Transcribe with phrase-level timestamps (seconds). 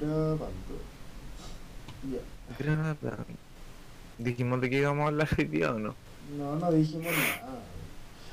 [0.00, 0.76] Grabando.
[2.10, 2.96] Ya.
[4.18, 5.94] Dijimos de qué íbamos a hablar hoy día o no.
[6.38, 7.58] No, no dijimos nada.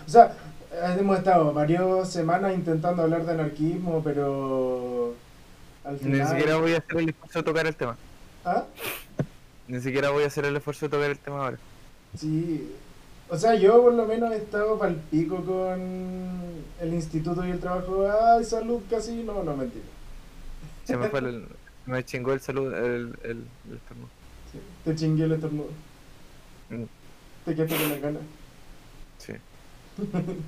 [0.05, 0.35] O sea,
[0.97, 5.13] hemos estado varias semanas intentando hablar de anarquismo, pero
[5.83, 6.19] al final...
[6.19, 7.97] Ni siquiera voy a hacer el esfuerzo de tocar el tema.
[8.45, 8.63] ¿Ah?
[9.67, 11.57] Ni siquiera voy a hacer el esfuerzo de tocar el tema ahora.
[12.17, 12.71] Sí.
[13.29, 15.81] O sea, yo por lo menos he estado pal pico con
[16.81, 18.05] el instituto y el trabajo.
[18.07, 19.23] Ay, salud, casi.
[19.23, 19.85] No, no, mentira.
[20.85, 21.47] Se me fue el.
[21.85, 24.09] Me chingó el salud, el, el, el estornudo.
[24.51, 25.69] Sí, te chingué el estornudo.
[26.69, 26.83] Mm,
[27.45, 28.19] Te quedaste con la gana.
[29.17, 29.33] Sí.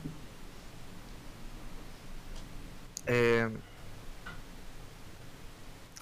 [3.08, 3.48] Eh,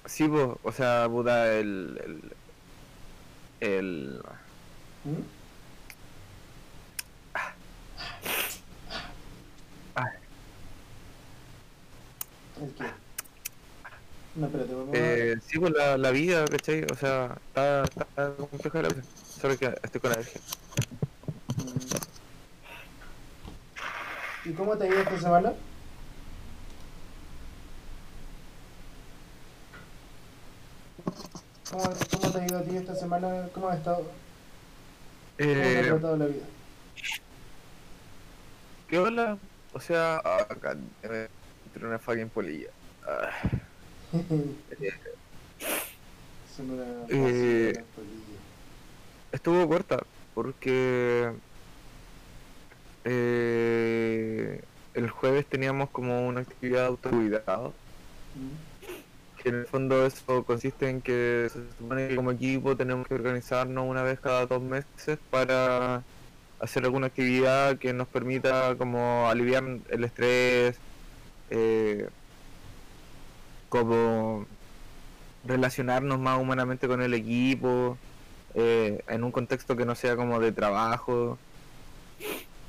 [0.06, 2.00] sí, po, o sea, Buda, el.
[3.60, 3.68] el.
[3.70, 4.22] el.
[5.04, 5.22] ¿Mm?
[9.96, 10.12] ah.
[14.36, 16.84] No, espérate, vamos eh, sí, pues la, la vida, ¿cachai?
[16.90, 19.02] O sea, está, está compleja la vida.
[19.40, 20.40] Solo que estoy con alergia.
[24.44, 24.48] a...
[24.48, 25.52] ¿Y cómo te ha ido esta semana?
[31.70, 33.48] ¿Cómo, ¿Cómo te ha ido a ti esta semana?
[33.52, 33.98] ¿Cómo has estado?
[33.98, 34.08] ¿Cómo
[35.36, 36.44] te ha Eh, tratado la vida?
[38.88, 39.38] ¿Qué hola?
[39.72, 41.28] O sea, acá, eh,
[41.66, 42.68] entre una fucking polilla.
[43.06, 43.30] Ah,
[47.08, 47.72] Eh,
[49.32, 51.32] estuvo corta porque
[53.04, 54.62] eh,
[54.94, 57.72] el jueves teníamos como una actividad de autocuidado
[58.36, 59.42] ¿Mm?
[59.42, 63.14] que en el fondo eso consiste en que se supone que como equipo tenemos que
[63.14, 66.02] organizarnos una vez cada dos meses para
[66.60, 70.76] hacer alguna actividad que nos permita como aliviar el estrés,
[71.50, 72.08] eh,
[73.74, 74.46] como
[75.44, 77.98] relacionarnos más humanamente con el equipo,
[78.54, 81.38] eh, en un contexto que no sea como de trabajo.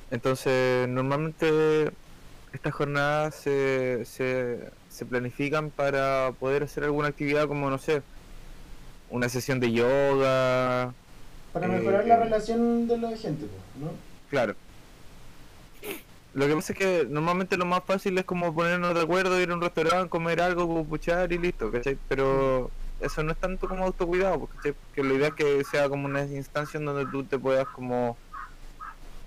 [0.10, 1.92] Entonces, normalmente
[2.54, 8.02] estas jornadas se, se, se planifican para poder hacer alguna actividad como, no sé,
[9.12, 10.92] una sesión de yoga,
[11.54, 13.46] Para eh, mejorar la relación de la gente,
[13.80, 13.92] ¿no?
[14.32, 14.56] claro.
[16.36, 19.50] Lo que pasa es que normalmente lo más fácil es como ponernos de acuerdo, ir
[19.50, 21.98] a un restaurante, comer algo, puchar y listo, ¿cachai?
[22.10, 22.70] Pero
[23.00, 24.74] eso no es tanto como autocuidado, pues, ¿cachai?
[24.74, 28.18] Porque la idea es que sea como una instancia en donde tú te puedas como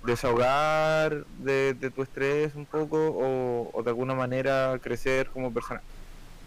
[0.05, 5.81] desahogar de, de tu estrés un poco o, o de alguna manera crecer como persona.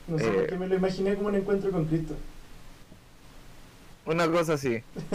[0.07, 0.57] No sé por Eh.
[0.59, 2.15] me lo imaginé como un encuentro con Cristo.
[4.07, 4.83] Una cosa así,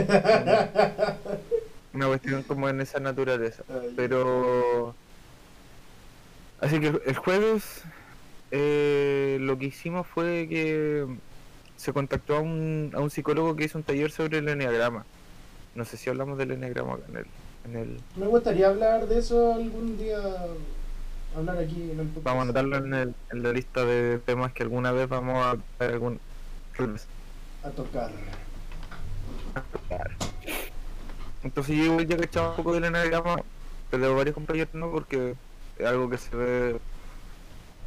[1.94, 3.63] una cuestión como en esa naturaleza.
[3.96, 4.94] Pero.
[6.59, 7.84] Así que el jueves
[8.51, 11.06] eh, lo que hicimos fue que
[11.75, 15.06] se contactó a un, a un psicólogo que hizo un taller sobre el enneagrama.
[15.75, 17.25] No sé si hablamos del enneagrama en el.
[17.66, 20.18] En el Me gustaría hablar de eso algún día.
[21.35, 22.23] Hablar aquí en el podcast.
[22.25, 25.84] vamos a anotarlo en, el, en la lista de temas que alguna vez vamos a
[25.84, 26.19] algún.
[27.63, 28.12] A tocar.
[31.44, 33.41] Entonces yo igual ya que echaba un poco del enneagrama,
[33.91, 35.35] pero varios compañeros no, porque
[35.85, 36.77] algo que se ve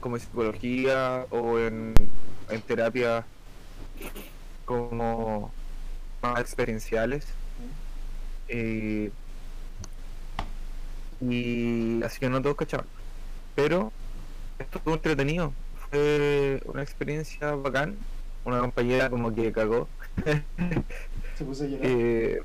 [0.01, 1.95] como en psicología o en,
[2.49, 3.25] en terapia
[4.65, 5.53] como
[6.23, 7.27] más experienciales.
[8.49, 9.11] Eh,
[11.21, 12.87] y así que no todos cachaban.
[13.55, 13.93] Pero
[14.59, 15.53] esto estuvo entretenido.
[15.91, 17.97] Fue una experiencia bacán.
[18.45, 19.87] Una compañera como que cagó.
[21.37, 21.87] Se puso a llorar.
[21.87, 22.41] Eh,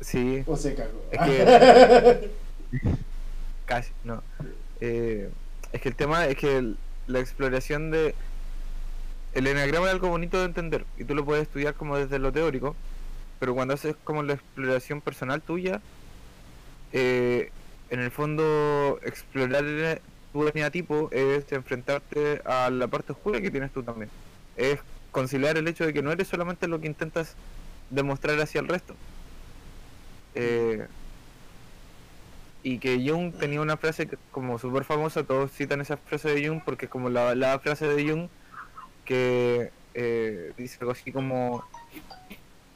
[0.00, 1.02] sí, o se cagó.
[1.10, 2.30] es que-
[3.68, 4.22] casi, no.
[4.80, 5.30] Eh,
[5.72, 6.74] es que el tema es que
[7.06, 8.14] la exploración de...
[9.34, 12.32] El enneagrama es algo bonito de entender y tú lo puedes estudiar como desde lo
[12.32, 12.74] teórico,
[13.38, 15.80] pero cuando haces como la exploración personal tuya,
[16.92, 17.52] eh,
[17.90, 20.00] en el fondo explorar
[20.32, 24.10] tu tipo es enfrentarte a la parte oscura que tienes tú también.
[24.56, 24.80] Es
[25.10, 27.34] conciliar el hecho de que no eres solamente lo que intentas
[27.90, 28.94] demostrar hacia el resto.
[30.34, 30.86] Eh,
[32.70, 36.46] y que Jung tenía una frase que- como súper famosa, todos citan esa frase de
[36.46, 38.28] Jung porque es como la, la frase de Jung
[39.06, 41.64] que eh, dice algo así como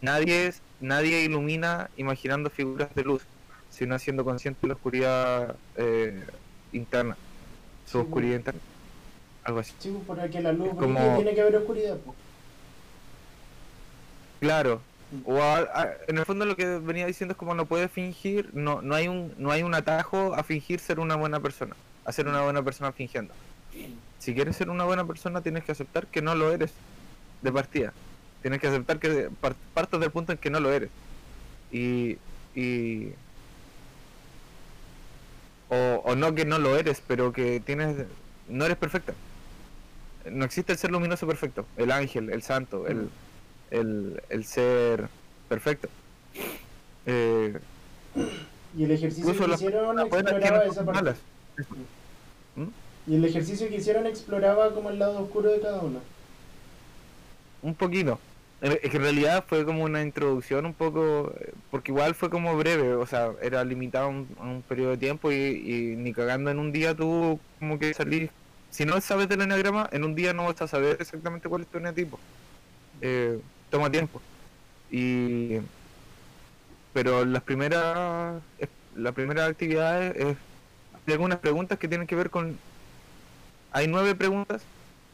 [0.00, 3.22] nadie nadie ilumina imaginando figuras de luz,
[3.70, 6.24] sino siendo consciente de la oscuridad eh,
[6.72, 7.16] interna,
[7.86, 8.60] su Sí, oscuridad interna,
[9.44, 9.74] algo así.
[9.78, 11.98] Sí, pues, porque la luz como- tiene que haber oscuridad.
[12.04, 12.16] pues.
[14.40, 14.80] Claro.
[15.24, 18.80] O a- en el fondo lo que venía diciendo es como no puedes fingir, no,
[18.82, 21.74] no hay un, no hay un atajo a fingir ser una buena persona,
[22.04, 23.34] a ser una buena persona fingiendo.
[24.18, 26.72] Si quieres ser una buena persona tienes que aceptar que no lo eres.
[27.42, 27.92] de partida.
[28.40, 30.90] Tienes que aceptar que par- partas del punto en que no lo eres.
[31.72, 32.18] Y.
[32.54, 33.12] y
[35.68, 37.96] o, o no que no lo eres, pero que tienes.
[38.48, 39.14] No eres perfecta.
[40.30, 41.66] No existe el ser luminoso perfecto.
[41.76, 43.08] El ángel, el santo, el,
[43.72, 45.08] el, el ser
[45.48, 45.88] perfecto.
[47.06, 47.58] Eh,
[48.76, 51.02] Y el ejercicio que hicieron exploraba esa parte.
[51.02, 51.18] malas.
[53.06, 56.00] Y el ejercicio que hicieron exploraba como el lado oscuro de cada uno.
[57.62, 58.18] Un poquito.
[58.60, 61.34] Eh, en realidad fue como una introducción un poco,
[61.70, 64.98] porque igual fue como breve, o sea, era limitado a un, a un periodo de
[64.98, 68.30] tiempo y, y ni cagando en un día tú como que salís,
[68.70, 71.68] si no sabes del eneagrama, en un día no vas a saber exactamente cuál es
[71.68, 72.20] tu eneatipo.
[73.00, 73.40] Eh,
[73.72, 74.22] toma tiempo.
[74.90, 75.58] Y
[76.92, 80.36] pero las primeras es- la primera actividad es,
[81.06, 82.58] hay algunas preguntas que tienen que ver con
[83.72, 84.62] hay nueve preguntas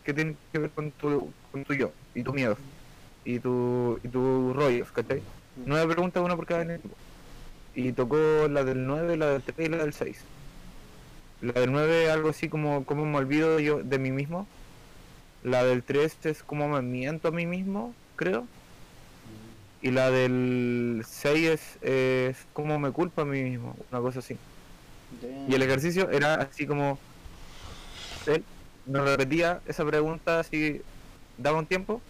[0.05, 2.59] que tienen que ver con tu, con tu yo y tus miedos
[3.25, 5.23] y tu y tus rollos, ¿cachai?
[5.57, 6.97] Nueve preguntas, una por cada eneatipo.
[7.75, 8.17] Y tocó
[8.51, 10.25] la del 9, la del 3 y la del 6.
[11.41, 14.49] La del 9 algo así como cómo me olvido yo de mí mismo.
[15.43, 18.47] La del 3 es como me miento a mí mismo, creo.
[19.81, 24.37] Y la del 6 es, es como me culpa a mí mismo, una cosa así.
[25.49, 26.99] Y el ejercicio era así como
[28.27, 28.45] él
[28.85, 30.83] nos repetía esa pregunta así,
[31.39, 32.03] daba un tiempo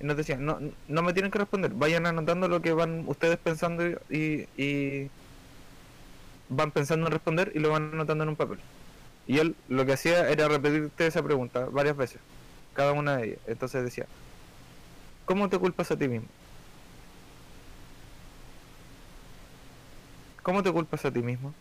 [0.00, 3.38] y nos decía, no, no me tienen que responder, vayan anotando lo que van ustedes
[3.38, 5.10] pensando y, y
[6.48, 8.58] van pensando en responder y lo van anotando en un papel.
[9.26, 12.20] Y él lo que hacía era repetirte esa pregunta varias veces,
[12.74, 13.38] cada una de ellas.
[13.46, 14.06] Entonces decía,
[15.26, 16.28] ¿cómo te culpas a ti mismo?
[20.42, 21.52] ¿Cómo te culpas a ti mismo?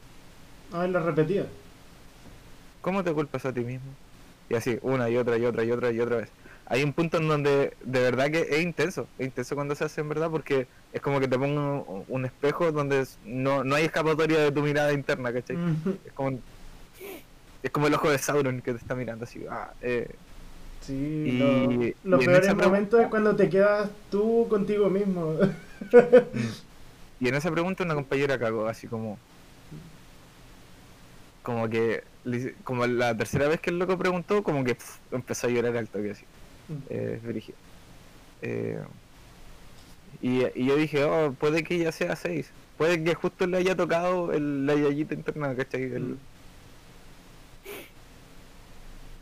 [0.71, 1.45] Ah, lo repetía.
[2.81, 3.91] ¿Cómo te culpas a ti mismo?
[4.47, 6.29] Y así, una y otra y otra y otra y otra vez.
[6.67, 10.01] Hay un punto en donde de verdad que es intenso, es intenso cuando se hace
[10.01, 14.39] en verdad porque es como que te pongo un, espejo donde no, no hay escapatoria
[14.39, 15.57] de tu mirada interna, ¿cachai?
[16.05, 16.39] Es como
[17.63, 19.43] es como el ojo de Sauron que te está mirando así.
[19.49, 20.07] Ah, eh,
[20.85, 22.59] Sí, Y- lo- y peores esa momentos
[22.89, 25.35] pregunta- es cuando te quedas tú contigo mismo.
[27.19, 29.17] y en esa pregunta una compañera cagó así como
[31.43, 32.03] como que
[32.63, 34.77] como la tercera vez que el loco preguntó como que
[35.11, 36.25] empezó a llorar al toque así.
[36.89, 37.57] eh, brígido.
[38.41, 38.79] Eh,
[40.21, 42.49] y, y yo dije, oh, puede que ya sea 6.
[42.77, 45.83] Puede que justo le haya tocado el, la yayita interna, ¿cachai?
[45.83, 46.17] El- Mm.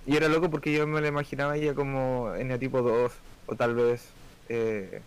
[0.06, 3.12] Y era loco porque yo me la imaginaba ella como en tipo 2,
[3.48, 4.10] o tal vez...
[4.50, 5.02] Eh...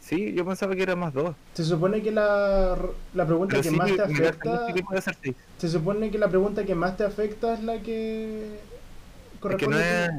[0.00, 1.34] Sí, yo pensaba que era más 2.
[1.54, 2.76] Se supone que la,
[3.14, 4.66] la pregunta Pero que sí, más te afecta.
[4.66, 5.36] sí que puede ser 6.
[5.58, 8.60] Se supone que la pregunta que más te afecta es la que.
[9.48, 10.10] Es que corresponde no es...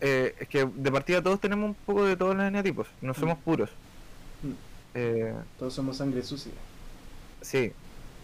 [0.00, 3.38] eh, es que de partida todos tenemos un poco de todos los eneatipos, no somos
[3.38, 3.70] puros.
[4.42, 4.52] Mm.
[4.94, 6.52] Eh, Todos somos sangre sucia.
[7.40, 7.72] Sí,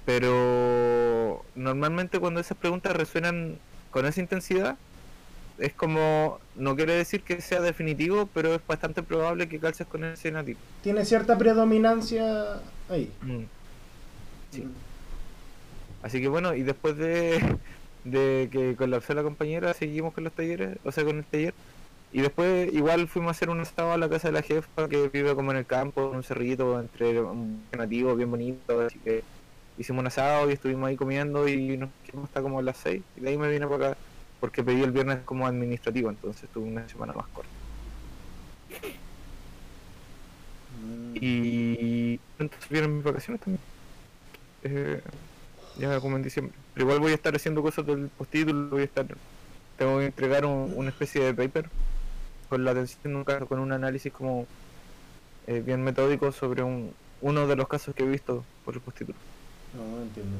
[0.05, 3.61] pero normalmente cuando esas preguntas resuenan
[3.95, 4.77] con esa intensidad,
[5.57, 10.03] es como, no quiere decir que sea definitivo, pero es bastante probable que calces con
[10.03, 10.59] ese nativo.
[10.83, 12.61] Tiene cierta predominancia
[12.91, 13.09] ahí.
[13.23, 13.45] Mm.
[14.51, 14.63] Sí.
[14.63, 14.73] Mm.
[16.03, 17.57] Así que bueno, y después de,
[18.05, 21.55] de que colapsó la compañera, seguimos con los talleres, o sea, con el taller.
[22.13, 25.09] Y después igual fuimos a hacer un asado a la casa de la jefa que
[25.09, 29.23] vive como en el campo, en un cerrito, entre un nativo bien bonito, así que
[29.79, 33.21] hicimos un asado y estuvimos ahí comiendo y nos quedamos hasta como las 6 y
[33.21, 33.99] de ahí me vine para acá
[34.41, 37.49] porque pedí el viernes como administrativo, entonces tuve una semana más corta.
[40.83, 41.17] Mm.
[41.21, 43.61] Y entonces vienen mis vacaciones también.
[44.65, 45.01] Eh,
[45.79, 46.55] ya como en diciembre.
[46.75, 49.07] Pero igual voy a estar haciendo cosas del postítulo, voy a estar.
[49.79, 51.69] Tengo que entregar un- una especie de paper
[52.49, 54.47] con la atención de un caso, con un análisis como
[55.47, 59.19] eh, bien metódico sobre un, uno de los casos que he visto por el postítulo.
[59.75, 60.37] No, entiendo.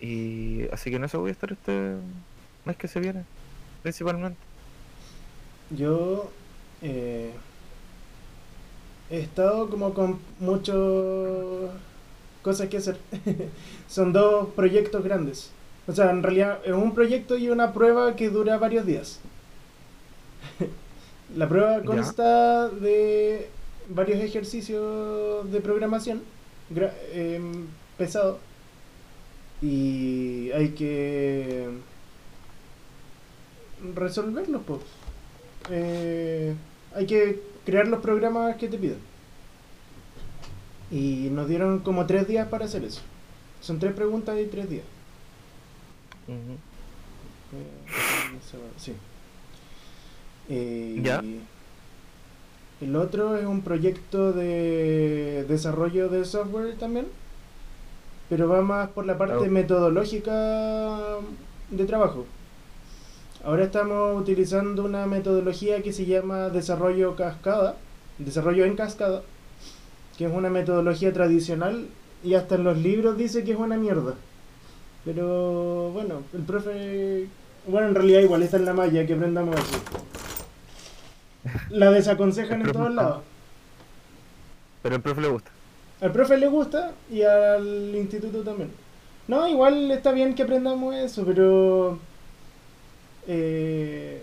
[0.00, 1.94] Y así que en eso voy a estar este
[2.64, 3.24] mes que se viene,
[3.82, 4.38] principalmente.
[5.70, 6.30] Yo
[6.82, 7.30] eh,
[9.10, 10.76] he estado como con muchas
[12.42, 12.98] cosas que hacer.
[13.88, 15.50] Son dos proyectos grandes.
[15.86, 19.20] O sea, en realidad es un proyecto y una prueba que dura varios días.
[21.36, 21.84] La prueba Ya.
[21.84, 23.48] consta de
[23.88, 26.22] varios ejercicios de programación
[27.12, 27.66] em,
[27.98, 28.38] pesado
[29.62, 31.68] y hay que
[33.94, 34.80] resolverlos, pues.
[35.70, 36.54] Eh,
[36.94, 38.98] hay que crear los programas que te piden.
[40.90, 43.00] Y nos dieron como tres días para hacer eso.
[43.60, 44.84] Son tres preguntas y tres días.
[47.52, 48.38] Eh,
[48.78, 48.92] sí.
[50.48, 51.22] Eh, Ya.
[52.80, 57.06] El otro es un proyecto de desarrollo de software también,
[58.30, 59.50] pero va más por la parte Oh.
[59.50, 61.16] metodológica
[61.70, 62.24] de trabajo.
[63.44, 67.76] Ahora estamos utilizando una metodología que se llama desarrollo cascada,
[68.18, 69.22] desarrollo en cascada,
[70.16, 71.86] que es una metodología tradicional
[72.22, 74.14] y hasta en los libros dice que es una mierda.
[75.04, 77.26] Pero bueno, el profe,
[77.66, 79.76] bueno, en realidad igual está en la malla que aprendamos así.
[81.70, 83.22] La desaconsejan en todos lados.
[84.82, 85.50] Pero al profe le gusta.
[86.00, 88.70] Al profe le gusta y al instituto también.
[89.28, 91.98] No, igual está bien que aprendamos eso, pero
[93.26, 94.22] eh,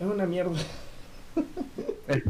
[0.00, 0.58] es una mierda.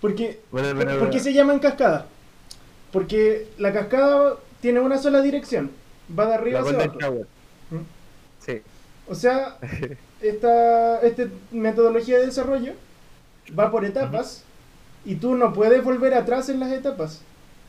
[0.00, 2.06] Porque Bueno, ¿Por, bueno, por qué se llaman cascada?
[2.92, 5.70] Porque la cascada tiene una sola dirección,
[6.16, 7.26] va de arriba la hacia abajo.
[9.08, 9.56] O sea,
[10.20, 12.72] esta, esta metodología de desarrollo
[13.58, 14.42] va por etapas
[15.04, 17.22] y tú no puedes volver atrás en las etapas.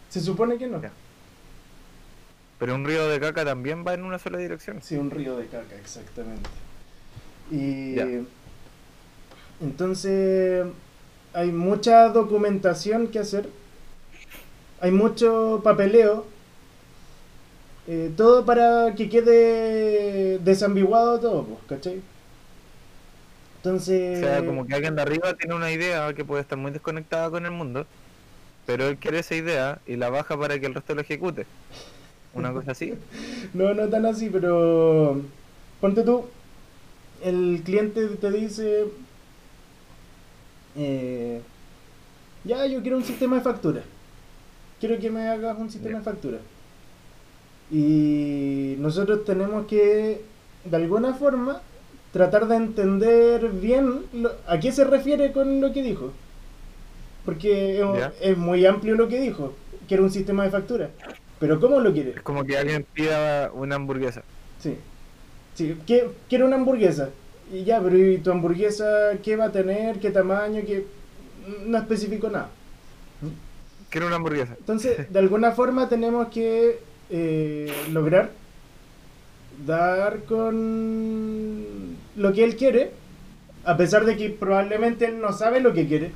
[0.10, 0.82] Se supone que no.
[2.60, 4.82] Pero un río de caca también va en una sola dirección.
[4.82, 6.50] Sí, un río de caca, exactamente.
[7.51, 8.08] Y Ya.
[9.62, 10.65] entonces
[11.34, 13.48] hay mucha documentación que hacer,
[14.82, 16.25] hay mucho papeleo,
[17.88, 22.00] eh, todo para que quede desambiguado todo, pues, ¿cachai?
[22.00, 22.03] O
[23.58, 27.29] Entonces, sea, como que alguien de arriba tiene una idea que puede estar muy desconectada
[27.29, 27.88] con el mundo,
[28.65, 31.48] pero él quiere esa idea y la baja para que el resto lo ejecute.
[32.34, 32.96] Una cosa así.
[33.53, 35.22] no, no tan así, pero
[35.79, 36.25] ponte tú,
[37.24, 38.86] el cliente te dice,
[40.75, 41.41] eh,
[42.44, 43.84] ya yo quiero un sistema de factura,
[44.79, 46.39] quiero que me hagas un sistema de factura.
[47.71, 50.21] Y nosotros tenemos que,
[50.65, 51.62] de alguna forma,
[52.13, 56.13] tratar de entender bien lo- a qué se refiere con lo que dijo.
[57.25, 57.83] Porque
[58.21, 59.53] es, muy amplio lo que dijo,
[59.88, 60.89] quiere un sistema de factura.
[61.39, 62.12] Pero ¿cómo lo quiere?
[62.12, 64.24] Es como que alguien pida una hamburguesa.
[64.59, 64.77] Sí.
[65.55, 67.09] Sí, ¿qué- quiero una hamburguesa.
[67.51, 70.00] Y ya, pero ¿y tu hamburguesa qué va a tener?
[70.00, 70.62] ¿Qué tamaño?
[70.65, 70.86] ¿Qué...
[71.65, 72.50] No especifico nada.
[73.89, 74.55] Quiero una hamburguesa.
[74.57, 78.31] Entonces, de alguna forma tenemos que eh, lograr
[79.65, 82.91] dar con lo que él quiere,
[83.65, 86.11] a pesar de que probablemente él no sabe lo que quiere.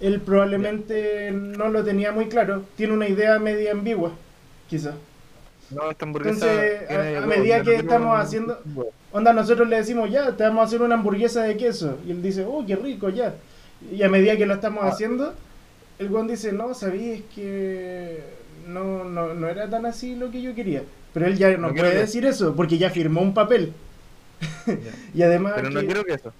[0.00, 4.12] Él probablemente no lo tenía muy claro, tiene una idea media ambigua,
[4.68, 4.94] quizás.
[5.70, 6.46] No, esta hamburguesa.
[6.52, 8.58] Entonces, a- medida que estamos haciendo-.
[9.12, 11.98] Onda, nosotros le decimos, ya, te vamos a hacer una hamburguesa de queso.
[12.06, 13.34] Y él dice, oh, qué rico, ya.
[13.92, 14.88] Y a medida que lo estamos Ah.
[14.88, 15.34] haciendo,
[15.98, 18.20] el guan dice, no, sabí, es que
[18.66, 20.82] no, no, no era tan así lo que yo quería.
[21.12, 23.72] Pero él ya no, puede que- decir eso, porque ya firmó un papel.
[25.14, 25.54] Y además...
[25.56, 26.32] Pero no que- quiero que eso.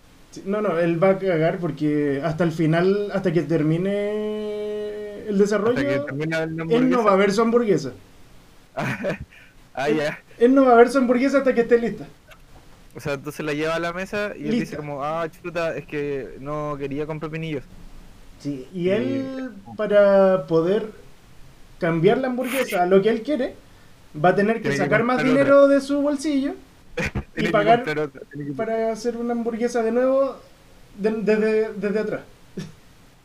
[0.45, 6.05] No, no, él va a cagar porque hasta el final, hasta que termine el desarrollo,
[6.05, 6.37] termine
[6.71, 7.91] él no va a ver su hamburguesa.
[9.75, 10.21] ah, ya.
[10.39, 12.07] Él no va a ver su hamburguesa hasta que esté lista.
[12.95, 14.61] O sea, se la lleva a la mesa y él Lista.
[14.65, 17.65] dice como, ah, chuta, es que no quería comprar pinillos.
[18.41, 20.91] Sí, y él, para poder
[21.81, 23.57] cambiar la hamburguesa a lo que él quiere,
[24.23, 26.55] va a tener que sacar más dinero de su bolsillo
[27.37, 30.37] que pagar otra, que- para hacer una hamburguesa de nuevo
[30.97, 32.23] de- desde, desde atrás.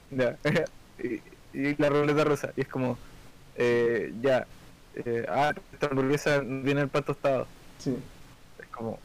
[0.10, 0.38] Ya.
[1.00, 1.22] y,
[1.54, 2.54] y la ruleta rusa.
[2.56, 2.98] Y es como,
[3.56, 4.48] eh, ya.
[4.96, 7.48] eh, ah, esta hamburguesa no tiene el pan tostado.
[7.78, 7.96] Sí,
[8.60, 9.00] Es como,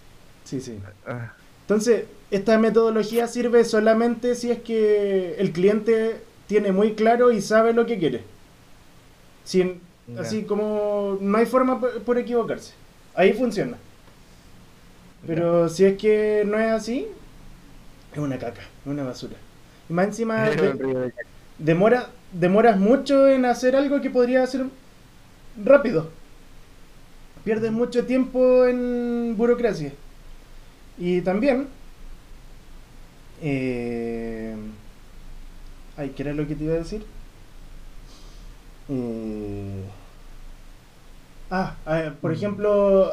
[0.45, 0.81] sí, sí.
[1.07, 7.41] ah, Entonces, esta metodología sirve solamente si es que el cliente tiene muy claro y
[7.43, 8.25] sabe lo que quiere.
[9.51, 9.81] Sin,
[10.17, 12.73] así como no hay forma por, por equivocarse.
[13.15, 13.77] Ahí funciona.
[15.27, 17.07] Pero si es que no es así,
[18.13, 19.37] es una caca, es una basura.
[19.89, 21.13] Y más encima de-
[21.59, 24.67] demora, demoras mucho en hacer algo que podría hacer
[25.65, 26.11] rápido.
[27.45, 29.93] Pierdes mucho tiempo en burocracia.
[30.99, 31.69] Y también...
[33.43, 34.55] Eh,
[35.97, 37.05] ay, ¿qué era lo que te iba a decir?
[38.91, 39.85] Eh,
[41.51, 41.75] ah,
[42.21, 42.35] por Mm.
[42.35, 43.11] ejemplo,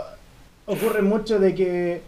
[0.65, 2.01] ocurre mucho de que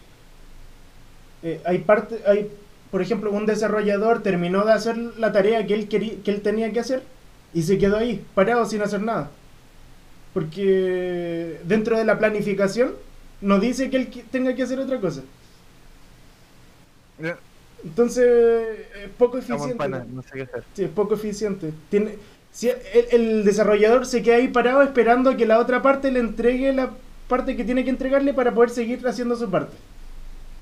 [1.43, 2.49] eh, hay parte, hay,
[2.91, 6.71] por ejemplo, un desarrollador terminó de hacer la tarea que él quería, que él tenía
[6.73, 7.03] que hacer
[7.53, 9.31] y se quedó ahí, parado sin hacer nada.
[10.33, 12.93] Porque dentro de la planificación
[13.41, 15.21] no dice que él tenga que hacer otra cosa.
[17.83, 19.75] Entonces, es poco eficiente.
[19.75, 20.63] pana, no sé qué hacer.
[20.73, 21.71] Sí, es poco eficiente.
[21.89, 22.15] Tiene,
[22.51, 22.77] si el,
[23.11, 26.97] el desarrollador se queda ahí parado esperando a que la otra parte le entregue la
[27.27, 29.77] parte que tiene que entregarle para poder seguir haciendo su parte.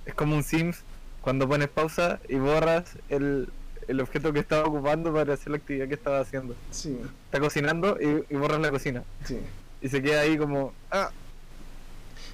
[0.05, 0.85] Es como un Sims
[1.21, 3.53] cuando pones pausa y borras el,
[3.87, 6.55] el objeto que estaba ocupando para hacer la actividad que estaba haciendo.
[6.69, 9.03] Sí, Está cocinando y, y borras la cocina.
[9.23, 9.39] sí.
[9.79, 11.11] Y se queda ahí como, ah,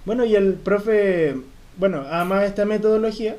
[0.05, 1.36] Bueno, y el profe,
[1.77, 3.38] bueno, ama esta metodología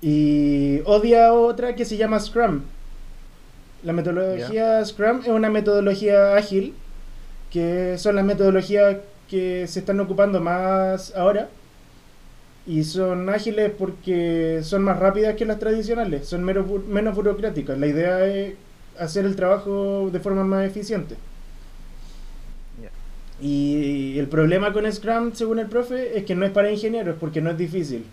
[0.00, 2.62] y odia otra que se llama Scrum.
[3.82, 6.74] La metodología Scrum es una metodología ágil,
[7.50, 11.48] que son las metodologías que se están ocupando más ahora.
[12.66, 17.78] Y son ágiles porque son más rápidas que las tradicionales, son menos, bu- menos burocráticas.
[17.78, 18.54] La idea es
[18.98, 21.16] hacer el trabajo de forma más eficiente.
[23.40, 27.40] Y el problema con Scrum, según el profe, es que no es para ingenieros porque
[27.40, 28.04] no es difícil.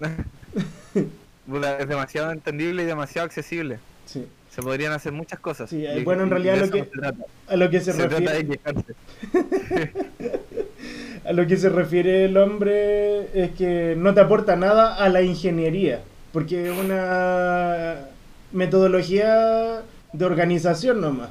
[1.80, 3.78] Es demasiado entendible y demasiado accesible.
[4.06, 4.26] Sí.
[4.50, 5.70] Se podrían hacer muchas cosas.
[5.70, 6.88] Sí, Y- bueno, en realidad lo que-.
[7.48, 8.60] A lo que se, Se trata de refiere,
[11.24, 15.22] a lo que se refiere el hombre es que no te aporta nada a la
[15.22, 16.00] ingeniería,
[16.32, 18.06] porque es una
[18.52, 21.30] metodología de organización nomás.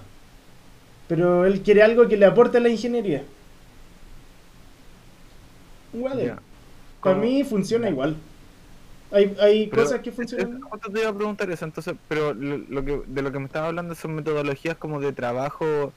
[1.08, 3.24] Pero él quiere algo que le aporte a la ingeniería.
[7.02, 8.16] Para mí funciona igual.
[9.12, 10.62] Hay, hay Pero cosas que funcionan.
[10.62, 13.46] justo te iba a preguntar eso, entonces, pero lo, lo que, de lo que me
[13.46, 15.92] estaba hablando son metodologías como de trabajo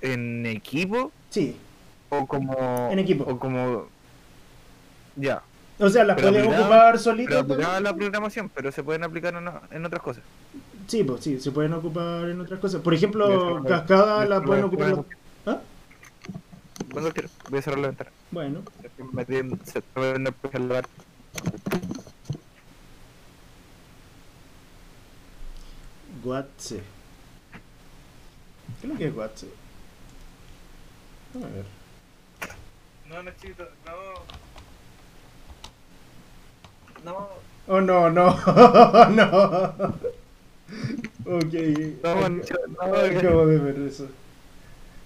[0.00, 1.56] en equipo Sí,
[2.08, 3.24] o como En equipo.
[3.24, 3.88] o como
[5.16, 5.42] ya,
[5.78, 7.50] o sea, las Pero puedes ocupar pero solitas.
[7.68, 10.22] a la programación, pero se pueden aplicar en, en otras cosas.
[10.86, 12.80] Sí, pues sí, se pueden ocupar en otras cosas.
[12.80, 14.90] Por ejemplo, cascada la pueden ocupar.
[14.90, 15.00] los-
[15.44, 15.60] ¿Ah?
[16.92, 18.10] Cuando quiero, voy a cerrar la ventana.
[18.30, 18.60] Bueno,
[19.66, 20.30] se me
[26.22, 26.82] Guatse.
[28.80, 29.46] ¿Qué es lo que es Guatse?
[31.34, 31.64] A ver.
[33.08, 33.92] No, Nachito, no.
[37.04, 37.28] No.
[37.68, 38.36] Oh, no, no,
[39.10, 39.74] no.
[41.26, 41.54] Ok.
[42.02, 42.42] No, no.
[43.18, 44.08] Acabo de ver eso.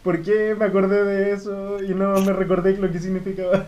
[0.03, 3.67] ¿Por qué me acordé de eso y no me recordé lo que significaba?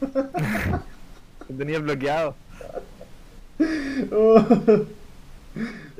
[1.48, 2.34] Lo tenía bloqueado.
[4.10, 4.44] Oh.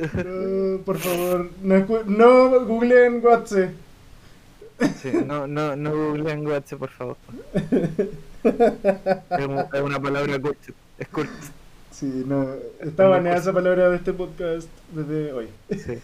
[0.00, 3.70] Oh, por favor, no, no googleen Guatse.
[5.00, 7.16] Sí, no, no, no googleen WhatsApp, por favor.
[7.62, 10.72] Es, un- es una palabra cursi.
[10.98, 11.32] Es cursi.
[11.92, 12.48] Sí, no,
[12.80, 15.48] está baneada esa palabra de este podcast desde hoy.
[15.70, 15.98] Sí.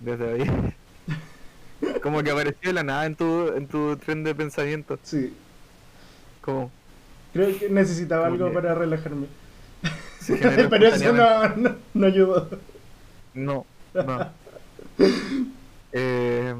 [0.00, 0.74] Desde ahí.
[2.02, 4.98] Como que apareció de la nada en tu, en tu tren de pensamiento.
[5.02, 5.34] Sí,
[6.40, 6.70] Como
[7.32, 9.26] creo que necesitaba algo para relajarme.
[10.26, 12.48] generó Pero eso no, no, no ayudó.
[13.34, 14.28] No, no.
[15.92, 16.54] Eh,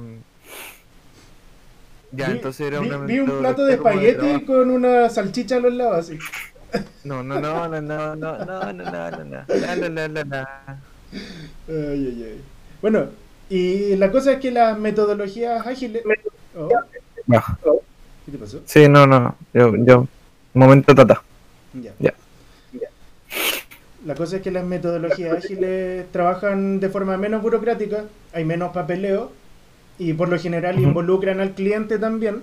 [2.13, 5.61] ya, Vi- entonces era vi, una vi un plato de espagueti con una salchicha a
[5.61, 6.19] los lados, así.
[7.05, 10.47] No, no, no, no, no, no, no, no, no, no, no,
[11.69, 12.41] ay, ay.
[12.81, 13.07] Bueno,
[13.49, 16.03] y la cosa es que las metodologías ágiles...
[16.57, 16.69] Oh,
[17.27, 17.43] No.
[18.25, 18.61] ¿Qué te pasó?
[18.67, 19.37] Sí, no, no, no.
[19.53, 20.07] Yo, yo,
[20.55, 21.23] momento tata.
[21.75, 21.93] Ya.
[21.99, 22.15] Ya.
[24.05, 29.31] La cosa es que las metodologías ágiles trabajan de forma menos burocrática, hay menos papeleo
[29.97, 32.43] y por lo general involucran al cliente también,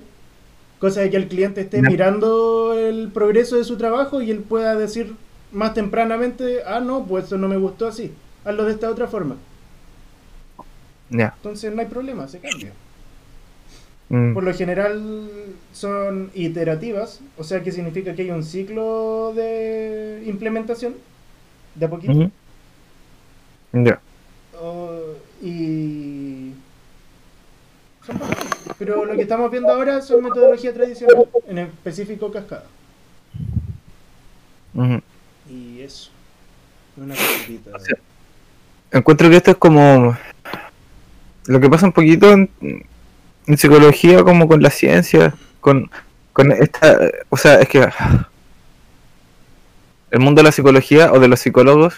[0.79, 4.75] cosa de que el cliente esté mirando el progreso de su trabajo y él pueda
[4.75, 5.15] decir
[5.51, 8.13] más tempranamente, ah, no, pues eso no me gustó así,
[8.45, 9.35] hazlo de esta otra forma.
[11.09, 11.33] Ya.
[11.35, 12.71] Entonces no hay problema, se cambia.
[14.09, 15.29] Mm, Por lo general
[15.71, 20.95] son iterativas, o sea que significa que hay un ciclo de implementación,
[21.75, 22.11] de a poquito.
[22.13, 22.31] ujú.
[23.73, 24.01] Ya.
[24.59, 24.99] Oh,
[25.43, 26.53] y.
[28.79, 32.65] Pero lo que estamos viendo ahora son metodología tradicional, en específico cascada.
[35.47, 36.09] Y eso.
[36.97, 37.71] Una cosita.
[37.75, 37.95] O sea,
[38.91, 40.17] Encuentro que esto es como
[41.45, 42.49] lo que pasa un poquito en,
[43.49, 45.89] en psicología como con la ciencia, con,
[46.33, 47.89] con esta, o sea, es que
[50.12, 51.95] el mundo de la psicología o de los psicólogos,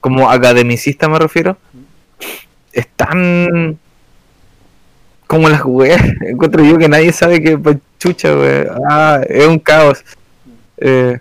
[0.00, 1.56] como academicista me refiero,
[2.72, 3.78] es tan
[5.28, 8.76] como las weas, encuentro yo que nadie sabe que pa' chucha, wea.
[8.90, 10.04] Ah, es un caos.
[10.78, 11.18] Eh,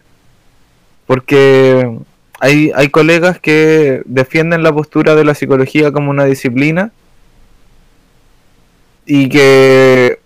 [1.05, 1.99] porque
[2.39, 6.91] hay, hay colegas que defienden la postura de la psicología como una disciplina
[9.07, 10.19] y que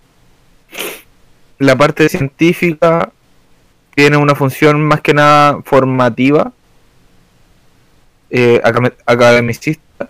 [1.59, 3.11] la parte científica
[3.93, 6.51] tiene una función más que nada formativa,
[8.31, 8.59] eh,
[9.05, 10.09] academicista,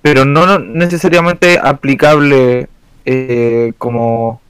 [0.00, 2.68] pero no necesariamente aplicable
[3.04, 4.40] eh, como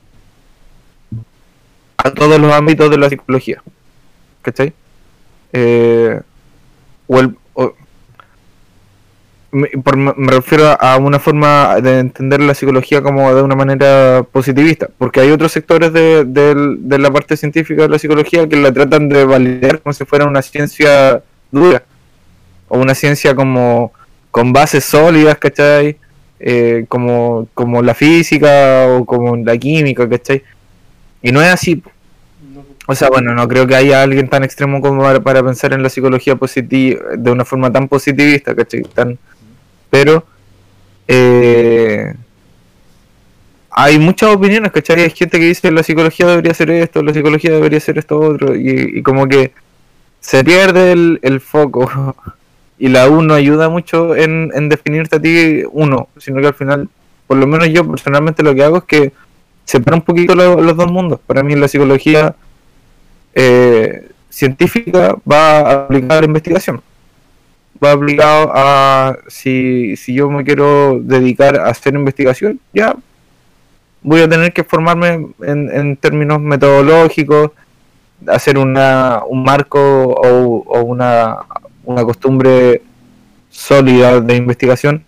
[1.97, 3.63] a todos los ámbitos de la psicología.
[4.43, 4.75] ¿Cachai?
[5.53, 6.21] Eh,
[7.07, 7.37] o el,
[9.51, 9.69] me,
[10.31, 15.31] refiero a una forma de entender la psicología como de una manera positivista, porque hay
[15.31, 19.81] otros sectores de, de, la parte científica de la psicología que la tratan de validar
[19.81, 21.83] como si fuera una ciencia dura,
[22.69, 23.93] o una ciencia como
[24.31, 25.97] con bases sólidas, ¿cachai?
[26.41, 30.43] Eh, como, como la física o como la química, ¿cachai?
[31.23, 31.83] Y no es así.
[32.87, 35.89] O sea, bueno, no creo que haya alguien tan extremo como para, pensar en la
[35.89, 38.83] psicología positiva de una forma tan positivista, ¿cachai?
[38.83, 39.19] Tan,
[39.91, 40.25] pero
[41.07, 42.15] eh,
[43.71, 45.03] hay muchas opiniones, ¿cachai?
[45.03, 48.55] Hay gente que dice la psicología debería ser esto, la psicología debería ser esto otro,
[48.57, 49.53] y, como que
[50.21, 52.15] se pierde el, foco.
[52.81, 56.55] Y la U no ayuda mucho en, en definirte a ti uno, sino que al
[56.55, 56.89] final,
[57.27, 59.13] por lo menos yo personalmente lo que hago es que
[59.65, 61.19] separa un poquito los dos mundos.
[61.27, 62.37] Para mí la psicología
[63.35, 66.81] eh, científica va a aplicar la investigación
[67.83, 72.97] va obligado a, si, si yo me quiero dedicar a hacer investigación, ya
[74.03, 77.51] voy a tener que formarme en, términos metodológicos,
[78.27, 81.39] hacer una, un marco o, o una,
[81.85, 82.83] una costumbre
[83.51, 85.05] sólida de investigación,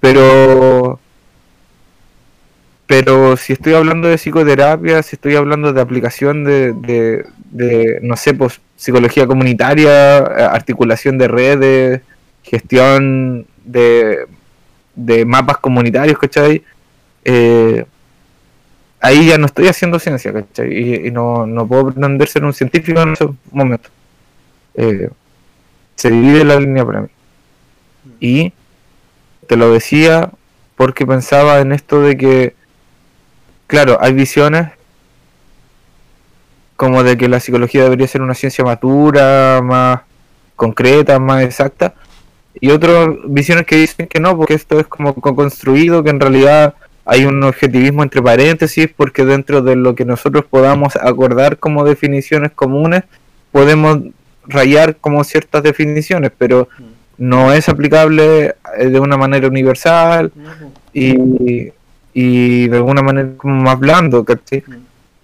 [0.00, 0.98] Pero
[2.86, 8.16] pero si estoy hablando de psicoterapia, si estoy hablando de aplicación de, de, de no
[8.16, 12.00] sé, pues psicología comunitaria, articulación de redes,
[12.42, 14.26] gestión de,
[14.94, 16.62] de mapas comunitarios, ¿cachai?
[17.24, 17.84] Eh,
[19.00, 21.06] ahí ya no estoy haciendo ciencia, ¿cachai?
[21.06, 23.88] Y, no, no, puedo pretender ser un científico en ese momento.
[24.74, 25.08] Eh,
[25.94, 27.08] se divide la línea para mí.
[28.20, 28.52] Y
[29.46, 30.30] te lo decía
[30.76, 32.54] porque pensaba en esto de que
[33.66, 34.68] claro, hay visiones
[36.76, 40.00] como de que la psicología debería ser una ciencia madura, más
[40.56, 41.94] concreta, más exacta,
[42.60, 46.74] y otras visiones que dicen que no, porque esto es como construido, que en realidad
[47.04, 52.52] hay un objetivismo entre paréntesis, porque dentro de lo que nosotros podamos acordar como definiciones
[52.52, 53.04] comunes,
[53.52, 53.98] podemos
[54.46, 56.68] rayar como ciertas definiciones, pero
[57.18, 60.32] no es aplicable eh, de una manera universal
[60.92, 61.72] y
[62.14, 64.62] y de alguna manera como más blando, ¿cachai?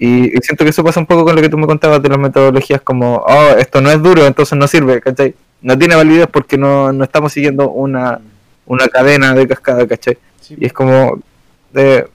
[0.03, 2.19] Y, siento que eso pasa un poco con lo que tú me contabas de las
[2.19, 5.35] metodologías como, oh, esto no es duro, entonces no sirve, ¿cachai?
[5.61, 8.19] No tiene validez porque no, no estamos siguiendo una,
[8.65, 10.17] una cadena de cascada, ¿cachai?
[10.49, 11.19] Y es como,
[11.75, 12.09] de,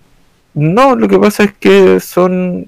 [0.56, 2.68] no, lo que pasa es que son,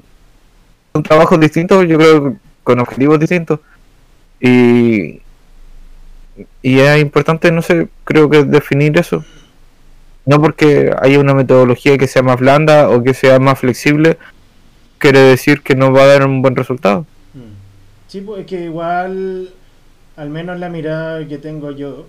[0.94, 3.60] son trabajos distintos, yo creo, con objetivos distintos.
[4.40, 5.20] Y,
[6.62, 9.26] y es importante, no sé, creo que definir eso
[10.28, 14.18] no porque haya una metodología que sea más blanda o que sea más flexible,
[14.98, 17.02] quiere decir que no va a dar un buen resultado.
[17.34, 17.56] Mm.
[18.08, 19.50] Sí, pues es que igual,
[20.16, 22.08] al menos la mirada que tengo yo,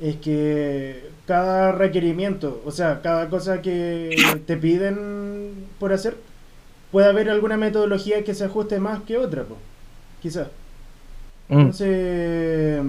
[0.00, 6.16] es que cada requerimiento, o sea, cada cosa que te piden por hacer,
[6.90, 9.60] puede haber alguna metodología que se ajuste más que otra, pues,
[10.22, 10.48] quizás.
[11.48, 11.58] Mm.
[11.58, 12.84] Entonces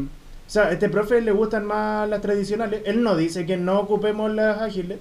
[0.48, 2.82] o sea, a este profe le gustan más las tradicionales.
[2.86, 5.00] Él no dice que no ocupemos las ágiles.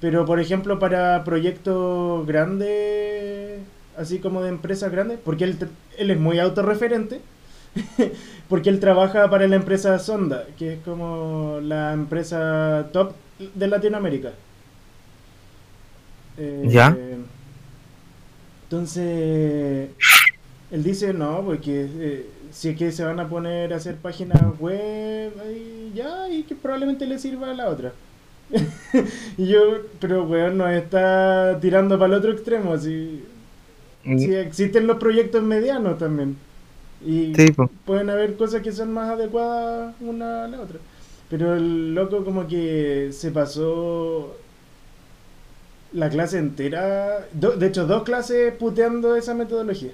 [0.00, 3.60] Pero, por ejemplo, para proyectos grandes,
[3.96, 5.58] así como de empresas grandes, porque él,
[5.98, 7.20] él es muy autorreferente,
[8.48, 13.12] porque él trabaja para la empresa Sonda, que es como la empresa top
[13.54, 14.32] de Latinoamérica.
[16.64, 16.96] ¿Ya?
[16.96, 17.16] Eh,
[18.64, 19.90] entonces,
[20.70, 21.88] él dice, no, porque...
[21.90, 26.42] Eh, si es que se van a poner a hacer páginas web, y ya, y
[26.44, 27.92] que probablemente le sirva a la otra.
[29.36, 29.60] y yo,
[30.00, 33.24] pero weón, nos está tirando para el otro extremo, así.
[34.04, 34.18] Mm.
[34.18, 36.36] Si existen los proyectos medianos también.
[37.04, 37.32] Y
[37.84, 40.78] pueden haber cosas que son más adecuadas una a la otra.
[41.30, 44.36] Pero el loco como que se pasó
[45.92, 49.92] la clase entera, de hecho dos clases puteando esa metodología.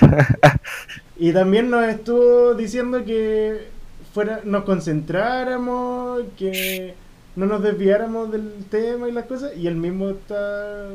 [1.16, 3.68] y también nos estuvo diciendo que
[4.12, 6.94] fuera, nos concentráramos, que
[7.36, 10.88] no nos desviáramos del tema y las cosas, y él mismo está,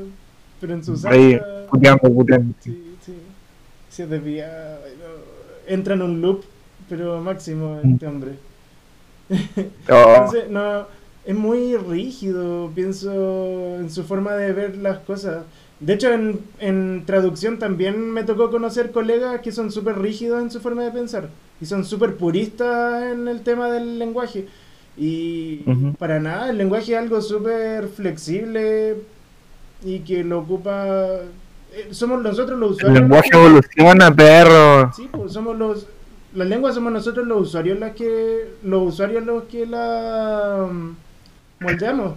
[0.59, 1.17] pero en su salsa.
[2.59, 3.13] Sí, sí.
[3.89, 4.79] Se desvía,
[5.67, 6.43] entra en un loop,
[6.87, 8.31] pero máximo este hombre.
[9.91, 10.15] Oh.
[10.15, 10.87] Entonces, no,
[11.23, 15.43] es muy rígido, pienso, en su forma de ver las cosas.
[15.79, 20.49] De hecho, en, en traducción también me tocó conocer colegas que son súper rígidos en
[20.49, 21.29] su forma de pensar
[21.61, 24.47] y son súper puristas en el tema del lenguaje.
[24.99, 25.57] Y
[25.97, 28.97] para nada, el lenguaje es algo súper flexible
[29.83, 30.85] y que lo ocupa
[31.71, 32.99] eh, somos nosotros los El usuarios.
[33.01, 34.91] lenguaje los que- evoluciona, perro.
[34.93, 35.87] Sí, pues somos los.
[36.35, 38.49] Las lenguas somos nosotros los usuarios las que.
[38.63, 40.67] Los usuarios los que la.
[40.71, 40.95] mm,
[41.61, 42.15] moldeamos.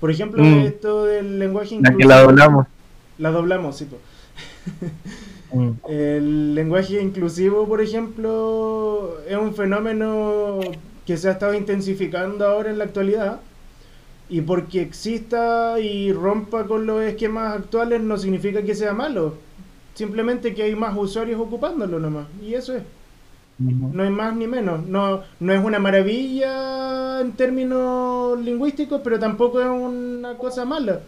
[0.00, 0.58] Por ejemplo, Mm.
[0.66, 2.66] esto del lenguaje La que la doblamos.
[3.18, 4.00] La doblamos, sí, pues.
[5.50, 5.70] Mm.
[5.88, 10.60] El lenguaje inclusivo, por ejemplo, es un fenómeno
[11.08, 13.40] que se ha estado intensificando ahora en la actualidad.
[14.28, 19.36] Y porque exista y rompa con los esquemas actuales no significa que sea malo.
[19.94, 22.26] Simplemente que hay más usuarios ocupándolo nomás.
[22.42, 22.82] Y eso es.
[23.58, 24.86] No hay más ni menos.
[24.86, 31.00] No, no es una maravilla en términos lingüísticos, pero tampoco es una cosa mala.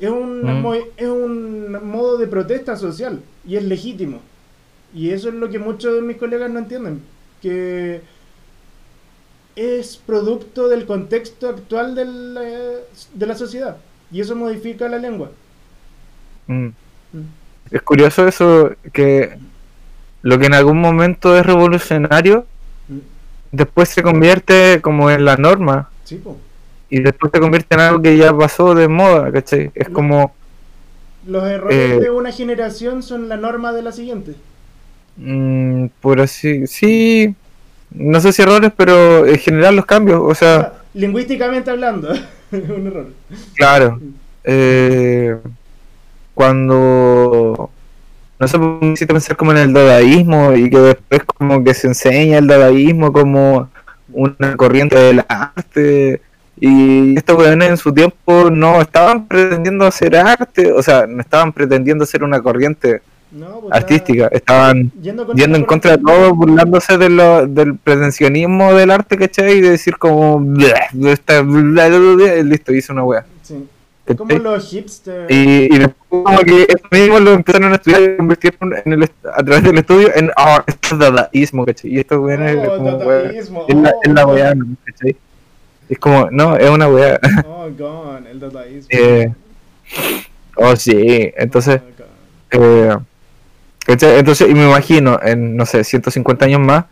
[0.00, 0.66] Es un, Mm.
[0.96, 4.20] es un modo de protesta social y es legítimo.
[4.92, 7.00] Y eso es lo que muchos de mis colegas no entienden.
[7.40, 8.02] Que
[9.56, 12.40] es producto del contexto actual de la,
[13.14, 13.76] de la sociedad.
[14.10, 15.30] Y eso modifica la lengua.
[16.46, 16.66] Mm.
[16.66, 16.72] Mm.
[17.70, 19.36] Es curioso eso, que
[20.22, 22.46] lo que en algún momento es revolucionario,
[22.88, 22.98] Mm.
[23.52, 25.88] después se convierte como en la norma.
[26.04, 26.20] Sí.
[26.90, 29.70] Y después se convierte en algo que ya pasó de moda, ¿cachai?
[29.74, 29.94] Es No.
[29.94, 30.34] como...
[31.26, 32.00] Los errores Eh.
[32.00, 34.34] de una generación son la norma de la siguiente.
[36.02, 37.34] Por así, sí,
[37.94, 42.22] no sé si errores, pero en general los cambios, o sea, lingüísticamente hablando, es
[42.68, 43.06] un error.
[43.54, 44.00] claro,
[44.42, 45.36] eh,
[46.34, 47.70] cuando,
[48.38, 51.86] no sé, me hiciste pensar como en el dadaísmo y que después como que se
[51.86, 53.70] enseña el dadaísmo como
[54.12, 56.20] una corriente del arte
[56.60, 61.52] y estos weones en su tiempo no estaban pretendiendo hacer arte, o sea, no estaban
[61.52, 63.02] pretendiendo ser una corriente
[63.34, 68.72] No, pues, artística, estaban Yendo, yendo en contra de todo, burlándose de lo, del pretensionismo
[68.74, 69.58] del arte, ¿cachai?
[69.58, 70.72] Y de decir como, "Bleh,
[71.06, 73.26] esta- listo, hizo una wea.
[73.42, 73.66] Sí.
[74.16, 75.30] Como los hipsters.
[75.30, 79.10] Y, y después como que eso mismo lo empezaron a estudiar y convirtieron en el,
[79.34, 81.90] a través del estudio en, ah, esto es dadaísmo, ¿cachai?
[81.94, 84.54] Y esto, weón, es Oh, como, wea, es la, es la oh, wea.
[85.88, 87.18] Es como, no, es una wea.
[87.46, 88.88] Oh, gone, el dadaísmo.
[88.90, 89.32] Eh,
[90.56, 91.80] oh, sí, entonces...
[92.54, 92.62] Oh.
[92.62, 92.96] Eh.
[93.86, 96.84] Entonces, y me imagino, en, no sé, 150 años más,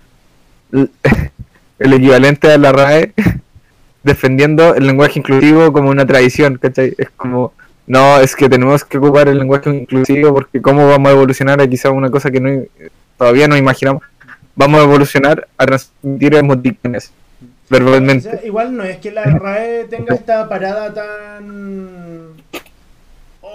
[0.72, 3.12] el equivalente a la RAE
[4.02, 6.94] defendiendo el lenguaje inclusivo como una tradición, ¿cachai?
[6.98, 7.52] Es como,
[7.87, 11.68] no, es que tenemos que ocupar el lenguaje inclusivo porque cómo vamos a evolucionar a
[11.68, 12.62] quizá una cosa que no,
[13.16, 14.02] todavía no imaginamos.
[14.55, 18.31] Vamos a evolucionar a transmitir emoticones O verbalmente.
[18.31, 22.12] sea, igual no es que la RAE tenga esta parada tan.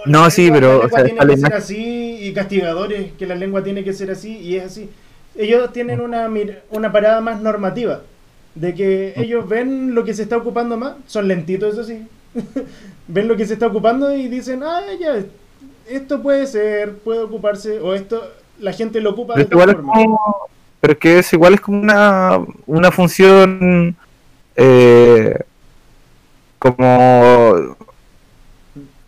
[0.06, 3.26] No, sí, lengua- pero, La o lengua sea, tiene que ser así y castigadores, que
[3.26, 4.90] la lengua tiene que ser así y es así.
[5.36, 6.28] Ellos tienen una,
[6.70, 8.02] una parada más normativa,
[8.54, 12.06] de que ellos ven lo que se está ocupando más, son lentitos, eso sí.
[13.08, 15.14] ven lo que se está ocupando y dicen, ah, ya,
[15.88, 18.22] esto puede ser, puede ocuparse, o esto,
[18.58, 20.36] la gente lo ocupa de Pero tal igual es como,
[20.80, 23.96] pero es que es igual es como una, una función
[24.56, 25.38] eh,
[26.58, 27.76] como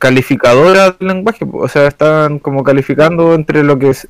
[0.00, 4.08] calificadora del lenguaje, o sea, están como calificando entre lo que es,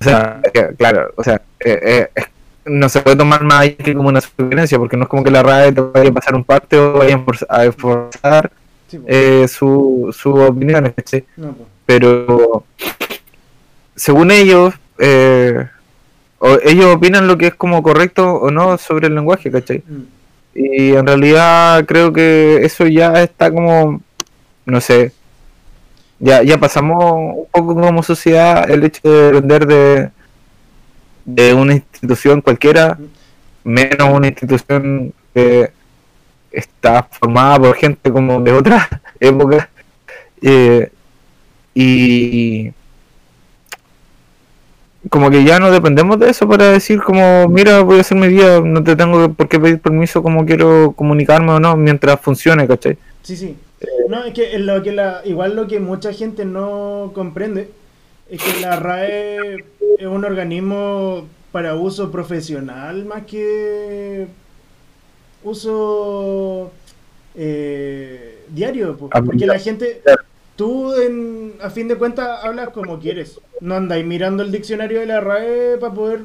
[0.00, 2.22] o sea, eh, claro, o sea, eh, eh,
[2.64, 5.30] no se puede tomar más allá que como una sugerencia, porque no es como que
[5.30, 8.50] la RAE te vaya a pasar un parte o vaya a esforzar
[8.88, 10.92] Sí, eh, su, su opinión,
[11.36, 11.56] po.
[11.86, 12.64] pero
[13.94, 15.66] según ellos, eh,
[16.38, 19.82] o- ellos opinan lo que es como correcto o no sobre el lenguaje, ¿cachai?
[19.86, 20.02] Mm.
[20.54, 24.00] Y en realidad creo que eso ya está como,
[24.70, 25.12] no sé,
[26.18, 30.10] ya, ya pasamos un poco como sociedad el hecho de depender de,
[31.24, 32.98] de una institución cualquiera,
[33.64, 35.72] menos una institución que
[36.52, 38.88] está formada por gente como de otra
[39.20, 39.70] época.
[40.42, 40.90] eh,
[41.74, 42.72] y
[45.08, 48.28] como que ya no dependemos de eso para decir como, mira, voy a hacer mi
[48.28, 52.66] vida, no te tengo por qué pedir permiso como quiero comunicarme o no, mientras funcione,
[52.66, 52.98] ¿cachai?
[53.22, 53.56] Sí, sí.
[54.08, 57.70] No, es que lo que la, igual lo que mucha gente no comprende
[58.28, 59.64] es que la RAE
[59.98, 64.26] es un organismo para uso profesional más que
[65.42, 66.70] uso
[67.34, 68.98] eh, diario.
[69.12, 70.02] Ah, Porque la gente,
[70.56, 73.40] tú en, a fin de cuentas hablas como quieres.
[73.60, 76.20] No andáis mirando el diccionario de la RAE para poder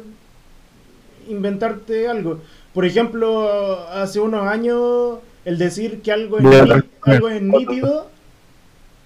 [1.28, 2.42] inventarte algo.
[2.74, 8.10] Por ejemplo, hace unos años el decir que algo es, Bueno, ní- algo es nítido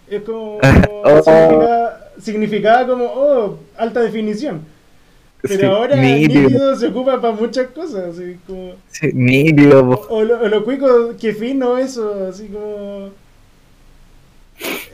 [0.09, 0.57] es como
[1.03, 1.21] Oh.
[1.23, 4.61] significa- significaba como oh alta definición
[5.41, 10.07] pero Sí, ahora nítido, nítido se ocupa para muchas cosas así como sí, nítido, o,
[10.17, 13.09] o lo, o lo cuico que fino eso así como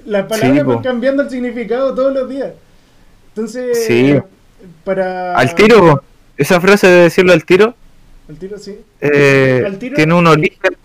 [0.05, 2.51] Las palabras Sí, van cambiando el significado todos los días.
[3.29, 4.15] Entonces, Sí.
[4.83, 5.35] para...
[5.35, 6.03] Al tiro,
[6.37, 7.73] esa frase de decirlo al tiro,
[8.29, 8.77] Al tiro, sí.
[9.01, 9.95] eh, Al tiro.
[9.95, 10.77] tiene un origen.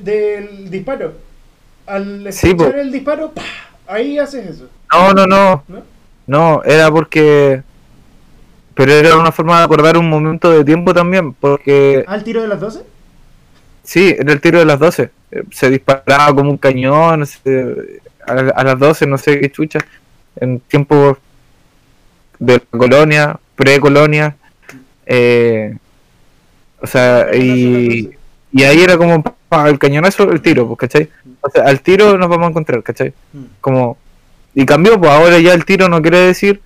[0.00, 1.12] Del disparo.
[1.86, 3.42] Al escuchar el disparo, ¡pah!
[3.86, 5.64] ahí haces eso, No, no, no.
[5.68, 5.82] ¿no?
[6.26, 7.62] No, era porque.
[8.74, 12.48] Pero era una forma de acordar un momento de tiempo también, porque ¿Al tiro de
[12.48, 12.82] las 12?
[13.82, 15.10] sí, era el tiro de las 12.
[15.32, 19.80] Eh, Se disparaba como un cañón se- a, a las 12, no sé qué chucha,
[20.36, 21.16] en tiempos
[22.38, 24.36] de la colonia, pre-colonia.
[25.06, 25.76] eh,
[26.80, 28.10] o sea, y,
[28.58, 29.22] y ahí era como
[29.66, 31.08] el cañonazo, el tiro, pues, ¿cachai?
[31.40, 33.12] O sea, al tiro nos vamos a encontrar, ¿cachai?
[33.32, 33.44] Mm.
[33.60, 33.96] Como,
[34.54, 36.60] y cambió, pues ahora ya el tiro no quiere decir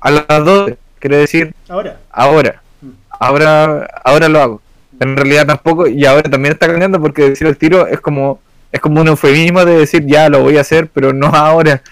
[0.00, 1.98] a las 12, quiere decir Ahora.
[2.10, 2.88] ahora, Mm.
[3.20, 4.62] ahora, ahora lo hago.
[5.00, 8.40] En realidad tampoco, y ahora también está cambiando porque decir el tiro es como,
[8.72, 11.82] es como un eufemismo de decir ya lo voy a hacer, pero no ahora.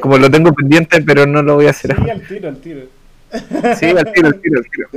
[0.00, 1.98] Como lo tengo pendiente, pero no lo voy a Sí, hacer.
[1.98, 2.12] ahora.
[2.14, 2.80] al tiro, al tiro.
[3.78, 4.88] Sí, al tiro, al tiro, al tiro.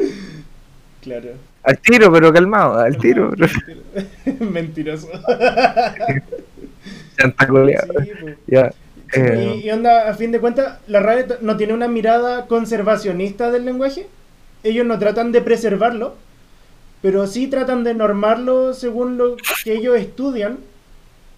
[1.01, 1.29] Claro.
[1.65, 3.31] Al tiro, pero calmado, al tiro.
[3.31, 3.49] Tiro.
[4.51, 5.09] Mentiroso.
[7.17, 8.35] Sí.
[8.47, 8.71] Ya.
[9.11, 12.47] Sí, eh, y, y onda, a fin de cuentas, la RAE no tiene una mirada
[12.47, 14.07] conservacionista del lenguaje.
[14.63, 16.15] Ellos no tratan de preservarlo,
[17.01, 20.59] pero sí tratan de normarlo según lo que ellos estudian.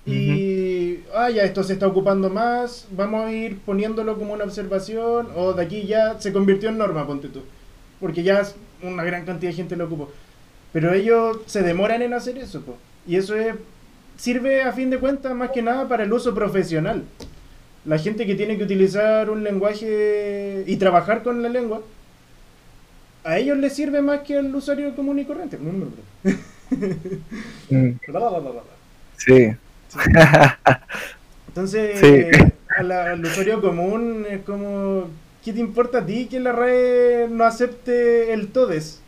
[0.05, 5.27] Y, ah, ya esto se está ocupando más, vamos a ir poniéndolo como una observación,
[5.35, 7.41] o de aquí ya se convirtió en norma, ponte tú.
[7.99, 10.11] Porque ya es- una gran cantidad de gente lo ocupó.
[10.73, 12.77] Pero ellos se demoran en hacer eso, po.
[13.07, 13.55] y eso es,
[14.17, 17.03] sirve a fin de cuentas más que nada para el uso profesional
[17.85, 21.81] la gente que tiene que utilizar un lenguaje y trabajar con la lengua,
[23.23, 25.57] a ellos les sirve más que al usuario común y corriente.
[25.57, 25.83] mm,
[29.17, 29.51] sí.
[31.47, 32.25] Entonces, Sí.
[32.77, 35.07] al usuario común es como,
[35.47, 38.99] ¿qué te importa a ti que la RAE no acepte el todes?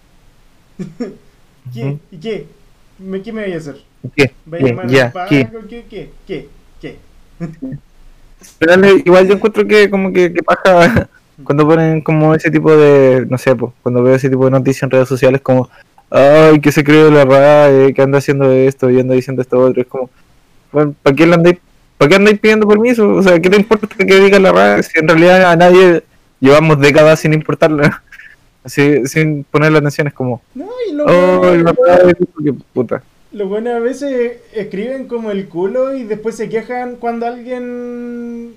[1.73, 1.97] ¿Qué?
[2.11, 2.45] ¿Y qué?
[2.97, 3.75] ¿Me- ¿Qué me voy a hacer?
[4.15, 4.31] ¿Qué?
[4.45, 4.87] ¿Voy a llamar?
[5.27, 5.51] ¿qué?
[5.67, 5.83] ¿Qué?
[5.89, 6.09] ¿Qué?
[6.25, 6.49] ¿Qué?
[6.79, 6.97] ¿Qué?
[8.57, 11.09] Pero dale, igual yo encuentro que como que, que paja
[11.43, 14.83] cuando ponen como ese tipo de, no sé, pues, cuando veo ese tipo de noticias
[14.83, 15.69] en redes sociales como,
[16.09, 19.81] ay, que se cree la RAE, que anda haciendo esto y anda diciendo esto otro,
[19.81, 20.09] es como,
[20.71, 21.57] bueno, ¿para qué andáis,
[21.97, 23.09] para qué andáis pidiendo permiso?
[23.09, 26.03] O sea, ¿qué te importa que diga la RAE si en realidad a nadie
[26.39, 27.89] llevamos décadas sin importarle?
[28.63, 31.73] Así, sin ponerle atención, es como, No, y lo oh, bueno-
[32.43, 33.03] que puta.
[33.31, 38.55] Lo bueno a veces escriben como el culo y después se quejan cuando alguien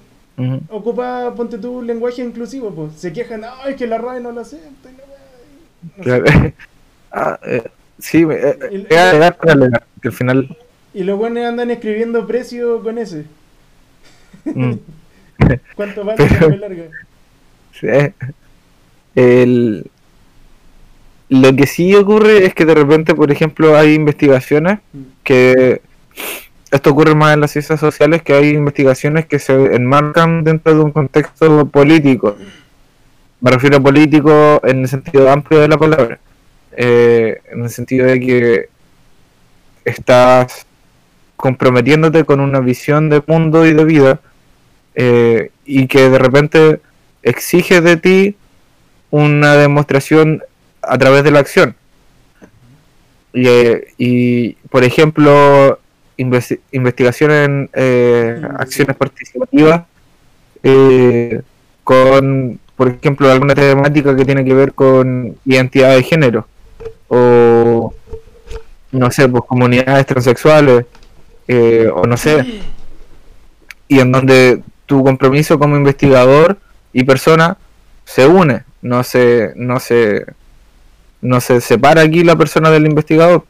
[0.71, 2.95] ocupa, ponte tu lenguaje inclusivo, pues.
[2.95, 4.91] Se quejan, ay, es que la RAE no lo acepta.
[4.91, 5.97] y la weá".
[5.97, 6.03] No.
[6.33, 6.53] Claro.
[7.15, 7.63] Ah, eh,
[7.99, 10.57] sí, eh, El- eh, alegar para alegar, que al final...
[10.95, 13.27] Y los buenos andan escribiendo precio con ese.
[14.47, 14.73] mm.
[15.77, 16.85] ¿Cuánto vale Pero- la larga?
[19.15, 19.91] El...
[21.29, 24.81] Lo que sí ocurre es que de repente, por ejemplo, hay investigaciones
[25.25, 25.81] que...
[26.71, 30.81] Esto ocurre más en las ciencias sociales, que hay investigaciones que se enmarcan dentro de
[30.81, 32.37] un contexto político.
[33.41, 36.19] Me refiero a político en el sentido amplio de la palabra.
[36.75, 38.69] Eh, en el sentido de que
[39.85, 40.67] estás
[41.37, 44.21] comprometiéndote con una visión de mundo y de vida
[44.95, 46.81] eh, y que de repente
[47.23, 48.37] exige de ti
[49.11, 50.43] una demostración
[50.83, 51.77] a través de la acción.
[53.33, 55.79] Y, eh, y, por ejemplo,
[56.19, 59.83] investi- investigación en eh, acciones participativas
[60.63, 61.43] eh,
[61.85, 66.47] con, por ejemplo, alguna temática que tiene que ver con identidad de género
[67.09, 67.95] o,
[68.93, 70.87] no sé, pues comunidades transexuales
[71.49, 72.61] eh, o no sé,
[73.89, 76.59] y en donde tu compromiso como investigador
[76.93, 77.57] y persona
[78.05, 80.27] se une, no se, no se,
[81.21, 83.45] no se separa aquí la persona del investigador.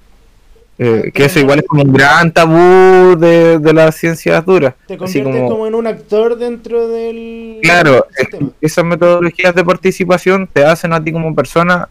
[0.79, 4.75] Eh, que eso igual es como un gran tabú de, de las ciencias duras.
[4.87, 5.67] Te conviertes como, como...
[5.67, 8.51] en un actor dentro del claro, sistema.
[8.61, 11.89] esas metodologías de participación te hacen a ti como persona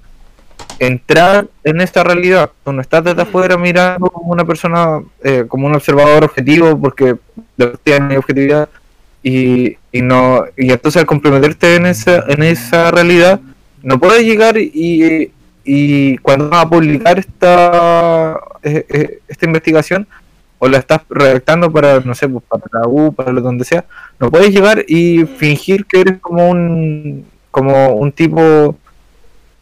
[0.80, 2.52] entrar en esta realidad.
[2.66, 7.16] Tú no estás desde afuera mirando como una persona, eh, como un observador objetivo, porque
[7.58, 8.68] de no hay objetividad.
[9.24, 13.40] Y, y no y entonces al comprometerte en esa, en esa realidad,
[13.84, 15.32] no puedes llegar y,
[15.64, 20.08] y cuando vas a publicar esta, eh, eh, esta investigación,
[20.64, 23.84] o la estás redactando para, no sé, pues, para la U, para donde sea,
[24.20, 28.76] no puedes llegar y fingir que eres como un, como un tipo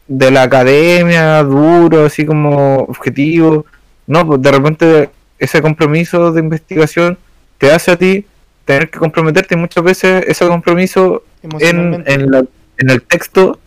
[0.10, 3.66] de la academia, duro, así como objetivo.
[4.07, 7.18] No, pues de repente ese compromiso de investigación
[7.57, 8.26] te hace a ti
[8.70, 11.24] tener que comprometerte y muchas veces ese compromiso
[11.59, 12.45] en, en, la-
[12.78, 13.57] en el texto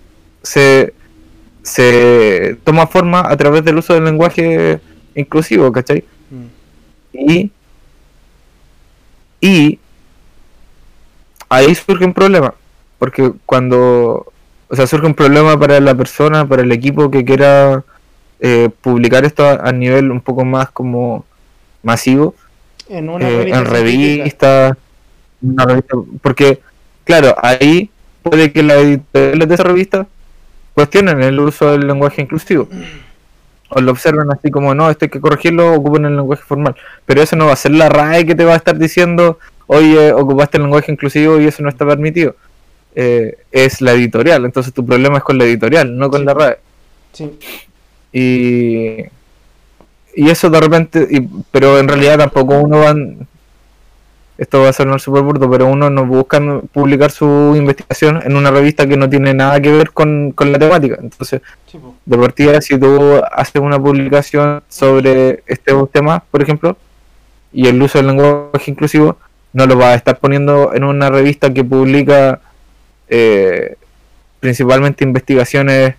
[0.45, 0.95] se,
[1.65, 4.79] se toma forma a través del uso del lenguaje
[5.17, 6.05] inclusivo, ¿cachai?
[6.31, 6.47] Mm.
[7.19, 7.51] Y,
[9.41, 9.79] y
[11.49, 12.55] ahí surge un problema,
[13.01, 14.33] porque cuando,
[14.69, 17.83] o sea, surge un problema para la persona, para el equipo que quiera
[18.39, 21.25] eh, publicar esto a, a nivel un poco más como
[21.83, 22.37] masivo,
[22.89, 24.77] En una eh, en revistas,
[25.43, 26.61] una revista, porque
[27.05, 27.91] claro, ahí
[28.23, 30.07] puede que las editoriales de esa revista
[30.75, 32.69] cuestionen el uso del lenguaje inclusivo.
[33.75, 36.77] O lo observen así como, no, esto hay que corregirlo, ocupen el lenguaje formal.
[37.07, 40.13] Pero eso no va a ser la RAE que te va a estar diciendo, oye,
[40.13, 42.37] ocupaste el lenguaje inclusivo y eso no está permitido.
[42.95, 46.27] Eh, es la editorial, entonces tu problema es con la editorial, no con Sí.
[46.27, 46.59] la RAE.
[47.15, 47.31] Sí.
[48.13, 49.05] Y,
[50.15, 52.95] y eso de repente, y- pero en realidad tampoco uno va,
[54.43, 56.41] esto va a sonar súper burdo, pero uno no busca
[56.73, 60.59] publicar su investigación en una revista que no tiene nada que ver con, con la
[60.59, 60.99] temática.
[61.01, 61.43] Entonces,
[62.05, 66.77] de partida, si tú haces una publicación sobre este tema, por ejemplo,
[67.53, 69.17] y el uso del lenguaje inclusivo,
[69.53, 72.41] no lo vas a estar poniendo en una revista que publica
[73.09, 73.77] eh,
[74.41, 75.95] principalmente investigaciones,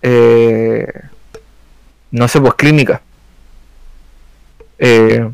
[0.00, 0.86] eh,
[2.10, 3.02] no sé, pues clínicas.
[4.78, 5.28] Eh,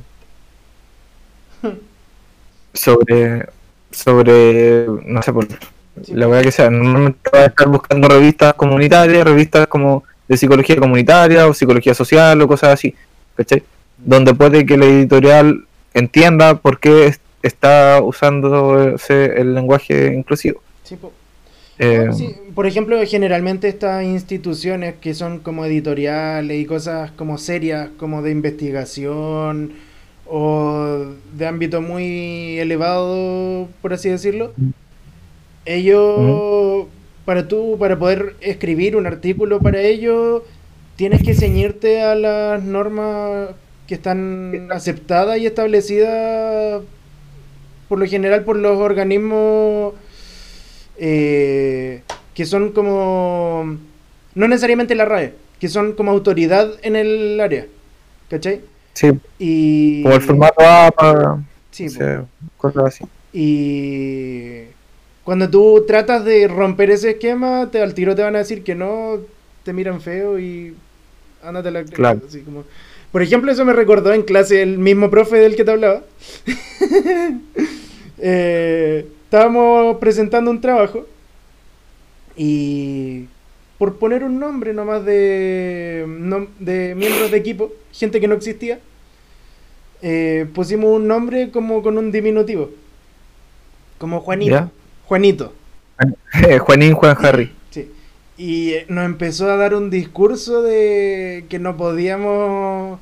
[2.77, 3.47] sobre,
[3.91, 5.47] sobre, no sé, por
[6.09, 10.77] la verdad que sea, normalmente vas a estar buscando revistas comunitarias, revistas como de psicología
[10.77, 12.95] comunitaria o psicología social o cosas así,
[13.35, 13.63] ¿cachai?
[13.97, 15.65] Donde puede que la editorial
[15.95, 20.61] entienda por qué es- está usando ese- el lenguaje inclusivo.
[20.83, 21.13] Sí, po.
[21.79, 27.89] Eh, Sí, por ejemplo, generalmente estas instituciones que son como editoriales y cosas como serias,
[27.99, 29.73] como de investigación
[30.29, 34.53] o de ámbito muy elevado, por así decirlo,
[35.65, 36.87] ellos,
[37.25, 40.43] para tú, para poder escribir un artículo para ellos,
[40.97, 43.51] tienes que ceñirte a las normas
[43.87, 46.83] que están aceptadas y establecidas
[47.89, 49.95] por lo general por los organismos
[50.99, 52.03] eh,
[52.35, 53.79] que son como
[54.35, 57.67] no necesariamente la RAE, que son como autoridad en el área,
[58.29, 58.61] ¿cachai?
[58.97, 62.25] Sí, Y como el formato APA, sí, o sea,
[62.57, 63.05] cosas así.
[63.33, 64.63] y
[65.23, 68.75] cuando tú tratas de romper ese esquema, te, al tiro te van a decir que
[68.75, 69.19] no,
[69.63, 70.75] te miran feo y
[71.43, 72.23] ándate a la Claro.
[72.27, 72.65] así como
[73.13, 76.03] por ejemplo, eso me recordó en clase el mismo profe del que te hablaba.
[78.19, 81.07] Eh, estábamos presentando un trabajo
[82.35, 83.27] y
[83.79, 86.05] por poner un nombre nomás de,
[86.59, 88.81] de miembros de equipo, gente que no existía,
[90.03, 92.71] eh, pusimos un nombre como con un diminutivo.
[93.99, 94.51] Como Juanito.
[94.51, 94.71] ¿Ya?
[95.07, 95.53] Juanito.
[96.61, 97.53] Juanín, Juan Harry.
[97.71, 97.91] Sí.
[98.37, 102.99] Y eh, nos empezó a dar un discurso de que no podíamos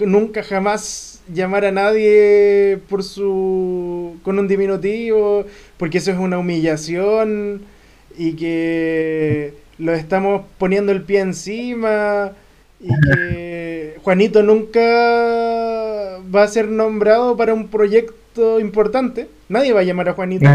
[0.00, 7.62] nunca jamás llamar a nadie por su con un diminutivo, porque eso es una humillación
[8.16, 12.32] y que lo estamos poniendo el pie encima
[12.80, 14.80] y que Juanito nunca
[16.34, 19.28] va a ser nombrado para un proyecto importante.
[19.48, 20.46] Nadie va a llamar a Juanito,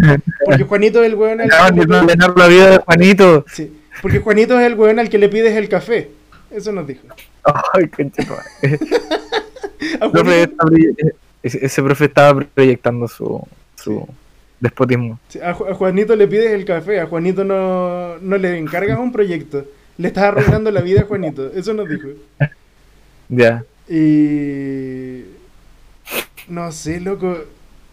[0.45, 3.45] porque Juanito es el weón al que de le la vida de Juanito.
[3.51, 6.09] Sí, porque Juanito es el weón al que le pides el café.
[6.51, 7.01] Eso nos dijo.
[7.73, 7.85] Ay,
[10.65, 13.41] proye- ese ese profe estaba proyectando su,
[13.75, 14.05] su
[14.59, 15.19] despotismo.
[15.29, 18.99] sí, a Ju- a Juanito le pides el café, a Juanito no, no le encargas
[18.99, 19.65] un proyecto.
[19.97, 21.51] Le estás arruinando la vida a Juanito.
[21.53, 22.07] Eso nos dijo.
[23.31, 23.63] Ya.
[23.87, 25.23] Y.
[26.47, 27.37] No sé, loco.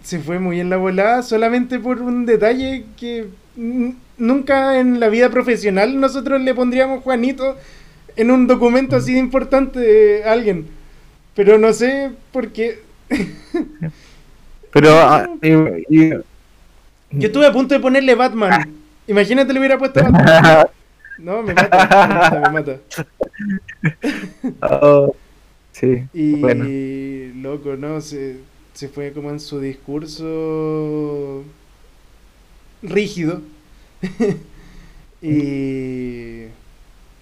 [0.03, 3.27] Se fue muy en la volada solamente por un detalle que
[4.17, 7.57] nunca en la vida profesional nosotros le pondríamos Juanito
[8.17, 10.69] en un documento así de importante a alguien.
[11.35, 12.79] Pero no sé por qué.
[14.73, 16.13] Pero ah, y- y-
[17.19, 18.75] Yo estuve a punto de ponerle Batman.
[19.07, 20.67] Imagínate le hubiera puesto Batman.
[21.19, 22.81] No, me mata, me mata, me mata.
[24.61, 25.17] Oh,
[25.73, 26.67] sí, Y bueno.
[27.41, 28.03] loco, ¿no?
[28.03, 28.37] Se,
[28.75, 31.43] se fue como en su discurso
[32.83, 33.41] rígido.
[35.23, 36.49] y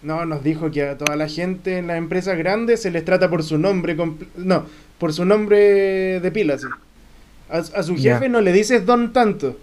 [0.02, 3.30] no, nos dijo que a toda la gente en las empresas grandes se les trata
[3.30, 3.96] por su nombre,
[4.36, 4.66] no,
[4.98, 6.66] por su nombre de pila, sí.
[7.48, 9.56] A, a su jefe no le dices don tanto,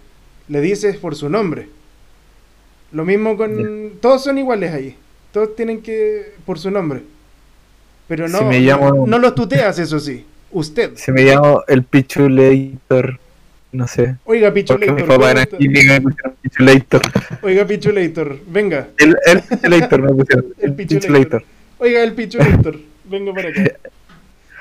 [0.52, 1.70] le dices por su nombre.
[2.92, 3.94] Lo mismo con...
[4.02, 4.98] Todos son iguales ahí.
[5.32, 6.34] Todos tienen que...
[6.46, 7.04] por su nombre.
[8.10, 10.26] Pero no, Si me llamo- no, no los tuteas, eso sí.
[10.52, 10.96] Usted.
[10.96, 13.18] Se me llama el Pichulator.
[13.72, 14.18] No sé.
[14.26, 15.48] Oiga, Pichulator.
[17.42, 18.90] Oiga, Pichulator, venga.
[18.98, 20.46] El, el Pichulator me pusieron.
[20.58, 21.08] El El Pichulator.
[21.08, 21.44] Pichulator.
[21.78, 23.64] Oiga, el Pichulator, venga para acá.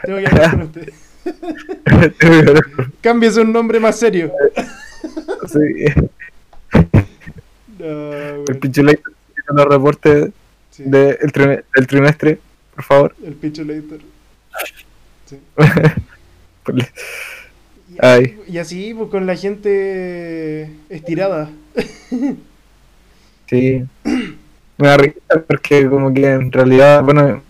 [0.04, 0.92] Tengo que hablar con usted.
[3.00, 4.32] Cámbiese un nombre más serio.
[5.48, 5.84] Sí,
[7.78, 8.12] No,
[8.48, 8.58] el.
[8.60, 9.12] Pichulator.
[9.52, 10.30] Los reportes
[10.70, 12.38] Sí, de el trim- del trimestre,
[12.74, 13.16] por favor.
[13.24, 13.98] el Pichulator.
[15.26, 15.38] Sí.
[17.88, 18.38] Y, Ay.
[18.46, 21.50] y así, pues con la gente estirada.
[23.48, 23.84] Sí.
[24.78, 27.42] Me da risa porque como que en realidad, bueno,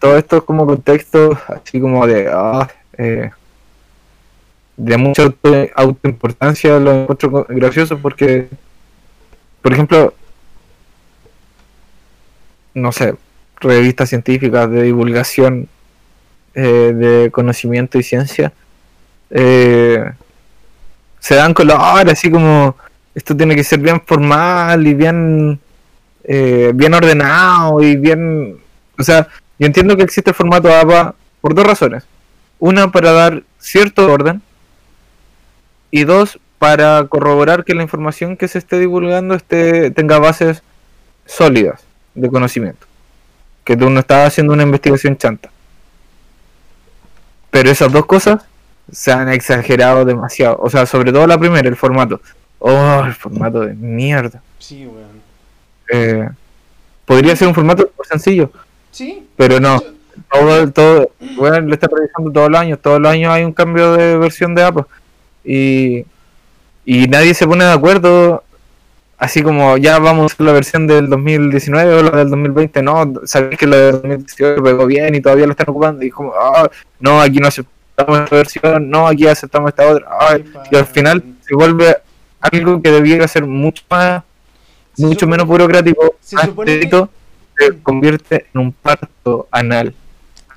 [0.00, 3.30] todo esto es como contexto así como de ah, eh,
[4.80, 8.48] de mucha auto, autoimportancia lo encuentro gracioso porque
[9.60, 10.14] por ejemplo
[12.72, 13.14] no sé,
[13.60, 15.68] revistas científicas de divulgación
[16.54, 18.52] eh, de conocimiento y ciencia
[19.30, 20.04] eh,
[21.18, 22.76] se dan color así como
[23.14, 25.60] esto tiene que ser bien formal y bien
[26.24, 28.58] eh, bien ordenado y bien
[28.98, 29.28] o sea
[29.58, 32.04] yo entiendo que existe el formato APA por dos razones.
[32.58, 34.40] Una para dar cierto orden
[35.90, 40.62] y dos para corroborar que la información que se esté divulgando esté tenga bases
[41.26, 41.80] sólidas
[42.14, 42.86] de conocimiento
[43.64, 45.50] que tú no estás haciendo una investigación chanta
[47.50, 48.42] pero esas dos cosas
[48.90, 52.20] se han exagerado demasiado o sea sobre todo la primera el formato
[52.58, 55.20] oh el formato de mierda Sí, weón.
[55.92, 56.28] eh,
[57.06, 58.52] podría ser un formato sencillo,
[58.92, 59.26] Sí.
[59.36, 59.82] pero no.
[60.30, 62.78] Todo, todo, bueno, lo está revisando todos los años.
[62.82, 64.86] Todos los años hay un cambio de versión de APA.
[65.44, 66.04] Y,
[66.84, 68.42] y nadie se pone de acuerdo.
[69.18, 72.82] Así como ya vamos a la versión del 2019 o la del 2020.
[72.82, 76.02] No, sabéis que la del 2018 pegó bien y todavía lo están ocupando.
[76.04, 76.70] Y como, ah,
[77.00, 78.88] no, aquí no aceptamos esta versión.
[78.88, 80.06] No, aquí aceptamos esta otra.
[80.20, 81.96] Ay, y al final se vuelve
[82.40, 84.22] algo que debiera ser mucho más
[84.94, 86.88] Se mucho supone- menos burocrático, se más que-
[87.58, 89.94] se convierte en un parto anal.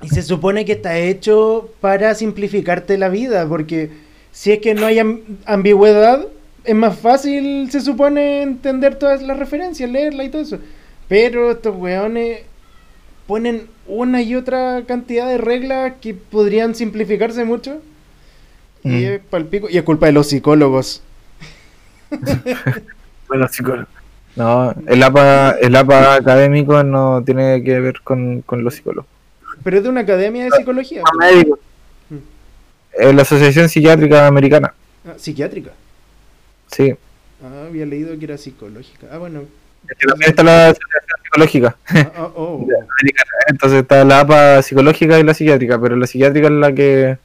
[0.00, 3.90] Y se supone que está hecho para simplificarte la vida, porque
[4.34, 6.26] si es que no hay am- ambigüedad,
[6.64, 10.58] es más fácil, se supone, entender todas las referencias, leerla y todo eso.
[11.08, 12.40] Pero estos weones
[13.28, 17.80] ponen una y otra cantidad de reglas que podrían simplificarse mucho.
[18.82, 19.04] Y Mm.
[19.12, 19.68] es palpico.
[19.70, 21.02] Y es culpa de los psicólogos.
[23.28, 23.88] Bueno, psicólogos.
[24.36, 29.06] No, el APA, el APA académico no tiene que ver con, con los psicólogos.
[29.62, 31.02] Pero es de una academia de psicología.
[32.98, 34.72] Eh, la Asociación Psiquiátrica Americana,
[35.06, 35.70] Ah, psiquiátrica.
[36.70, 36.94] sí.
[37.42, 39.06] Ah, había leído que era psicológica.
[39.12, 39.42] Ah, bueno.
[40.08, 42.66] También está la Asociación Psicológica Ah, ah, oh.
[43.48, 47.18] Entonces está la APA psicológica y la psiquiátrica, pero la psiquiátrica es la que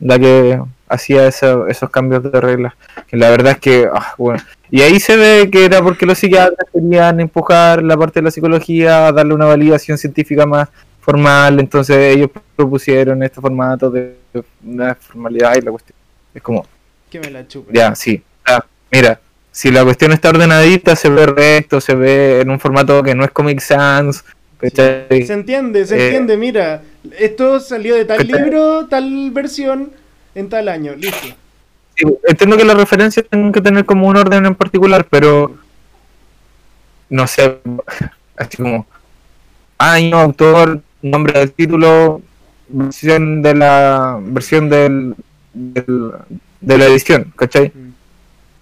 [0.00, 2.74] la que hacía esa- esos cambios de reglas.
[3.06, 4.42] Que la verdad es que, ah, bueno.
[4.70, 8.30] Y ahí se ve que era porque los psiquiatras querían empujar la parte de la
[8.30, 10.68] psicología, darle una validación científica más
[11.00, 14.16] formal, entonces ellos propusieron este formato de
[14.64, 15.96] una formalidad y la cuestión.
[16.34, 16.66] Es como,
[17.10, 17.74] Que me la chupen.
[17.74, 18.22] ya, sí.
[18.46, 19.20] Ah, mira,
[19.50, 23.24] si la cuestión está ordenadita, se ve recto, se ve en un formato que no
[23.24, 24.24] es Comic Sans.
[24.60, 26.82] Se entiende, se Eh, entiende, mira.
[27.18, 29.90] Esto salió de tal libro, tal versión,
[30.34, 31.28] en tal año, listo.
[31.96, 35.56] Sí, entiendo que las referencias tienen que tener como un orden en particular, pero
[37.08, 37.58] no sé,
[38.36, 38.86] así como
[39.78, 42.22] año, autor, nombre del título,
[42.68, 45.14] versión de la versión del,
[45.54, 46.12] del-
[46.60, 47.72] de la edición, ¿cachai?
[47.74, 47.90] Mm.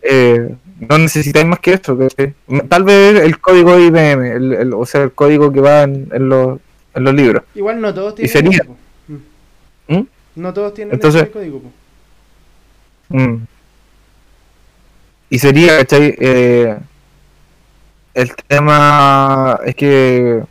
[0.02, 0.54] Eh,
[0.88, 2.34] no necesitáis más que esto, ¿cachai?
[2.68, 6.28] Tal vez el código IBM, el, el- o sea, el código que va en, en
[6.28, 6.60] los,
[6.94, 7.42] en los libros.
[7.54, 8.60] Igual no todos tienen sería?
[8.62, 8.76] eso.
[9.88, 9.94] Mm.
[9.96, 10.06] ¿Mm?
[10.36, 11.62] No todos tienen Entonces- ese código.
[13.08, 13.36] Mm.
[15.30, 16.14] Y sería, ¿cachai?
[16.18, 16.76] Eh,
[18.14, 20.42] el tema es que,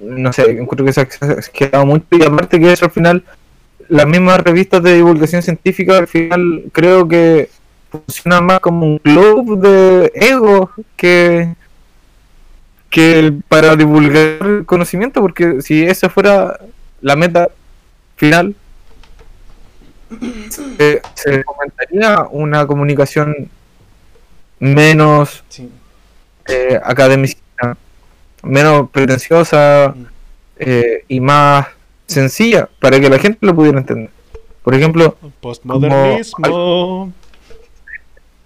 [0.00, 1.08] no sé, encuentro que se ha
[1.52, 3.24] quedado mucho y aparte que eso al final,
[3.88, 7.50] las mismas revistas de divulgación científica al final creo que
[7.90, 11.54] funcionan más como un club de ego que,
[12.88, 16.58] que para divulgar conocimiento, porque si esa fuera
[17.00, 17.48] la meta
[18.16, 18.54] final,
[20.50, 23.48] se, se fomentaría una comunicación
[24.58, 25.70] menos Sí.
[26.48, 27.76] eh, academicista,
[28.42, 29.94] menos pretenciosa
[30.58, 31.66] eh, y más
[32.06, 34.10] sencilla para que la gente lo pudiera entender.
[34.62, 37.12] Por ejemplo, Postmodernismo.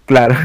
[0.05, 0.35] claro,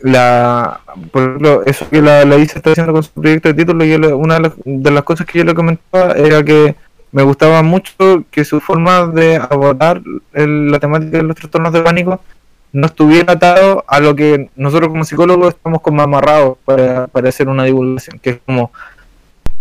[0.00, 0.80] la,
[1.10, 3.98] por ejemplo, eso que la, la ISA está haciendo con su proyecto de título, yo
[3.98, 6.74] le- una de las, de las cosas que yo le comentaba era que
[7.12, 7.92] me gustaba mucho
[8.30, 10.02] que su forma de abordar
[10.34, 12.20] el- la temática de los trastornos de pánico
[12.76, 17.48] no estuviera atado a lo que nosotros como psicólogos estamos como amarrados para, para hacer
[17.48, 18.70] una divulgación, que es como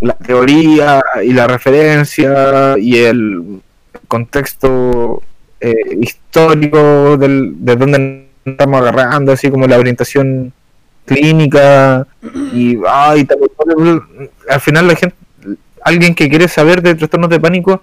[0.01, 3.61] la teoría y la referencia y el
[4.09, 5.23] contexto
[5.61, 10.51] eh, histórico del, de donde estamos agarrando, así como la orientación
[11.05, 12.05] clínica
[12.51, 13.39] y tal,
[14.49, 15.15] al final la gente,
[15.81, 17.81] alguien que quiere saber de trastornos de pánico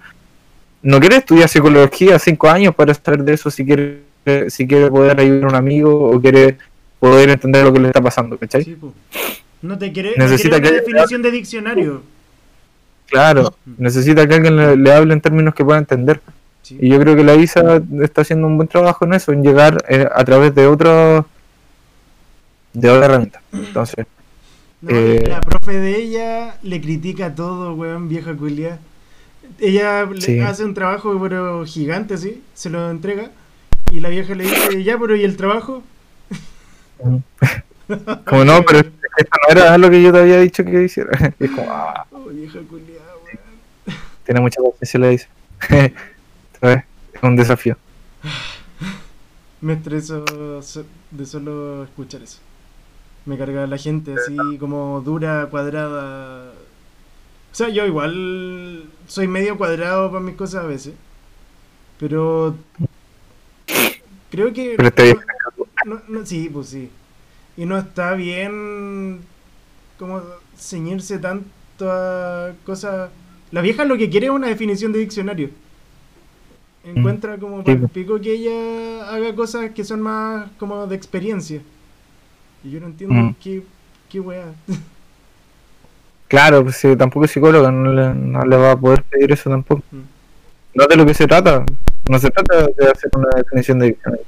[0.83, 4.12] no quiere estudiar psicología cinco años para saber de eso si quiere
[4.49, 6.57] si quiere poder ayudar a un amigo o quiere
[6.99, 8.63] poder entender lo que le está pasando, ¿cachai?
[8.63, 8.77] Sí.
[9.61, 12.01] No te quiere, Necesita quiere una que- definición de diccionario.
[13.07, 16.19] Claro, necesita que alguien le, le hable en términos que pueda entender.
[16.63, 16.77] Sí.
[16.81, 19.83] Y yo creo que la ISA está haciendo un buen trabajo en eso, en llegar
[19.89, 21.25] eh, a través de otros
[22.73, 23.41] de otra herramienta.
[23.51, 24.05] Entonces,
[24.81, 28.79] No, Eh, La profe de ella le critica todo, weón, vieja culia.
[29.59, 30.39] Ella le Sí.
[30.41, 33.29] hace un trabajo, pero gigante, así, se lo entrega.
[33.91, 35.83] Y la vieja le dice, ya, pero ¿y el trabajo?
[38.25, 41.33] como no, pero esto no era lo que yo te había dicho que hiciera.
[41.39, 43.97] Y es como, ah, Oh, vieja culia, weón.
[44.25, 45.27] tiene mucha paciencia, le dice.
[46.59, 46.83] ¿Sabes?
[47.13, 47.77] Es un desafío.
[49.61, 50.25] Me estreso
[50.61, 52.39] so- de solo escuchar eso.
[53.25, 56.51] Me carga la gente así como dura, cuadrada.
[57.51, 60.93] O sea, yo igual soy medio cuadrado para mis cosas a veces.
[61.99, 62.55] Pero
[64.33, 64.73] creo que...
[64.75, 65.17] Pero está bien.
[65.85, 66.89] no- no- sí, pues sí.
[67.55, 69.19] Y no está bien
[69.99, 70.21] como
[70.57, 73.11] ceñirse tanto a cosas...
[73.51, 75.49] La vieja lo que quiere es una definición de diccionario.
[76.83, 77.65] Encuentra como Mm.
[77.65, 77.91] Sí, pa'l pues.
[77.91, 81.61] pico que ella haga cosas que son más como de experiencia.
[82.63, 83.35] Y yo no entiendo Mm.
[83.41, 83.63] qué,
[84.09, 84.51] qué weá.
[86.27, 89.51] Claro, pues si tampoco es psicóloga, no le, no le va a poder pedir eso
[89.51, 89.83] tampoco.
[89.91, 89.99] Mm.
[90.73, 91.63] No de lo que se trata.
[92.09, 94.25] No se trata de hacer una definición de diccionario.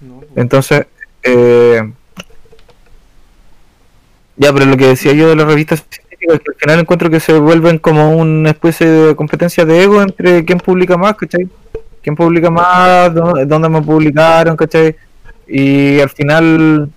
[0.00, 0.30] No, pues.
[0.36, 0.86] Entonces,
[1.22, 1.92] eh,
[4.36, 7.10] ya, pero lo que decía yo de las revistas científicas es que al final encuentro
[7.10, 11.48] que se vuelven como una especie de competencia de ego entre quién publica más, ¿cachai?
[12.02, 13.12] ¿Quién publica más?
[13.12, 14.94] ¿Dónde, dónde me publicaron, ¿cachai?
[15.48, 16.90] Y al final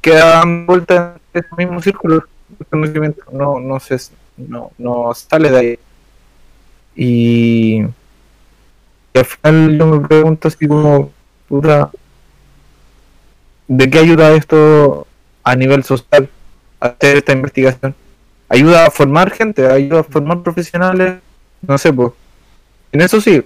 [0.00, 2.24] quedan vueltas en ese mismo círculo
[2.58, 3.22] de conocimiento.
[3.32, 3.98] No, no, se,
[4.36, 5.78] no, no sale de ahí.
[6.96, 7.82] Y,
[9.14, 11.12] y al final yo me pregunto así como,
[11.48, 11.90] puta,
[13.68, 15.06] ¿de qué ayuda esto
[15.42, 16.28] a nivel social
[16.80, 17.94] hacer esta investigación?
[18.48, 19.66] ¿Ayuda a formar gente?
[19.66, 21.20] ¿Ayuda a formar profesionales?
[21.62, 22.12] No sé, pues.
[22.92, 23.42] En eso sí.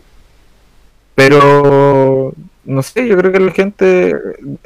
[1.15, 2.33] Pero,
[2.65, 4.15] no sé, yo creo que la gente,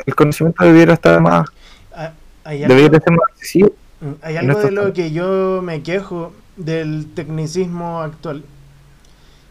[0.07, 1.49] el conocimiento debiera estar más,
[1.93, 2.13] Ah,
[2.45, 3.73] Hay debería algo, de ser más accesible.
[4.01, 8.45] mm, hay algo de lo que yo me quejo del tecnicismo actual.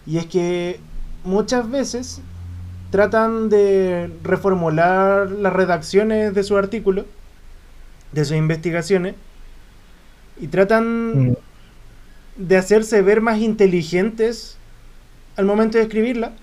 [0.06, 0.80] Y es que
[1.24, 2.22] muchas veces
[2.90, 7.06] tratan de reformular las redacciones de su artículo,
[8.12, 9.16] de sus investigaciones,
[10.40, 11.36] y tratan Mm,
[12.36, 14.58] de hacerse ver más inteligentes
[15.36, 16.34] al momento de escribirla.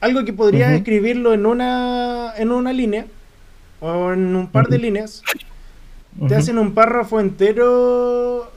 [0.00, 3.06] Algo que podría escribirlo en una, en una línea
[3.80, 5.22] o en un par de líneas.
[6.28, 8.50] Te hacen un párrafo entero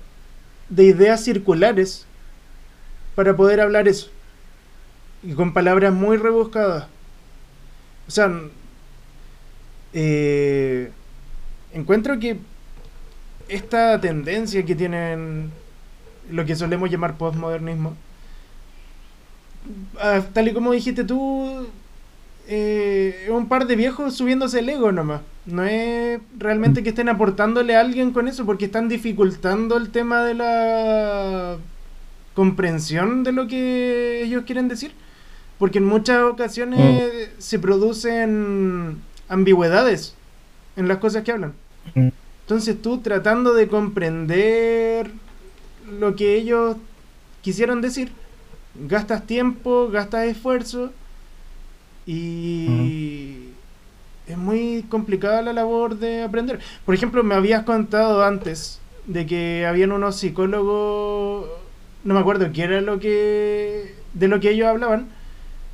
[0.69, 2.05] de ideas circulares
[3.15, 4.11] para poder hablar eso.
[5.23, 6.87] Y con palabras muy rebuscadas.
[8.07, 8.31] O sea,
[9.93, 10.91] eh,
[11.73, 12.37] encuentro que
[13.47, 15.51] esta tendencia que tienen
[16.31, 17.95] lo que solemos llamar postmodernismo,
[19.99, 21.67] ah, tal y como dijiste tú,
[22.47, 25.21] eh, un par de viejos subiéndose el ego nomás.
[25.45, 30.23] No es realmente que estén aportándole a alguien con eso, porque están dificultando el tema
[30.23, 31.57] de la
[32.33, 34.93] comprensión de lo que ellos quieren decir.
[35.59, 40.15] Porque en muchas ocasiones se producen ambigüedades
[40.75, 41.53] en las cosas que hablan.
[41.93, 42.09] Mm.
[42.41, 45.11] Entonces tú tratando de comprender
[45.99, 46.77] lo que ellos
[47.41, 48.11] quisieron decir,
[48.87, 50.91] gastas tiempo, gastas esfuerzo
[52.05, 53.49] y
[54.27, 56.59] es muy complicada la labor de aprender.
[56.85, 61.47] Por ejemplo, me habías contado antes de que habían unos psicólogos,
[62.03, 65.07] no me acuerdo qué era lo que de lo que ellos hablaban,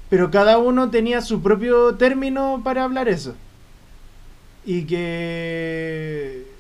[0.10, 3.36] pero cada uno tenía su propio término para hablar eso.
[4.64, 6.56] Y que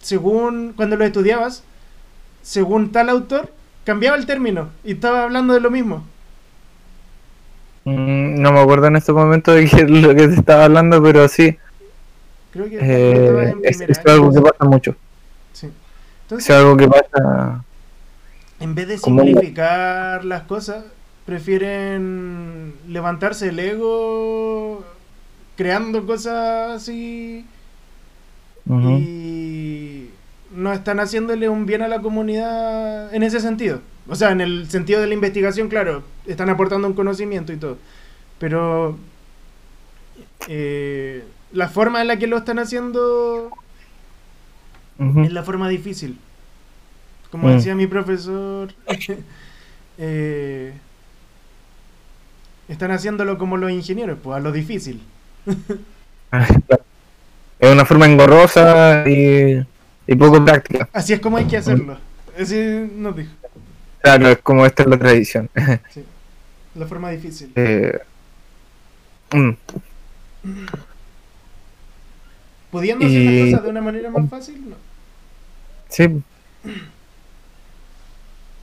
[0.00, 1.64] según cuando lo estudiabas,
[2.42, 3.52] según tal autor,
[3.84, 6.04] cambiaba el término y estaba hablando de lo mismo.
[7.84, 11.28] Mm, No me acuerdo en este momento de qué lo que te estaba hablando, pero
[11.28, 11.58] sí,
[12.50, 14.96] Creo que eh, en es, es algo que pasa mucho.
[15.52, 15.74] Sí.
[16.36, 17.64] Es algo que pasa.
[18.58, 19.22] En vez de ¿Cómo?
[19.22, 20.84] simplificar las cosas,
[21.26, 24.84] prefieren levantarse el ego
[25.56, 27.44] creando cosas así
[28.98, 30.08] y
[30.54, 33.80] no están haciéndole un bien a la comunidad en ese sentido.
[34.08, 37.78] O sea, en el sentido de la investigación, claro, están aportando un conocimiento y todo.
[38.38, 38.98] Pero
[40.48, 43.50] eh, la forma en la que lo están haciendo
[44.98, 46.18] es la forma difícil.
[47.30, 47.52] Como Mm.
[47.52, 48.72] decía mi profesor,
[49.98, 50.72] eh,
[52.68, 55.02] están haciéndolo como los ingenieros, pues a lo difícil.
[57.58, 59.58] Es una forma engorrosa y,
[60.06, 60.88] y poco práctica.
[60.92, 61.98] Así es como hay que hacerlo.
[62.38, 62.56] Así
[62.96, 63.30] nos dijo.
[64.02, 65.48] Claro, es como esta es la tradición.
[65.90, 66.04] Sí.
[66.74, 67.52] La forma difícil.
[67.54, 67.96] Eh,
[69.32, 69.50] mm,
[72.70, 74.76] Pudiendo hacer y- las cosas de una manera más fácil, no.
[75.88, 76.22] sí.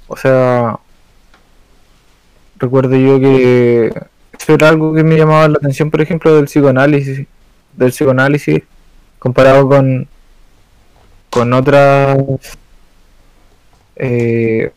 [0.08, 0.78] O sea,
[2.62, 3.88] recuerdo yo que
[4.40, 7.28] eso era algo que me llamaba la atención, por ejemplo, del psicoanálisis,
[7.76, 8.64] del psicoanálisis
[9.20, 10.08] comparado con
[11.32, 12.18] con otras
[13.96, 14.72] eh,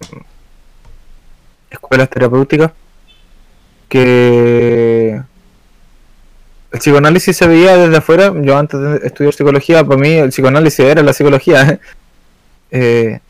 [1.69, 2.71] escuelas terapéuticas
[3.89, 5.21] que
[6.73, 8.33] el psicoanálisis se veía desde afuera.
[8.41, 11.81] Yo antes de estudiar psicología, para mí el psicoanálisis era la psicología.
[12.77, 13.21] Eh,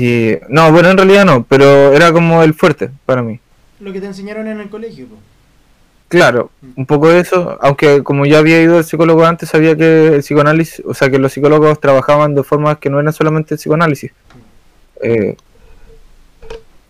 [0.00, 3.40] y no, bueno, en realidad no, pero era como el fuerte para mí.
[3.80, 5.16] Lo que te enseñaron en el colegio, po.
[6.08, 10.06] Claro, un poco de eso, aunque como ya había ido al psicólogo antes, sabía que
[10.14, 13.58] el psicoanálisis, o sea, que los psicólogos trabajaban de formas que no eran solamente el
[13.58, 14.12] psicoanálisis.
[15.02, 15.36] Eh,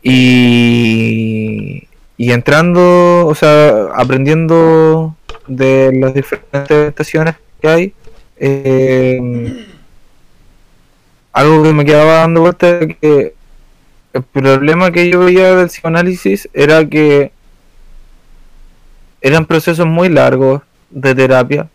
[0.03, 1.89] y,
[2.19, 7.95] y entrando, o sea, aprendiendo de las diferentes estaciones que hay,
[8.39, 9.67] eh,
[11.37, 13.35] algo que me quedaba dando vuelta era que
[14.15, 17.31] el problema que yo veía del psicoanálisis era que
[19.21, 21.69] eran procesos muy largos de terapia,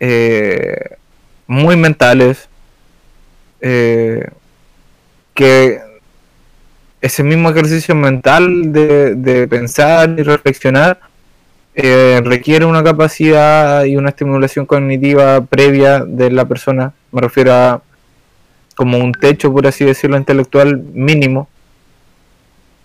[0.00, 0.96] eh,
[1.46, 2.48] muy mentales,
[3.60, 4.26] eh,
[5.34, 5.82] que
[7.02, 10.98] ese mismo ejercicio mental de, de pensar y reflexionar
[11.74, 17.82] eh, requiere una capacidad y una estimulación cognitiva previa de la persona, me refiero a
[18.74, 21.48] como un techo, por así decirlo, intelectual mínimo,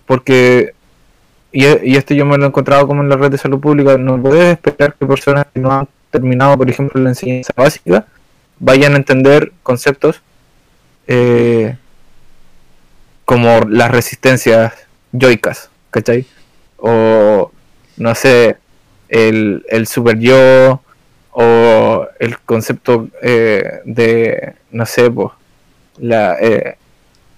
[0.06, 0.74] porque
[1.52, 4.22] y, esto yo me lo he encontrado como en la red de salud pública, no
[4.22, 8.06] puedes esperar que personas que no han terminado, por ejemplo, la enseñanza básica,
[8.60, 10.22] vayan a entender conceptos
[11.08, 11.76] eh,
[13.26, 14.74] como las resistencias
[15.12, 16.26] yoicas, ¿cachai?
[16.78, 17.52] O,
[17.98, 18.58] no sé,
[19.10, 20.82] el, el super yo,
[21.32, 25.30] o el concepto eh, de, no sé, pues,
[26.00, 26.38] la...
[26.40, 26.78] eh,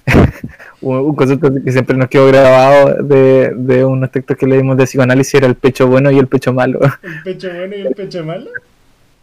[0.82, 5.36] un, concepto que siempre nos quedó grabado de, de unos textos que leímos de psicoanálisis
[5.36, 6.80] era el pecho bueno y el pecho malo.
[7.04, 8.50] El pecho bueno y el pecho malo.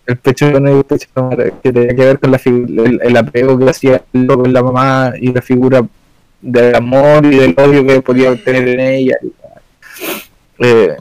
[0.07, 3.17] El pecho bueno y el pecho malo, que tenía que ver con la el, el
[3.17, 5.85] apego que hacía el loco en la mamá y la figura
[6.41, 9.17] del amor y del odio que podía tener en ella.
[10.61, 10.97] Eh,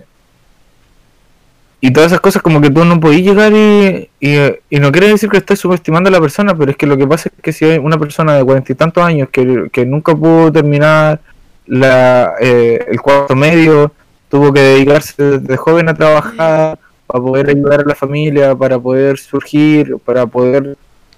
[1.86, 5.29] y todas esas cosas como que tú no podías llegar y, y, no quiere decir
[5.29, 7.63] que estés subestimando a la persona, pero es que lo que pasa es que si
[7.63, 11.21] hay una persona de cuarenta y tantos años que, que nunca pudo terminar
[11.67, 13.91] la, eh, el cuarto medio,
[14.29, 19.19] tuvo que dedicarse desde joven a trabajar para poder ayudar a la familia, para poder
[19.19, 20.77] surgir, para poder,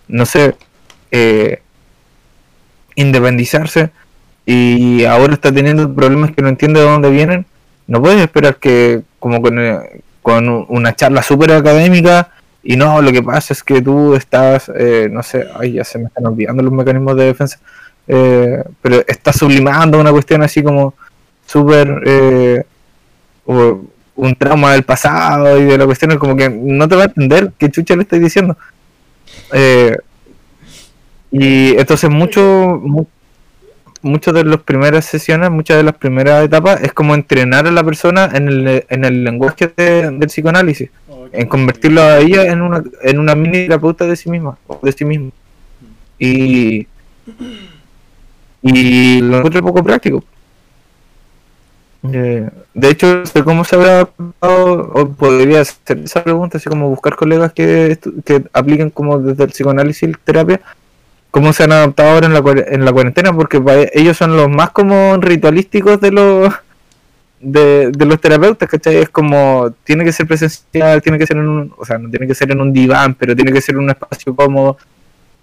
[0.10, 0.54] no sé,
[1.12, 1.62] eh,
[2.96, 3.92] independizarse
[4.46, 7.46] y ahora está teniendo problemas que no entiende de dónde vienen,
[7.88, 13.14] no puedes esperar que como con, eh, con una charla súper académica y no, lo
[13.14, 16.62] que pasa es que tú estás, eh, no sé, ay, ya se me están olvidando
[16.64, 17.58] los mecanismos de defensa,
[18.10, 20.94] eh, pero estás sublimando una cuestión así como
[21.46, 22.02] súper...
[22.06, 22.64] eh,
[23.46, 27.06] un trauma del pasado y de la cuestión es como que no te va a
[27.06, 28.58] entender qué chucha le estoy diciendo.
[29.54, 29.96] Eh,
[31.32, 32.42] y entonces mucho,
[32.84, 33.06] mu-
[34.02, 37.84] muchas de las primeras sesiones, muchas de las primeras etapas es como entrenar a la
[37.84, 40.90] persona en el, en el lenguaje de- del psicoanálisis,
[41.32, 44.92] en convertirlo a ella en una, en una mini terapeuta de sí misma, o de
[44.92, 45.32] sí mismo.
[46.20, 46.88] Y,
[48.62, 50.24] y lo encuentro poco práctico.
[52.14, 54.08] Eh, de hecho, cómo se habrá
[54.40, 59.50] o podría hacer esa pregunta, así como buscar colegas que, que apliquen como desde el
[59.50, 60.62] psicoanálisis y terapia,
[61.38, 63.62] cómo se han adaptado ahora en la, en la cuarentena, porque
[63.94, 66.52] ellos son los más como ritualísticos de los
[67.40, 68.96] de, los terapeutas, ¿cachai?
[68.98, 72.26] Es como, tiene que ser presencial, tiene que ser en un, o sea, no tiene
[72.26, 74.78] que ser en un diván, pero tiene que ser en un espacio cómodo,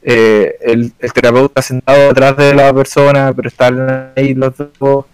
[0.02, 5.06] eh, el, terapeuta sentado detrás de la persona, pero están ahí los dos.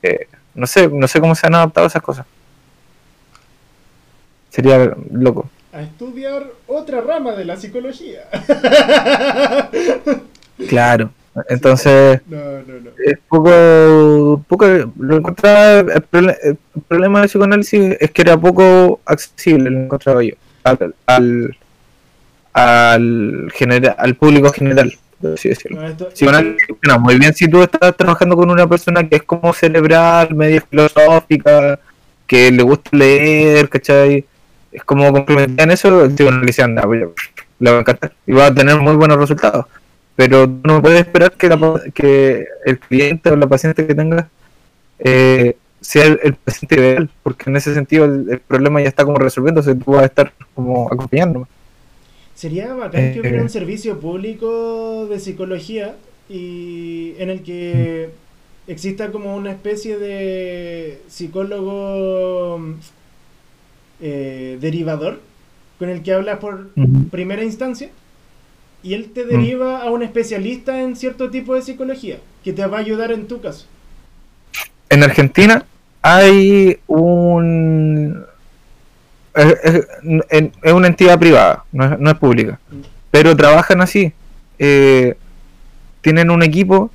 [0.00, 2.24] Eh, no sé, no sé cómo se han adaptado esas cosas.
[4.50, 5.50] Sería loco.
[5.74, 8.28] A estudiar otra rama de la psicología.
[10.68, 11.10] claro.
[11.48, 12.20] Entonces,
[13.04, 14.66] es poco, poco
[14.96, 20.94] lo encontraba, el, problema del psicoanálisis es que era poco accesible, lo encontraba yo, al,
[21.06, 21.56] al,
[22.52, 24.92] al, general, al público general,
[25.34, 25.80] así decirlo.
[26.86, 30.62] No, muy bien si tú estás trabajando con una persona que es como cerebral, medio
[30.70, 31.80] filosófica,
[32.28, 34.24] que le gusta leer, ¿cachai?
[34.74, 37.04] Es como complementar en eso, el psicoanálisis anda, pues,
[37.60, 38.12] le va a encantar.
[38.26, 39.66] Y va a tener muy buenos resultados.
[40.16, 41.48] Pero no puedes esperar que,
[41.94, 44.28] que el cliente o la paciente que tenga
[44.98, 49.74] eh, sea el, paciente ideal, porque en ese sentido el, problema ya está como resolviéndose,
[49.74, 51.48] tú vas a estar como acompañando.
[52.34, 55.94] Sería bacán que hubiera un eh, servicio público de psicología
[56.28, 58.10] y en el que
[58.66, 62.60] exista como una especie de psicólogo
[64.00, 65.20] eh, derivador
[65.78, 66.70] con el que hablas por
[67.10, 67.90] primera instancia
[68.84, 72.76] y él te deriva a un especialista en cierto tipo de psicología que te va
[72.76, 73.66] a ayudar en tu caso.
[74.90, 75.64] En Argentina
[76.02, 78.24] hay un...
[79.34, 82.60] Es, una entidad privada, no es, pública,
[83.10, 84.12] pero trabajan así.
[84.58, 85.16] Eh,
[86.02, 86.90] tienen un equipo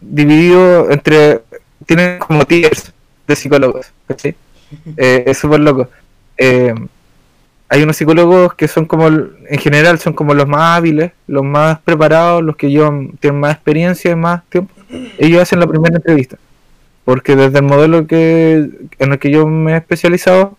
[0.00, 1.42] dividido entre...
[1.84, 2.92] Tienen como tiers
[3.26, 3.92] de psicólogos,
[4.96, 5.90] eh, es súper loco.
[6.38, 6.74] Eh,
[7.68, 11.80] hay unos psicólogos que son como, en general, son como los más hábiles, los más
[11.80, 14.72] preparados, los que llevan, tienen más experiencia y más tiempo.
[15.18, 16.38] Ellos hacen la primera entrevista.
[17.04, 18.68] Porque desde el modelo que
[18.98, 20.56] en el que yo me he especializado,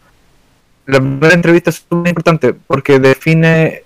[0.86, 3.84] la primera entrevista es muy importante porque define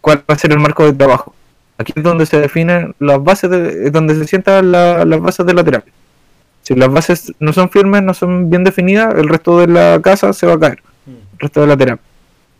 [0.00, 1.34] cuál va a ser el marco de trabajo.
[1.78, 5.64] Aquí es donde se definen las bases, de, donde se sientan las bases de la
[5.64, 5.92] terapia.
[6.62, 10.32] Si las bases no son firmes, no son bien definidas, el resto de la casa
[10.32, 10.82] se va a caer.
[11.38, 12.04] Resto de la terapia.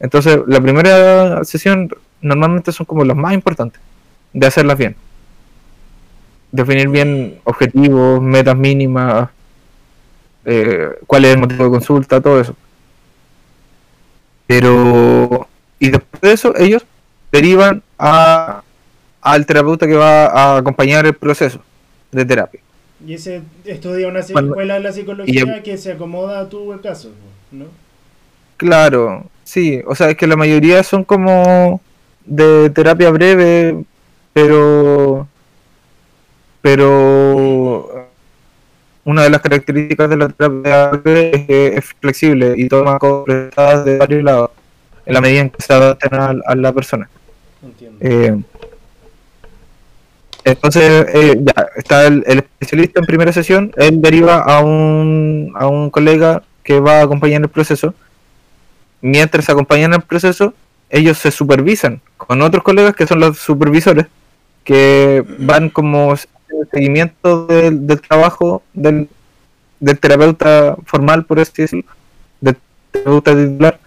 [0.01, 1.89] Entonces, la primera sesión
[2.21, 3.81] normalmente son como las más importantes
[4.33, 4.97] de hacerlas bien.
[6.53, 9.31] Definir bien objetivos, metas mínimas,
[10.45, 12.55] eh, cuál es el motivo de consulta, todo eso.
[14.47, 15.49] Pero,
[15.79, 16.85] y después de eso, ellos
[17.33, 18.63] derivan a,
[19.21, 21.61] al terapeuta que va a acompañar el proceso
[22.13, 22.61] de terapia.
[23.05, 27.11] Y ese estudia una escuela de la psicología que se acomoda a tu caso,
[27.51, 27.67] ¿no?
[28.57, 31.81] Claro, Sí, o sea, es que la mayoría son como
[32.25, 33.85] de terapia breve,
[34.33, 35.29] pero
[36.61, 38.09] pero
[39.05, 43.85] una de las características de la terapia breve es que es flexible y toma completadas
[43.85, 44.51] de varios lados
[45.07, 47.09] en la medida en que se adapten a, la persona.
[47.63, 47.99] Entiendo.
[48.01, 48.43] Eh,
[50.43, 55.69] entonces, eh, ya, está el, el, especialista en primera sesión, él deriva a un, a
[55.69, 57.95] un colega que va a acompañar el proceso
[59.07, 60.53] mientras acompañan el proceso,
[60.91, 64.07] ellos se supervisan con otros colegas que son los supervisores,
[64.65, 66.15] que van como
[66.73, 69.09] seguimiento del, trabajo del,
[70.01, 71.91] terapeuta formal, por así decirlo,
[72.41, 72.57] del
[72.91, 73.81] terapeuta titular.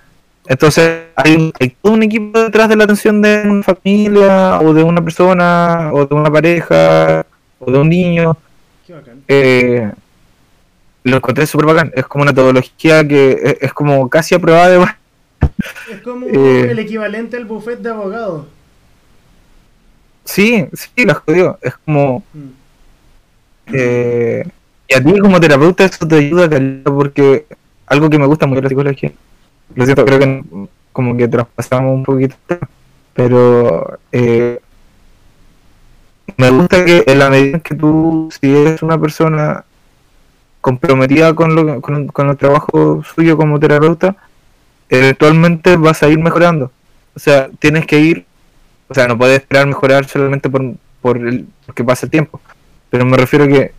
[0.48, 1.52] Entonces hay,
[1.82, 6.06] todo un equipo detrás de la atención de una familia o de una persona o
[6.06, 7.26] de una pareja
[7.60, 8.38] o de un niño.
[9.28, 9.92] Eh,
[11.04, 11.92] lo encontré súper bacán.
[11.96, 14.78] Es como una metodología que es, como casi aprobada de
[15.92, 18.46] es como eh, el equivalente al buffet de abogados.
[20.26, 21.58] Sí, sí, lo jodió.
[21.62, 22.24] Es como.
[22.34, 22.50] Mm.
[23.74, 24.48] Eh,
[24.88, 26.50] y a ti, como terapeuta, eso te ayuda
[26.84, 27.46] porque
[27.88, 29.12] algo que me gusta mucho de la psicología.
[29.76, 30.44] Lo siento, creo que
[30.92, 32.36] como que traspasamos un poquito.
[33.14, 34.00] Pero.
[34.12, 34.60] Eh,
[36.38, 39.66] me gusta que en la medida que tú, si eres una persona
[40.62, 44.16] comprometida con, lo, con el trabajo suyo como terapeuta,
[44.90, 46.72] eventualmente vas a ir mejorando.
[47.16, 48.26] O sea, tienes que ir,
[48.88, 52.42] o sea, no puedes esperar mejorar solamente por, por el, porque pasa el tiempo.
[52.90, 53.72] Pero me refiero que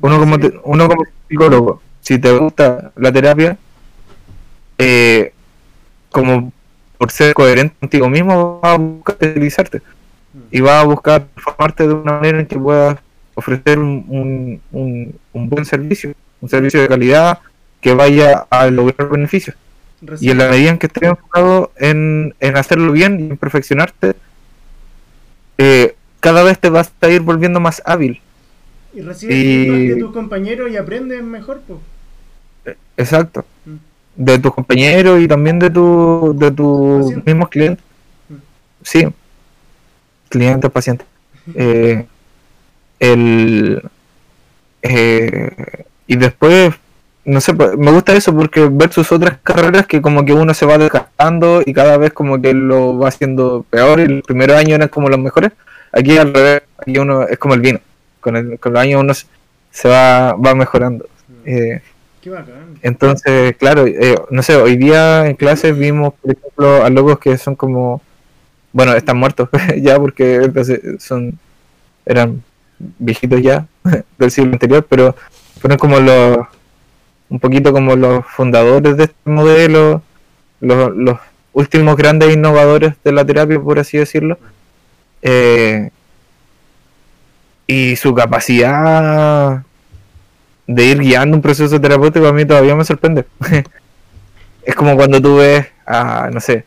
[0.00, 3.58] uno como, uno como psicólogo, si te gusta la terapia,
[4.78, 5.32] eh,
[6.10, 6.52] como
[6.96, 10.38] por ser coherente contigo mismo, vas a buscar utilizarte mm.
[10.50, 12.98] y vas a buscar formarte de una manera en que puedas
[13.34, 17.38] ofrecer un, un, un buen servicio, un servicio de calidad
[17.80, 19.56] que vaya a lograr beneficios.
[20.20, 24.14] Y en la medida en que estés enfocado en, hacerlo bien y en perfeccionarte,
[25.58, 28.20] eh, cada vez te vas a ir volviendo más hábil.
[28.94, 31.60] Y recibes de tus compañeros y aprendes mejor.
[31.66, 32.76] Pues.
[32.96, 33.44] Exacto.
[33.64, 33.76] Mm.
[34.16, 37.84] De tus compañeros y también de, tu, de tus mismos clientes.
[38.28, 38.34] Mm.
[38.82, 39.08] Sí.
[40.28, 41.06] clientes, pacientes.
[41.54, 42.06] Eh,
[43.00, 43.82] el,
[44.82, 46.74] eh, y después,
[47.28, 50.64] no sé, pues, me gusta eso porque versus otras carreras que como que uno se
[50.64, 54.76] va desgastando y cada vez como que lo va haciendo peor y los primeros años
[54.76, 55.52] eran como los mejores.
[55.92, 57.80] Aquí al revés, aquí uno es como el vino.
[58.20, 59.12] Con, el, con los años uno
[59.70, 61.06] se va, va mejorando.
[61.44, 61.82] Eh,
[62.22, 62.78] Qué bacán.
[62.80, 67.36] entonces, claro, eh, no sé, hoy día en clases vimos, por ejemplo, a locos que
[67.36, 68.00] son como,
[68.72, 71.38] bueno, están muertos ya porque entonces son,
[72.06, 72.42] eran
[72.78, 73.66] viejitos ya
[74.18, 75.14] del siglo anterior, pero
[75.60, 76.38] fueron como los,
[77.30, 80.02] un poquito como los fundadores de este modelo,
[80.60, 81.18] los,
[81.52, 84.38] últimos grandes innovadores de la terapia, por así decirlo.
[85.22, 85.90] Eh,
[87.66, 89.62] y su capacidad
[90.66, 93.26] de ir guiando un proceso terapéutico a mí todavía me sorprende.
[94.64, 96.64] es como cuando tú ves a, no sé,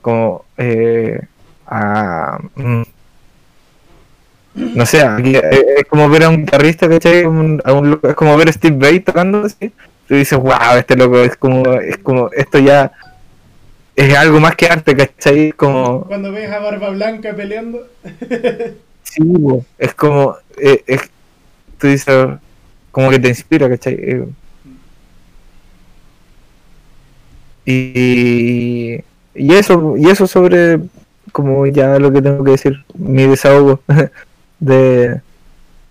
[0.00, 1.20] como eh,
[1.66, 2.38] a...
[4.74, 7.24] no sé, aquí, es como ver a un guitarrista, ¿cachai?
[7.26, 9.72] Un- a un es como ver a Steve Vai tocando así.
[10.08, 12.92] Tú dices, wow, este loco es como, es como, esto ya
[13.96, 15.52] es algo más que arte, ¿cachai?
[15.52, 17.86] Como, Cuando ves a Barba Blanca peleando.
[19.02, 19.22] Sí,
[19.78, 21.00] es como, eh, es,
[21.78, 22.28] tú dices,
[22.90, 23.94] como que te inspira, ¿cachai?
[23.94, 24.24] Eh,
[27.64, 28.96] y,
[29.34, 30.80] y eso, y eso sobre,
[31.32, 33.80] como ya lo que tengo que decir, mi desahogo
[34.58, 35.20] de,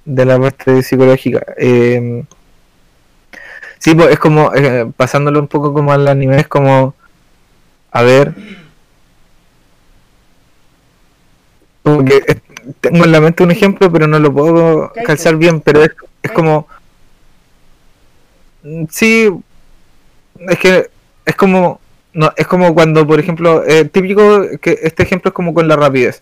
[0.05, 1.45] de la parte psicológica.
[1.57, 2.23] Eh,
[3.79, 6.95] sí, pues es como, eh, pasándolo un poco como al anime, es como,
[7.91, 8.33] a ver,
[11.83, 12.41] como que eh,
[12.81, 15.91] tengo en la mente un ejemplo, pero no lo puedo calzar bien, pero es,
[16.21, 16.67] es como...
[18.89, 19.29] Sí,
[20.49, 20.89] es que
[21.25, 21.79] es como...
[22.13, 25.75] No, es como cuando, por ejemplo, eh, típico que este ejemplo es como con la
[25.75, 26.21] rapidez.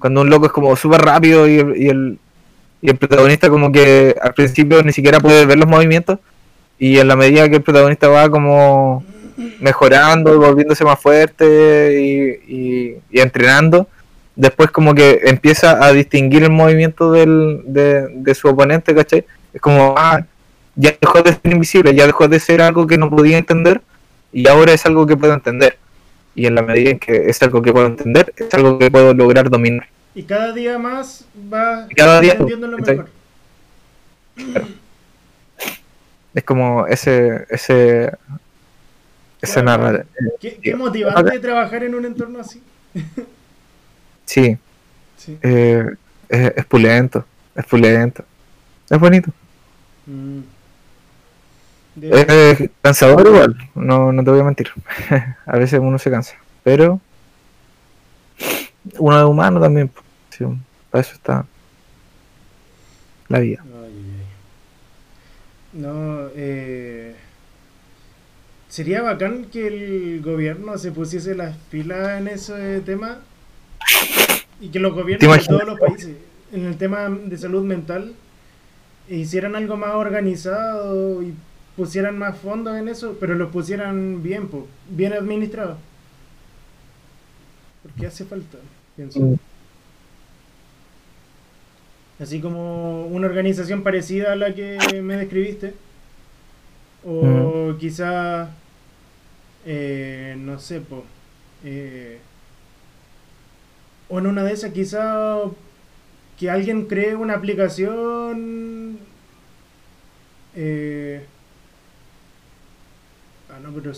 [0.00, 2.18] Cuando un loco es como súper rápido y, y el,
[2.82, 6.18] y el protagonista como que al principio ni siquiera puede ver los movimientos
[6.78, 9.04] y en la medida que el protagonista va como
[9.60, 13.86] mejorando y volviéndose más fuerte y, y- entrenando,
[14.36, 19.24] después como que empieza a distinguir el movimiento del, de, de su oponente, ¿cachai?
[19.52, 20.24] Es como, ah,
[20.74, 23.80] ya dejó de ser invisible, ya dejó de ser algo que no podía entender
[24.32, 25.76] y ahora es algo que puedo entender.
[26.34, 29.12] Y en la medida en que es algo que puedo entender, es algo que puedo
[29.14, 29.88] lograr dominar.
[30.14, 33.08] Y cada día más va cada día- entendiéndolo mejor.
[36.32, 38.12] Es como ese, ese,
[39.42, 39.82] ese Claro.
[39.82, 40.04] narra-
[40.40, 42.62] Qué, qué motivante trabajar en un entorno así.
[44.24, 44.56] Sí,
[45.16, 45.36] Sí.
[45.42, 45.84] eh,
[46.28, 47.24] es, es pulento,
[47.56, 48.24] es pulento,
[48.88, 49.32] es bonito.
[50.06, 50.40] Mm.
[52.00, 54.70] Es cansador igual, no, no te voy a mentir.
[55.46, 57.00] a veces uno se cansa, pero
[58.98, 59.90] uno es humano también.
[60.30, 60.44] Sí,
[60.90, 61.46] para eso está
[63.28, 63.64] la vida.
[65.72, 67.14] No, eh,
[68.68, 73.20] sería bacán que el gobierno se pusiese las pilas en ese tema
[74.60, 76.16] y que los ¿Te gobiernos de todos los países
[76.52, 78.14] en el tema de salud mental
[79.08, 81.34] hicieran algo más organizado y
[81.80, 85.78] pusieran más fondos en eso, pero los pusieran bien, po, bien administrados.
[87.82, 88.58] Porque hace falta,
[88.96, 89.18] pienso.
[89.18, 89.36] Mm.
[92.20, 95.72] Así como una organización parecida a la que me describiste.
[97.02, 97.78] O Mm.
[97.78, 98.50] quizá,
[99.64, 101.02] eh, no sé, po,
[101.64, 102.18] eh,
[104.10, 105.44] o en una de esas quizá
[106.38, 108.98] que alguien cree una aplicación...
[110.54, 111.24] eh,
[113.52, 113.92] ah, no, pero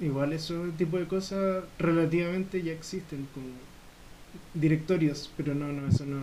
[0.00, 3.46] igual ese tipo de cosas relativamente ya existen como
[4.54, 6.20] directorios, pero no, no, eso no,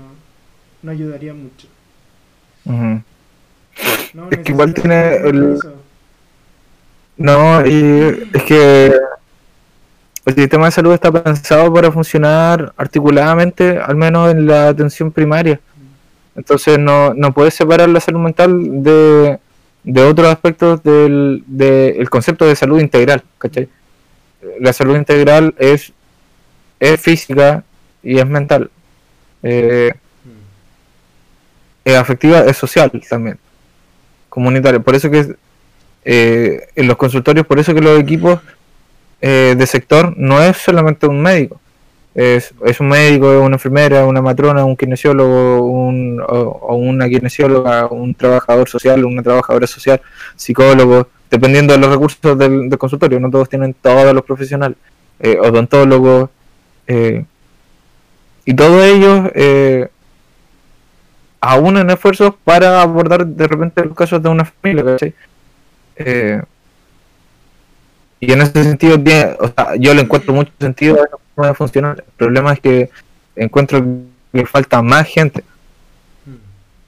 [0.82, 1.68] no ayudaría mucho.
[2.66, 3.01] Ujú.
[4.13, 5.59] No, Es que igual tiene el-.
[7.18, 8.93] No, y es que
[10.26, 15.59] el sistema de salud está pensado para funcionar articuladamente, al menos en la atención primaria.
[16.36, 19.39] Entonces no, no puedes separar la salud mental de,
[19.86, 23.69] de otros aspectos del, del concepto de salud integral, ¿cachai?
[24.59, 25.93] La salud integral es,
[26.79, 27.63] es física
[28.03, 28.69] y es mental.
[29.43, 29.93] Eh,
[31.83, 33.38] es afectiva, es social también,
[34.27, 34.79] comunitaria.
[34.79, 35.36] Por eso que
[36.03, 38.39] eh, en los consultorios, por eso que los equipos
[39.21, 41.61] eh, de sector no es solamente un médico,
[42.16, 47.88] es, un médico, es una enfermera, una matrona, un kinesiólogo, un, o, o una kinesióloga,
[47.88, 50.01] un trabajador social, una trabajadora social,
[50.36, 54.78] psicólogo, dependiendo de los recursos del, consultorio, no todos tienen todos los profesionales,
[55.20, 56.30] eh, odontólogos,
[56.88, 57.26] eh,
[58.45, 59.89] y todos ellos eh,
[61.41, 65.13] aúnan esfuerzos para abordar de repente los casos de una familia, ¿cachai?
[65.97, 66.41] Eh,
[68.28, 71.53] y en ese sentido, tiene, o sea, yo le encuentro mucho sentido a forma de
[71.55, 72.03] funcionar.
[72.05, 72.89] El problema es que
[73.36, 73.84] encuentro
[74.34, 75.43] que falta más gente.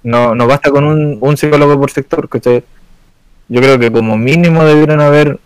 [0.03, 2.63] No, no basta con un, un psicólogo por sector, ¿cachai?
[3.49, 5.39] Yo creo que como mínimo debieran haber,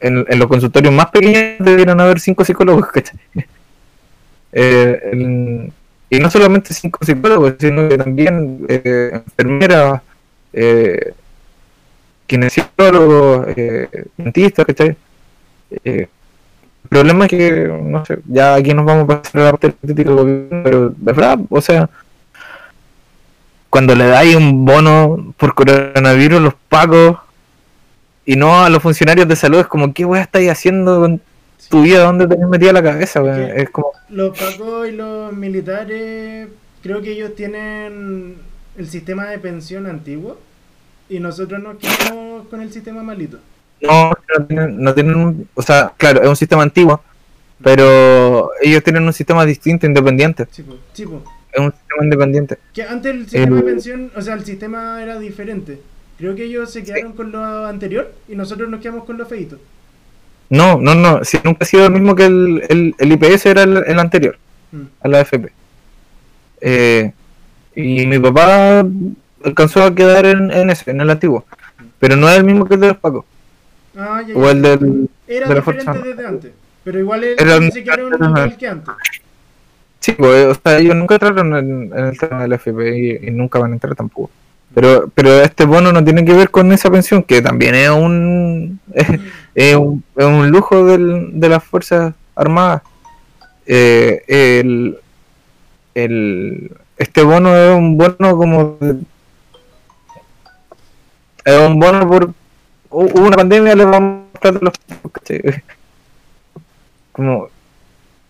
[0.00, 3.18] en, en los consultorios más pequeños, debieran haber cinco psicólogos, ¿cachai?
[4.54, 5.70] Eh,
[6.10, 10.02] y no solamente cinco psicólogos, sino que también eh, enfermeras,
[10.52, 11.14] eh,
[12.26, 13.88] kinesiólogos, eh,
[14.18, 14.94] dentistas, ¿cachai?
[15.84, 16.08] Eh,
[16.84, 19.72] el problema es que, no sé, ya aquí nos vamos a pasar a la parte
[19.72, 21.88] crítica del gobierno, pero de verdad, o sea,
[23.70, 27.18] cuando le dais un bono por coronavirus, los pagos,
[28.26, 31.20] y no a los funcionarios de salud, es como, ¿qué weá estáis haciendo con
[31.70, 32.04] tu vida?
[32.04, 33.22] ¿Dónde tenés metida la cabeza?
[33.54, 36.48] Es como, Los pacos y los militares,
[36.82, 38.36] creo que ellos tienen
[38.76, 40.38] el sistema de pensión antiguo
[41.08, 43.38] y nosotros nos quedamos con el sistema malito.
[43.82, 47.02] No, no tienen, no tienen un- o sea, claro, es un sistema antiguo,
[47.62, 50.46] pero ellos tienen un sistema distinto, independiente.
[50.50, 51.22] Sí, sí, po.
[51.52, 52.58] Es un sistema independiente.
[52.72, 55.80] Que antes el sistema El- de pensión, o sea, el sistema era diferente.
[56.18, 59.58] Creo que ellos se quedaron con lo anterior y nosotros nos quedamos con lo feito.
[60.48, 63.62] No, no, no, si nunca ha sido el mismo que el, el, el IPS era
[63.62, 64.36] el, el anterior,
[64.70, 64.82] Mm.
[65.00, 65.52] a la AFP.
[66.60, 67.12] Eh,
[67.74, 68.84] y mi papá
[69.44, 71.44] alcanzó a quedar en, en ese, en el antiguo,
[71.98, 73.24] pero no es el mismo que el de los Pacos,
[73.96, 74.50] Ah, ya, o ya.
[74.50, 75.10] el del...
[75.28, 76.06] Era de la diferente Fuerza Armada.
[76.08, 76.52] desde antes.
[76.84, 78.94] Pero igual el- Era- se quedaron igual que antes.
[80.00, 83.30] Sí, pues, o sea, ellos nunca entraron en, en el tema del AFP y, y
[83.30, 84.30] nunca van a entrar tampoco.
[84.74, 88.80] Pero, pero este bono no tiene que ver con esa pensión, que también es un,
[88.94, 89.06] es,
[89.54, 92.82] es un, es un lujo del, de las Fuerzas Armadas.
[93.66, 94.98] Eh, el,
[95.94, 98.76] el, este bono es un bono como...
[98.80, 98.96] de-
[101.44, 102.32] es un bono por...
[102.92, 104.72] hu- Hubo una pandemia, le vamos a dar los...
[107.12, 107.48] Como...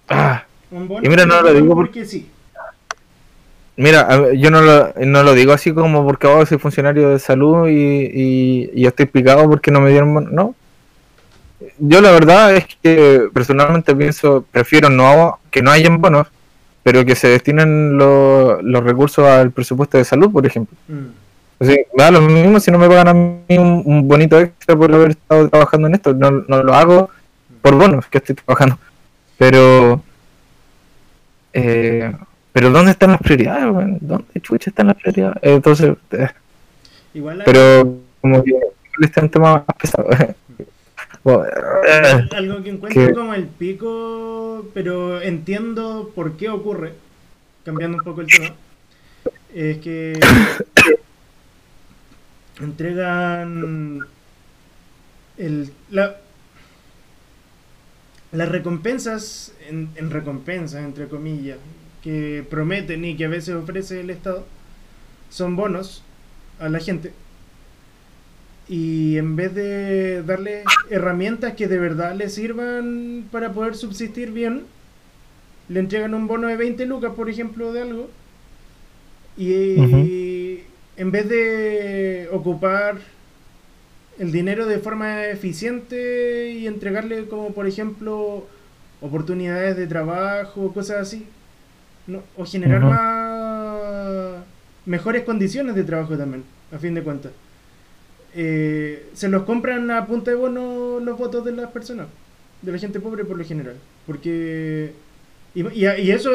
[0.08, 0.44] Ah,
[1.02, 2.28] Y mira, no lo digo por- porque sí.
[3.76, 7.68] Mira, yo no lo, no lo digo así como porque ahora soy funcionario de salud
[7.68, 10.28] y, y, y estoy picado porque no me dieron.
[10.34, 10.54] No.
[11.78, 16.26] Yo la verdad es que personalmente pienso, prefiero no que no hayan bonos,
[16.82, 20.76] pero que se destinen lo- los recursos al presupuesto de salud, por ejemplo.
[20.88, 21.21] Mm.
[21.96, 25.10] Da lo mismo si no me pagan a mí un, un bonito extra por haber
[25.10, 26.12] estado trabajando en esto.
[26.14, 27.10] No, no lo hago
[27.60, 28.78] por bonos que estoy trabajando.
[29.38, 30.02] Pero...
[31.52, 32.12] Eh,
[32.52, 33.64] pero ¿dónde están las prioridades?
[33.72, 33.98] weón?
[34.00, 35.38] ¿Dónde chucha están las prioridades?
[35.42, 36.28] Entonces, eh,
[37.14, 38.52] Igual pero como que
[39.02, 40.08] este es un tema más pesado.
[41.24, 41.44] Bueno,
[41.86, 46.94] eh, Al- Algo que encuentro que- como el pico, pero entiendo por qué ocurre,
[47.64, 48.54] cambiando un poco el tema,
[49.54, 50.18] es que
[52.60, 54.00] entregan
[55.38, 56.16] el, la,
[58.32, 61.58] las recompensas, en, en recompensas, entre comillas,
[62.02, 64.46] que prometen y que a veces ofrece el Estado,
[65.30, 66.02] son bonos
[66.58, 67.12] a la gente
[68.68, 74.62] y en vez de darle herramientas que de verdad le sirvan para poder subsistir bien,
[75.68, 78.10] le entregan un bono de 20 lucas, por ejemplo, de algo.
[79.36, 79.76] Y
[81.02, 82.96] en vez de ocupar
[84.18, 88.46] el dinero de forma eficiente y entregarle como, por ejemplo,
[89.00, 91.26] oportunidades de trabajo, cosas así,
[92.06, 94.44] no, o generar más
[94.86, 97.32] mejores condiciones de trabajo también, a fin de cuentas
[98.34, 102.06] eh, se los compran a punta de bono los votos de las personas,
[102.62, 103.76] de la gente pobre por lo general.
[104.06, 104.92] Porque.
[105.54, 106.30] Y, y- y eso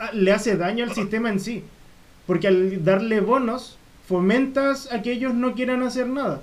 [0.00, 1.62] ah, le hace daño al sistema en sí.
[2.26, 3.77] Porque al darle bonos,
[4.08, 6.40] fomentas a que ellos no quieran hacer nada.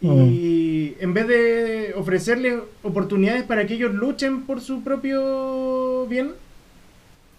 [0.00, 6.32] Y en vez de ofrecerles oportunidades para que ellos luchen por su propio bien,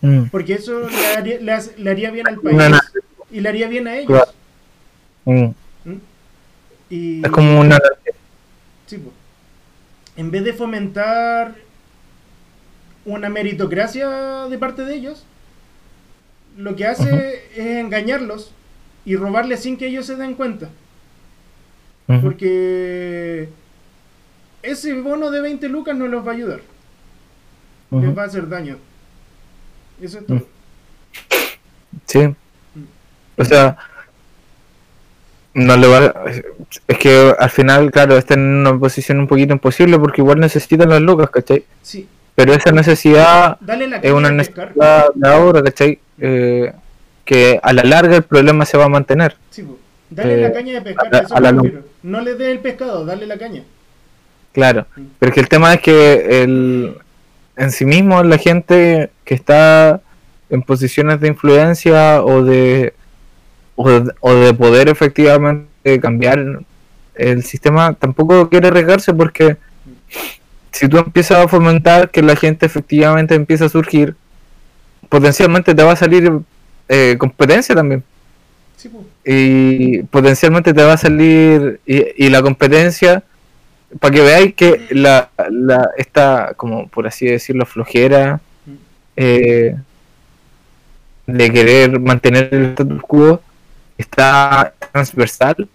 [0.02, 2.62] mm, porque eso le haría, le haría bien al país
[3.32, 4.08] y le haría bien a ellos.
[4.08, 4.32] Claro.
[5.26, 5.98] mm, ¿Mm?
[6.92, 7.80] Y, es como una...
[8.86, 9.12] Sí, po.
[10.16, 11.56] En vez de fomentar
[13.06, 15.26] una meritocracia de parte de ellos,
[16.56, 18.52] lo que hace es engañarlos
[19.06, 20.70] y robarles sin que ellos se den cuenta.
[22.22, 23.48] Porque
[24.64, 26.60] ese bono de 20 lucas no los va a ayudar,
[27.92, 28.78] les va a hacer daño.
[30.02, 30.46] Eso es todo.
[32.06, 32.36] Sí.
[33.38, 33.78] O sea,
[35.54, 36.14] no le va
[36.88, 40.90] Es que al final, claro, está en una posición un poquito imposible porque igual necesitan
[40.90, 41.66] las lucas, ¿cachai?
[41.82, 46.00] Sí, pero esa necesidad Dale la es una necesidad de ahora, ¿cachai?
[46.20, 46.72] Eh,
[47.26, 49.36] que a la larga el problema se va a mantener.
[49.52, 49.66] Sí.
[50.10, 51.82] Dale Eh, la caña de pescar, a la- eso a.
[52.04, 53.64] No le dé el pescado, dale la caña.
[54.52, 55.02] Claro, Mm.
[55.20, 56.96] pero es que el tema es que el,
[57.56, 60.02] en sí mismo la gente que está
[60.50, 62.94] en posiciones de influencia o de,
[63.78, 66.60] o de, o de poder efectivamente cambiar
[67.16, 69.56] el sistema tampoco quiere arriesgarse porque
[70.72, 74.16] si tú empiezas a fomentar que la gente efectivamente empieza a surgir,
[75.10, 76.32] potencialmente te va a salir
[76.94, 78.04] eh, competencia también.
[78.76, 78.92] Sí,
[79.24, 83.24] y potencialmente te va a salir y, y la competencia
[84.00, 88.42] para que veáis que la, la esta como por así decirlo flojera
[89.16, 89.76] eh,
[91.28, 93.42] de querer mantener el status quo
[93.98, 95.70] está transversal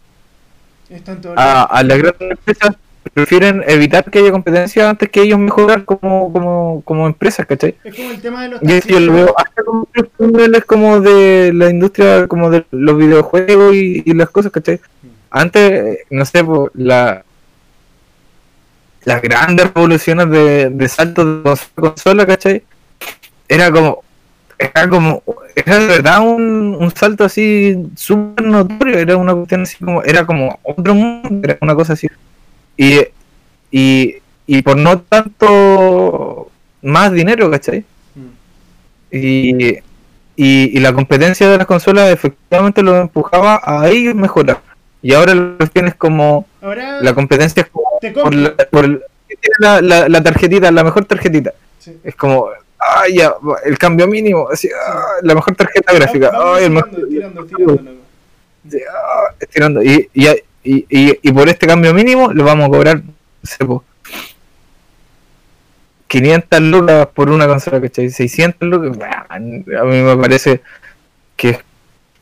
[1.37, 2.77] a, a las grandes empresas
[3.17, 7.75] prefieren evitar que haya competencia antes que ellos mejorar como, como, como empresas, ¿cachai?
[7.83, 9.89] Es como el tema de los eso yo lo veo hasta como
[10.19, 14.81] niveles como de la industria, como de los videojuegos y, y las cosas, ¿cachai?
[15.31, 16.45] Antes, eh, no sé,
[16.75, 17.25] la,
[19.05, 22.65] las grandes revoluciones de, de saltos de consola consola, ¿cachai?
[23.49, 24.05] Era como,
[24.59, 25.23] era como,
[25.55, 30.27] era de verdad un, un salto así súper notorio, era una cuestión así como, era
[30.27, 32.09] como otro mundo, era una cosa así.
[32.77, 33.01] Y,
[33.71, 34.17] y,
[34.47, 36.51] y por no tanto
[36.83, 37.85] más dinero, ¿cachai?
[38.15, 38.27] Mm.
[39.11, 39.81] Y, y,
[40.37, 44.61] y la competencia de las consolas efectivamente lo empujaba a ellos mejorar.
[45.03, 48.85] Y ahora lo que tienes como Ahora la competencia es como te por, la, por
[48.85, 51.53] el- tiene la, la, la tarjetita, la mejor tarjetita.
[51.79, 51.97] Sí.
[52.03, 52.49] Es como,
[52.79, 53.35] ah, ya,
[53.65, 57.45] el cambio mínimo, así, ah, la mejor tarjeta gráfica, Vamos ay, el tirando, mejor- tirando,
[57.47, 57.93] tirando, nomás.
[58.71, 59.83] Sí, ah, estirando.
[59.83, 60.27] Y, y,
[60.67, 63.13] y, y, y por este cambio mínimo le vamos a cobrar, no
[63.43, 63.85] sé, po,
[66.09, 68.11] 500 lucas por una consola, ¿cachai?
[68.11, 70.63] 600 lucas, bah, a mí me parece
[71.37, 71.59] que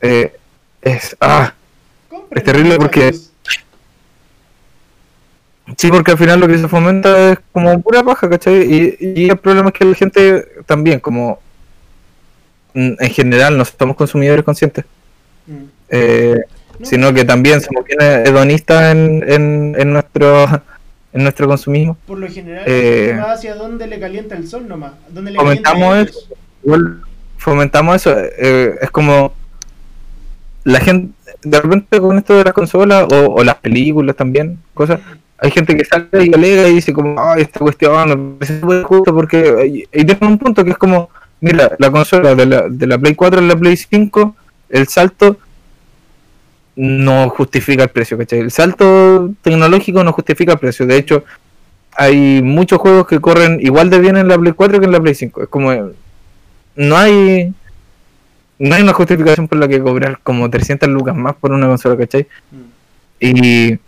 [0.01, 0.33] eh,
[0.81, 1.15] es...
[1.21, 1.53] Ah,
[2.09, 3.13] Compren, Es terrible porque-
[5.77, 8.63] sí, porque al final lo que se fomenta es como pura paja, ¿cachai?
[8.63, 11.39] Y, y el problema es que la gente también, como
[12.73, 14.85] en general no somos consumidores conscientes,
[15.47, 15.63] Mm.
[15.89, 16.39] eh,
[16.79, 20.45] No, sino que también somos hedonistas en, en, en nuestro
[21.15, 21.97] en nuestro consumismo.
[22.05, 24.93] Por lo general, Eh, va hacia donde le calienta el sol nomás.
[25.09, 26.19] Donde le a eso.
[27.37, 29.33] fomentamos eso, eh, es como
[30.65, 34.99] la gente, de repente con esto de las consolas o, o las películas también, cosas,
[35.37, 39.87] hay gente que sale y alega y dice como, ay, esta cuestión súper justo porque,
[39.91, 42.97] y, y tiene un punto que es como, mira, la consola de la, de la
[42.97, 44.35] Play 4 a la Play 5,
[44.69, 45.37] el salto
[46.75, 48.39] no justifica el precio, ¿cachai?
[48.39, 51.23] El salto tecnológico no justifica el precio, de hecho,
[51.95, 54.99] hay muchos juegos que corren igual de bien en la Play 4 que en la
[54.99, 55.71] Play 5, es como,
[56.75, 57.53] no hay
[58.57, 61.97] no hay una justificación por la que cobrar como 300 lucas más por una consola,
[61.97, 62.27] ¿cachai?
[62.51, 62.57] Mm.
[63.19, 63.79] Y, y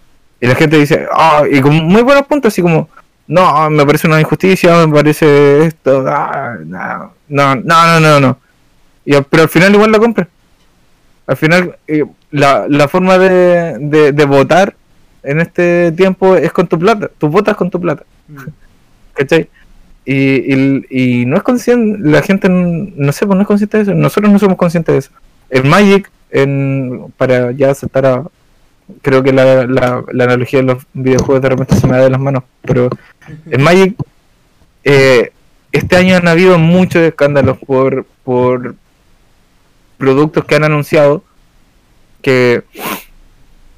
[0.41, 2.89] la gente dice, ah, y con muy buenos puntos, así como,
[3.27, 8.39] no, me parece una injusticia, me parece esto, ah, no, no, no, no, no, no.
[9.05, 10.27] Y, pero al final igual la compra.
[11.25, 14.75] Al final, eh, la, la forma de, de, de votar
[15.23, 18.03] en este tiempo es con tu plata, tú votas con tu plata.
[18.27, 18.37] Mm.
[19.17, 19.49] ¿cachai?
[20.05, 23.83] Y, y, y no es consciente, la gente, no sé, pues no es consciente de
[23.83, 25.11] eso, nosotros no somos conscientes de eso.
[25.49, 28.23] El Magic, en, para ya saltar a,
[29.01, 32.09] creo que la, la, la analogía de los videojuegos de repente se me da de
[32.09, 32.89] las manos, pero
[33.49, 33.95] el Magic,
[34.85, 35.31] eh,
[35.73, 38.75] este año han habido muchos escándalos por, por
[39.97, 41.23] productos que han anunciado
[42.27, 42.63] que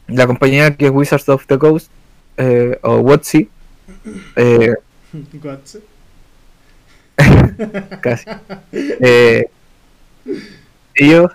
[0.08, 1.92] la compañía que es Wizards of the Coast,
[2.38, 3.48] eh, o WotC,
[4.36, 4.74] eh,
[8.02, 8.26] casi.
[8.72, 9.46] Eh,
[10.96, 11.32] ellos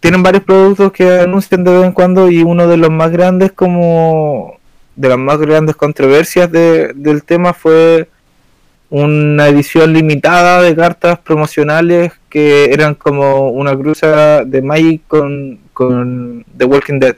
[0.00, 3.52] tienen varios productos que anuncian de vez en cuando y uno de los más grandes
[3.52, 4.58] como
[4.96, 8.08] de las más grandes controversias de- del tema fue
[8.90, 16.44] una edición limitada de cartas promocionales que eran como una cruza de Magic con, con
[16.56, 17.16] The Walking Dead.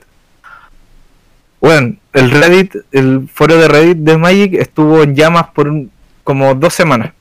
[1.59, 5.89] Bueno, el Reddit, el foro de Reddit de Magic estuvo en llamas por un-
[6.23, 7.13] como dos semanas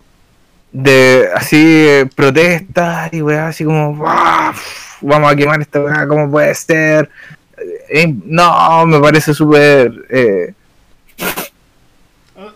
[0.73, 4.53] de así eh, protestas y weá, así como "Ah,
[5.01, 7.09] vamos a quemar esta weá, ¿cómo puede ser?
[7.89, 10.55] Eh, no, me parece súper eh,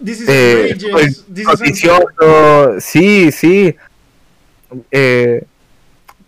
[0.04, 1.24] this is eh, outrageous.
[1.26, 1.46] This
[1.84, 2.84] is.
[2.84, 3.76] Sí, sí.
[4.90, 5.44] Eh,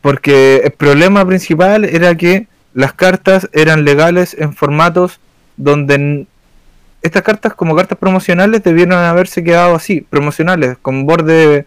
[0.01, 5.21] porque el problema principal era que las cartas eran legales en formatos
[5.57, 6.27] donde
[7.03, 11.67] estas cartas como cartas promocionales debieron haberse quedado así, promocionales, con borde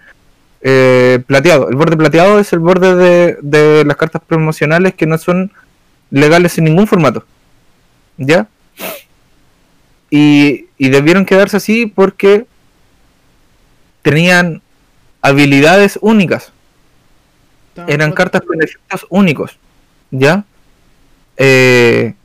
[0.61, 1.69] eh, plateado.
[1.69, 5.51] El borde plateado es el borde de, de las cartas promocionales que no son
[6.09, 7.25] legales en ningún formato.
[8.17, 8.47] ¿Ya?
[10.09, 12.47] Y, y debieron quedarse así porque
[14.01, 14.63] tenían
[15.21, 16.51] habilidades únicas.
[17.87, 19.59] Eran cartas con efectos únicos.
[20.09, 20.43] ¿Ya?
[21.37, 22.15] Eh,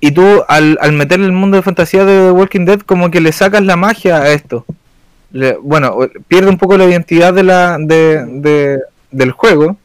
[0.00, 3.20] y tú al, al meter el mundo de fantasía de The Walking Dead como que
[3.20, 4.64] le sacas la magia a esto.
[5.32, 8.80] Le- bueno, pierde un poco la identidad de la, de, de-
[9.10, 9.76] del juego.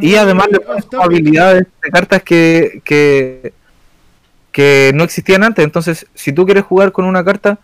[0.00, 3.52] Y además le pones habilidades de cartas que, que,
[4.52, 5.64] que no existían antes.
[5.64, 7.58] Entonces, si tú quieres jugar con una carta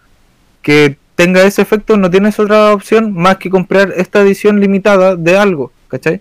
[0.62, 5.36] que tenga ese efecto, no tienes otra opción más que comprar esta edición limitada de
[5.36, 6.20] algo, ¿cachai?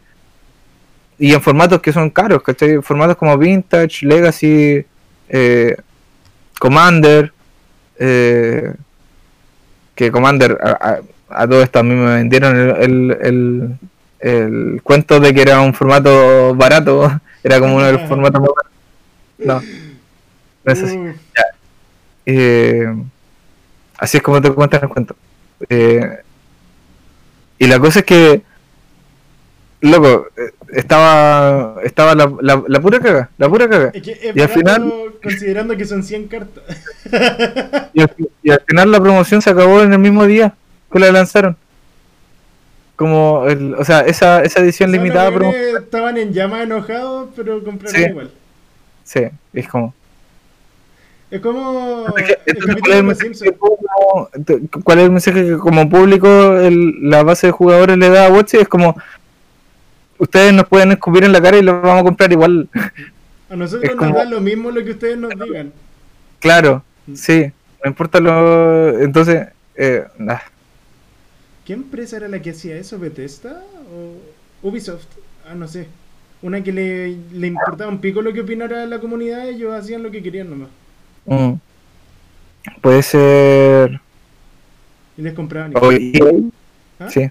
[1.19, 2.81] Y en formatos que son caros, ¿cachai?
[2.81, 4.85] Formatos como Vintage, Legacy,
[5.29, 5.75] eh,
[6.59, 7.31] Commander,
[7.99, 8.73] eh,
[9.95, 10.99] que Commander, a, a-
[11.43, 13.77] a todo esto a mí me vendieron el, el, el-
[14.19, 17.11] el cuento de que era un formato barato,
[17.43, 18.71] era como uno de los formatos más baratos.
[19.37, 19.61] No,
[20.65, 20.97] no es así.
[20.97, 21.13] Uh,
[22.27, 22.87] Eh,
[23.99, 25.15] así es como te cuentan el cuento.
[25.69, 26.17] Eh,
[27.59, 28.41] y la cosa es que,
[29.81, 33.91] loco, eh, estaba estaba la, la, la pura caga, la pura caga.
[33.93, 36.63] es que es Y al final- considerando que son 100 cartas.
[37.93, 38.11] Y al,
[38.43, 40.53] y al final la promoción se acabó en el mismo día
[40.91, 41.55] que la lanzaron.
[42.95, 45.31] Como, el, o sea, esa, esa edición O sea, limitada.
[45.79, 48.07] estaban en llamas enojados, pero compraron Sí.
[48.09, 48.31] igual.
[49.03, 49.21] Sí,
[49.53, 49.93] es como.
[51.35, 54.97] Es como Entonces, ¿qué- el entonces, capítulo ¿cuál, es el mensaje que como- te- ¿Cuál
[54.99, 58.53] es el mensaje que como público el- la base de jugadores le da a Watch?
[58.53, 58.95] Es como,
[60.17, 62.69] ustedes nos pueden escupir en la cara y lo vamos a comprar igual.
[63.49, 65.71] A nosotros es nos como- da lo mismo lo que ustedes nos digan.
[66.39, 66.83] claro,
[67.13, 67.51] sí,
[67.83, 68.97] no importa lo...
[68.99, 70.39] Entonces, eh, nah,
[71.65, 72.99] ¿Qué empresa era la que hacía eso?
[72.99, 73.61] ¿Bethesda?
[74.61, 75.07] ¿O Ubisoft?
[75.49, 75.87] Ah, no sé.
[76.43, 80.11] Una que le, le importaba un pico lo que opinara la comunidad, ellos hacían lo
[80.11, 80.69] que querían nomás.
[81.25, 81.53] Mm.
[82.81, 83.99] puede ser...
[85.17, 85.71] Y les compraban.
[85.75, 85.91] o.
[85.91, 86.31] EA,
[86.99, 87.09] ¿Ah?
[87.09, 87.29] sí,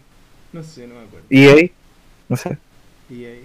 [0.52, 1.26] No sé, no me acuerdo.
[1.28, 1.70] EA,
[2.28, 2.56] no sé.
[3.10, 3.44] Ahí.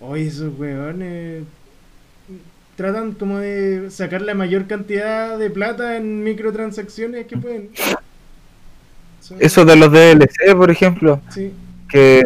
[0.00, 1.42] Oye, esos weones
[2.76, 7.70] tratan como de sacar la mayor cantidad de plata en microtransacciones que pueden.
[9.20, 11.52] Son- Eso de los DLC, por ejemplo, Sí,
[11.88, 12.22] que...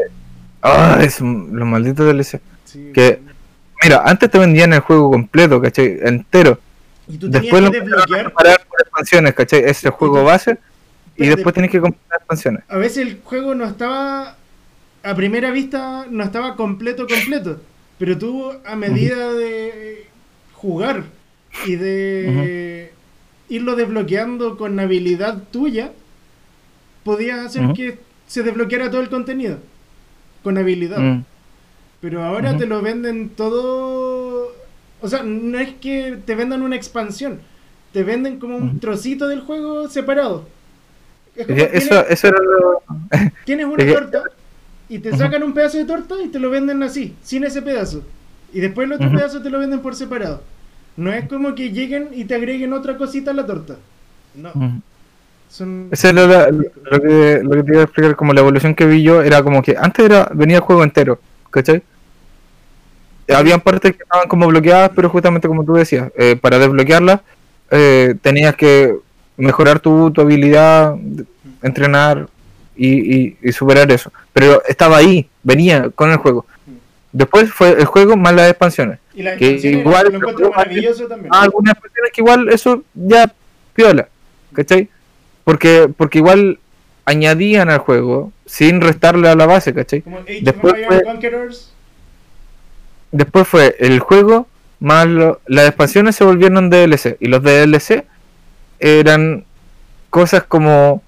[0.62, 2.40] Ah, es los malditos DLC.
[2.64, 2.90] sí.
[2.94, 3.20] Que-
[3.82, 5.98] Mira, antes te vendían el juego completo, ¿cachai?
[6.02, 6.58] Entero.
[7.08, 8.32] Y tú tenías Después que desbloquear.
[8.32, 8.46] por
[8.80, 9.64] expansiones, ¿cachai?
[9.64, 10.58] Es el juego base
[11.16, 12.62] y después tienes que comprar expansiones.
[12.68, 14.36] A veces el juego no estaba.
[15.02, 17.60] A primera vista no estaba completo, completo.
[17.98, 20.06] Pero tú, a medida de
[20.54, 21.04] jugar
[21.66, 22.92] y de
[23.48, 25.92] irlo desbloqueando con habilidad tuya,
[27.04, 29.58] podías hacer que se desbloqueara todo el contenido.
[30.42, 30.98] Con habilidad.
[30.98, 31.24] Mm,
[32.00, 34.52] Pero ahora te lo venden todo.
[35.04, 37.40] O sea, no es que te vendan una expansión.
[37.92, 40.48] Te venden como un trocito del juego separado.
[41.36, 42.82] Es como es Eso, tienes, eso era lo...
[43.44, 44.22] tienes una es torta
[44.88, 48.02] y te sacan un pedazo de torta y te lo venden así, sin ese pedazo.
[48.52, 49.16] Y después el otro Ujú.
[49.16, 50.42] pedazo te lo venden por separado.
[50.96, 53.76] No es como que lleguen y te agreguen otra cosita a la torta.
[54.34, 54.52] No.
[55.50, 55.88] Son...
[55.90, 58.86] Eso era la- lo, que, lo que te iba a explicar, como la evolución que
[58.86, 61.20] vi yo, era como que antes era venía el juego entero,
[61.50, 61.82] ¿cachai?
[63.28, 67.20] Habían partes que estaban como bloqueadas, pero justamente como tú decías, eh, para desbloquearlas
[67.70, 68.94] eh, tenías que
[69.36, 70.94] mejorar tu, tu habilidad,
[71.62, 72.28] entrenar
[72.76, 74.12] y, y- y superar eso.
[74.32, 76.46] Pero estaba ahí, venía con el juego.
[77.12, 78.98] Después fue el juego más las expansiones.
[79.14, 81.32] Y las que expansiones igual- lo encuentro maravilloso también.
[81.32, 83.32] Algunas expansiones que igual eso ya
[83.72, 84.08] piola,
[84.52, 84.88] ¿cachai?
[85.44, 86.58] Porque, porque igual
[87.04, 90.02] añadían al juego sin restarle a la base, ¿cachai?
[90.02, 91.70] Como Age después of fue- Conquerors.
[93.14, 94.48] Después fue el juego
[94.80, 98.04] más lo- las expansiones se volvieron DLC y los DLC
[98.80, 99.44] eran
[100.10, 101.00] cosas como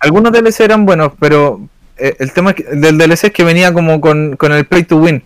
[0.00, 1.60] algunos DLC eran buenos, pero
[1.96, 5.22] eh, el tema del DLC es que venía como con, con el pay to win,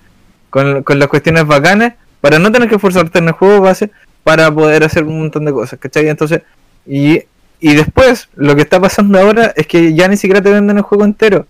[0.51, 3.91] con, con las cuestiones bacanas, para no tener que esforzarte en el juego base
[4.25, 6.09] para poder hacer un montón de cosas, ¿cachai?
[6.09, 6.43] Entonces,
[6.87, 7.21] y,
[7.61, 10.83] y después lo que está pasando ahora es que ya ni siquiera te venden el
[10.83, 11.47] juego entero,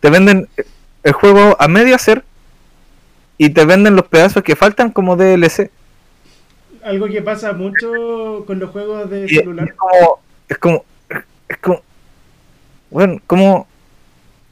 [0.00, 0.48] te venden
[1.02, 2.22] el juego a medio hacer
[3.38, 5.70] y te venden los pedazos que faltan como DLC.
[6.84, 9.68] Algo que pasa mucho con los juegos de Y, celular.
[9.68, 10.84] es como, es como,
[11.48, 11.82] es como,
[12.90, 13.66] bueno, como,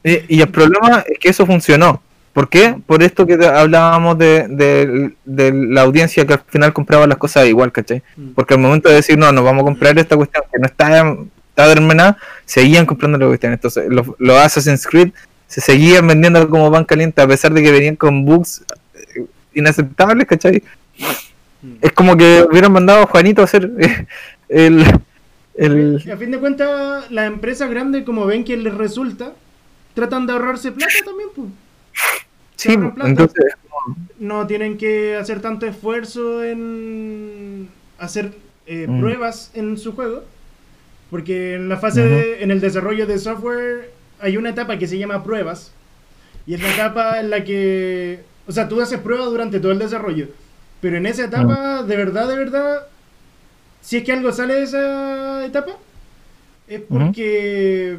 [0.03, 2.01] y, y el problema es que eso funcionó,
[2.37, 2.75] ¿Por qué?
[2.85, 7.47] Por esto que hablábamos de, de, de, la audiencia que al final compraba las cosas
[7.47, 8.03] igual, ¿cachai?
[8.15, 8.33] Mm.
[8.35, 11.15] Porque al momento de decir, no, nos vamos a comprar esta cuestión que no está,
[11.49, 12.15] está terminada,
[12.45, 13.53] seguían comprando la cuestión.
[13.53, 15.13] Entonces, los, los Assassin's Creed
[15.47, 18.63] se seguían vendiendo como pan caliente a pesar de que venían con bugs
[19.15, 20.61] eh, inaceptables, ¿cachai?
[21.61, 21.73] Mm.
[21.81, 24.05] Es como que hubieran mandado a Juanito a hacer eh,
[24.49, 24.83] el...
[25.55, 26.11] el...
[26.11, 29.33] A fin de cuentas, las empresas grandes, como ven que les resulta,
[29.93, 31.47] tratan de ahorrarse plata también, pues.
[32.55, 33.07] Sí, plata.
[33.09, 33.45] entonces...
[34.19, 37.69] No tienen que hacer tanto esfuerzo en
[37.99, 38.33] hacer
[38.65, 38.99] eh, Mm.
[38.99, 40.23] pruebas en su juego.
[41.09, 44.97] Porque en la fase de, en el desarrollo de software hay una etapa que se
[44.97, 45.71] llama pruebas.
[46.45, 48.21] Y es la etapa en la que.
[48.47, 50.29] O sea, tú haces pruebas durante todo el desarrollo.
[50.81, 52.87] Pero en esa etapa, de verdad, de verdad,
[53.81, 55.71] si es que algo sale de esa etapa,
[56.67, 57.97] es porque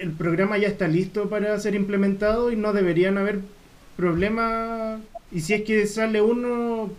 [0.00, 3.40] el programa ya está listo para ser implementado y no deberían haber
[3.96, 5.00] problemas.
[5.32, 6.90] Y si es que sale uno,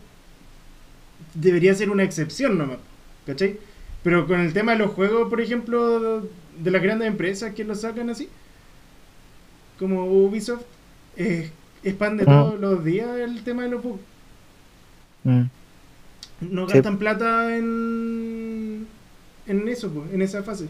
[1.33, 2.77] debería ser una excepción nomás.
[3.25, 3.57] ¿Cachai?
[4.03, 6.21] Pero con el tema de los juegos, por ejemplo,
[6.59, 8.29] de las grandes empresas que lo sacan así,
[9.79, 10.63] como Ubisoft,
[11.17, 11.51] eh,
[11.83, 12.31] expande Ujú.
[12.31, 14.01] todos los días el tema de los bugs.
[15.23, 15.43] Mm.
[16.41, 16.73] No Sí.
[16.73, 18.87] gastan plata en,
[19.47, 20.67] en eso, po, en esa fase.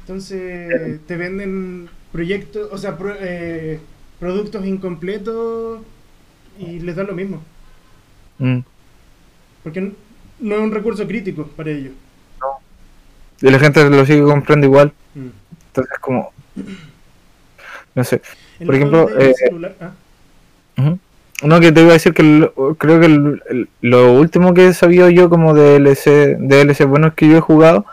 [0.00, 3.80] Entonces te venden proyectos, o sea, pro- eh,
[4.20, 5.80] productos incompletos
[6.58, 7.42] y les da lo mismo.
[8.38, 8.58] Mm.
[9.62, 9.92] Porque
[10.40, 11.92] no es un recurso crítico para ellos.
[13.40, 14.92] Y la gente lo sigue comprando igual.
[15.14, 15.28] Mm.
[15.74, 16.32] Entonces, como.
[17.96, 18.22] No sé.
[18.64, 19.34] Por ejemplo, eh,
[19.80, 19.90] ah.
[21.42, 24.74] No, que te iba a decir que creo que el- el- lo último que he
[24.74, 27.84] sabido yo como DLC, DLC buenos que yo he jugado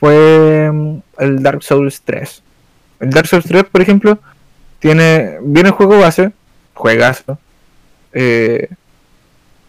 [0.00, 2.42] fue mm, el Dark Souls 3.
[3.00, 4.18] El Dark Souls 3, por ejemplo,
[4.78, 6.32] tiene viene el juego base,
[6.74, 7.38] juegazo.
[8.14, 8.68] Eh,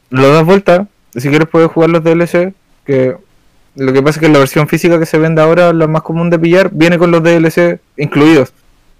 [0.09, 2.53] lo das vuelta, si quieres puedes jugar los DLC,
[2.85, 3.17] que
[3.77, 6.29] lo que pasa es que la versión física que se vende ahora, la más común
[6.29, 8.51] de pillar, viene con los DLC incluidos.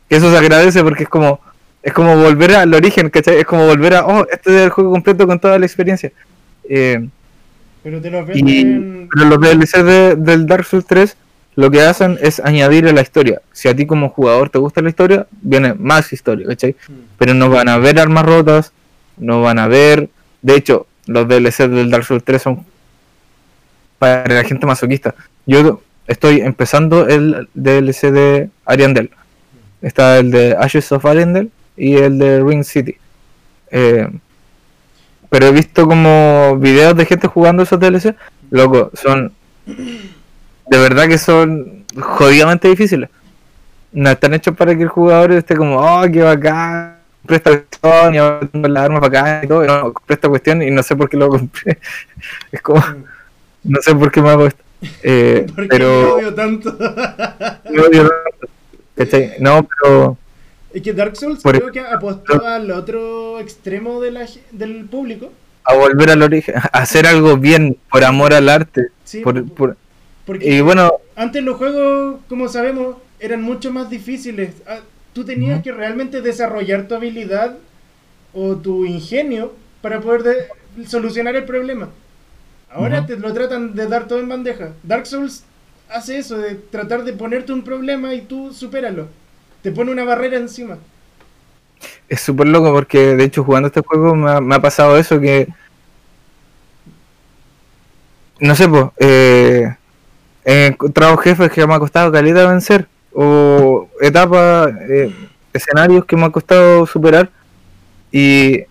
[0.07, 1.39] Que eso se agradece porque es como
[1.83, 3.37] es como volver al origen, ¿cachai?
[3.37, 6.11] Es como volver a, oh, este es el juego completo con toda la experiencia.
[6.67, 7.07] Eh,
[7.81, 9.09] pero te los y, venden.
[9.13, 11.15] pero los DLC de- del Dark Souls 3
[11.55, 13.41] lo que hacen es añadir a la historia.
[13.53, 16.75] Si a ti como jugador te gusta la historia, viene más historia, ¿cachai?
[16.87, 16.93] Mm.
[17.17, 18.73] Pero no van a ver armas rotas,
[19.17, 20.09] no van a ver...
[20.41, 22.65] De hecho, los DLC del Dark Souls 3 son
[23.99, 25.15] para la gente masoquista.
[25.45, 29.11] Yo estoy empezando el DLC de Ariandel.
[29.81, 32.97] Está el de Ashes of Ariandel y el de Ring City.
[33.71, 34.07] Eh,
[35.29, 38.15] pero he visto como videos de gente jugando esos DLC.
[38.49, 39.33] Loco, son.
[39.65, 43.09] De verdad que son jodidamente difíciles.
[43.91, 48.15] No están hechos para que el jugador esté como, oh, qué bacán, compré esta cuestión
[48.15, 49.65] y ahora tengo la arma bacán y todo.
[49.65, 51.79] No, compré cuestión y no sé por qué lo compré.
[52.51, 52.83] Es como,
[53.67, 54.63] no sé por qué me hago esto.
[55.03, 56.15] Eh, ¿Por qué me pero.
[56.15, 56.77] odio tanto?
[57.69, 58.53] me odio tanto,
[58.95, 59.33] ¿cachai?
[59.39, 60.17] No, pero.
[60.73, 64.85] es que Dark Souls Por creo que apostó al otro extremo de la, ge- del
[64.85, 65.31] público.
[65.63, 68.87] A volver al origen, a hacer algo bien por amor al arte.
[69.03, 69.77] Sí, Por, por-
[70.25, 74.51] porque y bueno, antes los juegos, como sabemos, eran mucho más difíciles.
[74.67, 74.79] Ah,
[75.13, 77.55] Tú tenías que realmente desarrollar tu habilidad
[78.35, 80.21] o tu ingenio para poder
[80.75, 81.89] de- solucionar el problema.
[82.69, 84.71] Ahora te lo tratan de dar todo en bandeja.
[84.83, 85.43] Dark Souls
[85.89, 89.07] hace eso, de tratar de ponerte un problema y tú supéralo.
[89.61, 90.77] Te pone una barrera encima.
[92.09, 95.19] es súper loco porque de hecho jugando este juego me ha, me ha pasado eso
[95.19, 95.47] que
[98.39, 105.13] no sé pues he encontrado jefes que me ha costado caleta vencer o etapas eh,
[105.53, 107.29] escenarios que me ha costado superar
[108.11, 108.63] y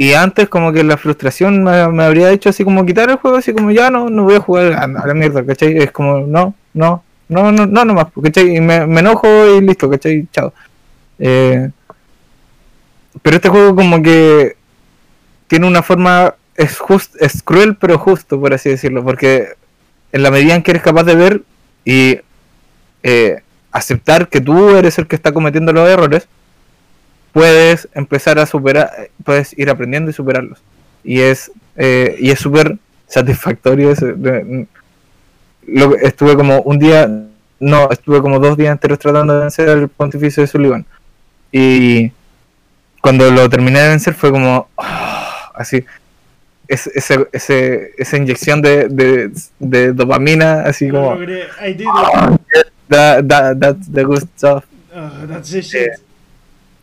[0.00, 3.36] y antes como que la frustración me, me habría hecho así como quitar el juego
[3.36, 5.76] así como ya no no voy a jugar a, la mierda ¿cachai?
[5.76, 8.56] es como no no no no no nomás ¿cachai?
[8.56, 10.28] y me, me enojo y listo ¿cachai?
[10.32, 10.54] chao
[11.18, 11.70] eh,
[13.22, 14.56] pero este juego como que
[15.48, 19.48] tiene una forma es just, es cruel pero justo por así decirlo porque
[20.12, 21.42] en la medida en que eres capaz de ver
[21.84, 22.20] y
[23.02, 23.42] eh,
[23.72, 26.28] aceptar que tú eres el que está cometiendo los errores
[27.32, 30.60] puedes empezar a superar puedes ir aprendiendo y superarlos
[31.04, 32.76] y es eh, y es súper
[33.06, 34.06] satisfactorio eso,
[35.66, 37.08] lo, estuve como un día
[37.60, 40.86] no estuve como dos días enteros tratando de vencer al pontificio de Sullivan
[41.52, 42.12] y
[43.00, 45.84] cuando lo terminé de vencer fue como ah, así
[46.66, 51.48] es, ese, ese, esa inyección de, de, de dopamina así como it.
[52.88, 54.64] that, that, that's the good stuff
[54.98, 55.90] Ah, that's the shit.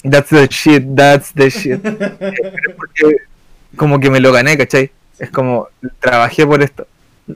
[0.10, 1.82] That's the shit, that's the shit.
[2.78, 3.18] Porque
[3.76, 4.92] como que me lo gané, ¿cachai?
[5.18, 5.68] Es como,
[6.00, 6.88] trabajé por esto.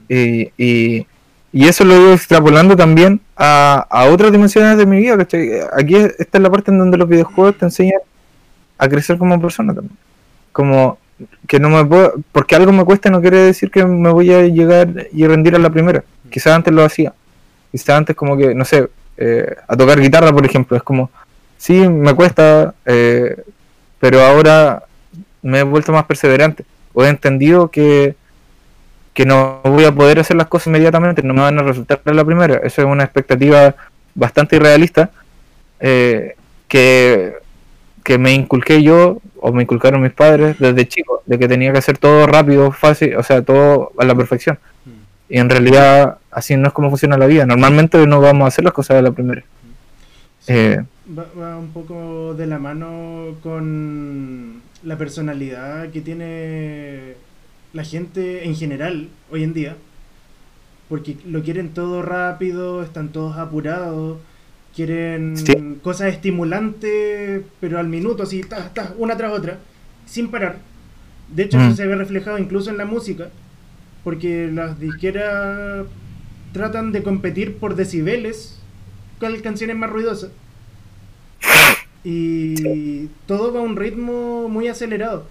[0.08, 1.08] Y, y,
[1.52, 5.50] y eso lo ido extrapolando también a, a otras dimensiones de mi vida, ¿cachai?
[5.74, 8.02] Aquí esta es la parte en donde los videojuegos te enseñan
[8.78, 9.98] a crecer como persona también.
[10.52, 11.00] Como
[11.48, 14.44] que no me puedo, porque algo me cuesta no quiere decir que me voy a
[14.44, 16.04] llegar y rendir a la primera.
[16.30, 17.14] Quizás antes lo hacía.
[17.72, 18.88] Quizás antes como que, no sé,
[19.18, 21.10] eh, a tocar guitarra, por ejemplo, es como,
[21.60, 23.44] sí, me cuesta, eh,
[24.00, 24.84] pero ahora
[25.44, 26.66] me he vuelto más perseverante.
[26.94, 28.16] O he entendido que,
[29.14, 32.26] que no voy a poder hacer las cosas inmediatamente, no me van a resultar la
[32.26, 32.56] primera.
[32.64, 33.76] Eso es una expectativa
[34.16, 35.12] bastante irrealista
[35.80, 36.36] eh,
[36.68, 37.36] que,
[38.04, 41.78] que me inculqué yo o me inculcaron mis padres desde chico, de que tenía que
[41.78, 44.58] hacer todo rápido, fácil, o sea, todo a la perfección.
[45.30, 47.46] Y en realidad así no es como funciona la vida.
[47.46, 49.44] Normalmente no vamos a hacer las cosas a la primera.
[50.48, 50.82] Eh,
[51.18, 57.16] va, va un poco de la mano con la personalidad que tiene
[57.74, 59.76] la gente en general hoy en día.
[60.88, 64.18] Porque lo quieren todo rápido, están todos apurados,
[64.76, 65.54] quieren Sí.
[65.84, 69.60] cosas estimulantes, pero al minuto, así, ta, ta, una tras otra,
[70.06, 70.58] sin parar.
[71.34, 71.62] De hecho, Mm.
[71.62, 73.30] eso se ve reflejado incluso en la música,
[74.04, 75.86] porque las disqueras
[76.54, 78.60] tratan de competir por decibeles
[79.20, 80.32] con canciones más ruidosas.
[82.04, 85.26] Y todo va a un ritmo muy acelerado.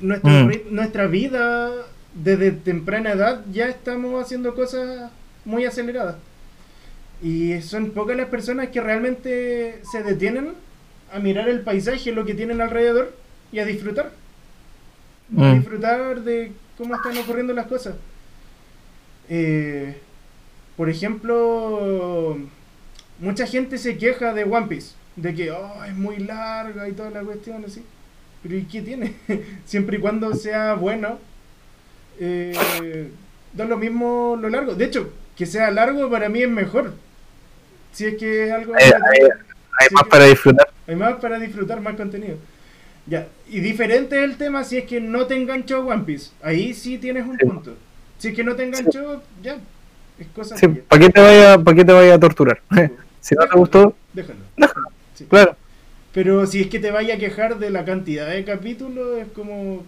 [0.00, 0.50] Mm.
[0.70, 1.70] nuestra vida,
[2.14, 5.10] desde temprana edad, ya estamos haciendo cosas
[5.44, 6.16] muy aceleradas.
[7.22, 10.52] Y son pocas las personas que realmente se detienen
[11.12, 13.14] a mirar el paisaje, lo que tienen alrededor
[13.50, 14.12] y a disfrutar.
[15.36, 17.96] A mm, disfrutar de cómo están ocurriendo las cosas.
[19.28, 19.96] Eh,
[20.76, 22.38] por ejemplo,
[23.18, 27.10] mucha gente se queja de One Piece, de que oh, es muy larga y toda
[27.10, 27.84] la cuestión así.
[28.42, 29.14] Pero ¿y qué tiene?
[29.64, 31.18] Siempre y cuando sea bueno,
[32.20, 33.10] eh,
[33.52, 34.74] da lo mismo lo largo.
[34.74, 36.94] De hecho, que sea largo para mí es mejor.
[37.92, 38.74] Si es que es algo...
[38.74, 39.28] Hay- hay-
[39.80, 40.68] hay Sí, más que- para disfrutar.
[40.88, 42.36] hay más para disfrutar más contenido.
[43.06, 46.30] Ya, y diferente es el tema si es que no te enganchó One Piece.
[46.42, 47.46] Ahí sí tienes un Sí.
[47.46, 47.74] punto.
[48.18, 49.56] Si es que no te enganchó, ya,
[50.18, 50.66] es cosa Sí.
[50.66, 52.60] ¿Para qué te vaya, para qué te vaya a torturar?
[53.20, 54.40] si no te gustó, Déjalo.
[54.56, 54.88] déjalo.
[55.18, 55.24] Sí.
[55.26, 55.56] Claro.
[56.12, 59.84] Pero si es que te vaya a quejar de la cantidad de capítulos, es como,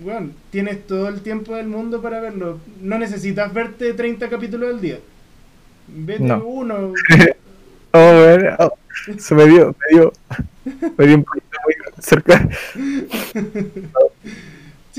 [0.00, 2.58] bueno, tienes todo el tiempo del mundo para verlo.
[2.80, 4.98] No necesitas verte 30 capítulos al día.
[5.88, 6.44] Vete No.
[6.44, 6.92] uno.
[7.94, 8.72] Oh, bueno, oh,
[9.18, 10.12] se me dio, me dio,
[10.96, 12.48] me dio un poquito muy cerca.
[12.72, 13.06] Sí,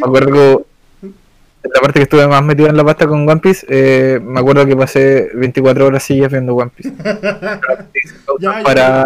[0.01, 0.65] Me acuerdo
[1.01, 4.39] en la parte que estuve más metido en la pasta con One Piece, eh, me
[4.39, 6.93] acuerdo que pasé 24 horas seguidas viendo One Piece.
[8.39, 8.63] Ya, ya.
[8.63, 9.05] para,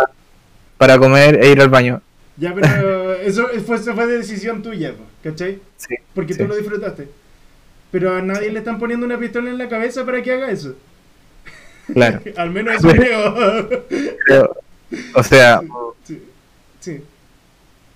[0.77, 2.01] para comer e ir al baño.
[2.37, 4.93] Ya, pero eso fue, eso fue decisión tuya,
[5.23, 5.59] ¿cachai?
[5.77, 6.39] Sí, Porque sí.
[6.39, 7.07] tú lo disfrutaste.
[7.91, 10.75] Pero a nadie le están poniendo una pistola en la cabeza para que haga eso.
[11.93, 12.21] claro.
[12.37, 13.69] Al menos eso creo.
[15.13, 15.61] O sea,
[16.03, 16.21] Sí,
[16.79, 17.01] sí.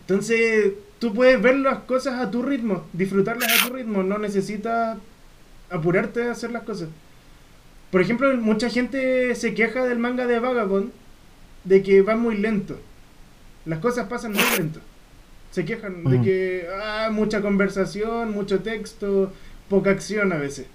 [0.02, 4.98] Entonces, tú puedes ver las cosas a tu ritmo, disfrutarlas a tu ritmo, no necesitas
[5.70, 6.90] apurarte a hacer las cosas.
[7.92, 10.92] Por ejemplo, mucha gente se queja del manga de Vagabond
[11.64, 12.80] de que va muy lento.
[13.66, 14.80] Las cosas pasan muy lento.
[15.52, 16.24] Se quejan de Ujú.
[16.24, 19.32] que ah, mucha conversación, mucho texto,
[19.70, 20.68] poca acción a veces.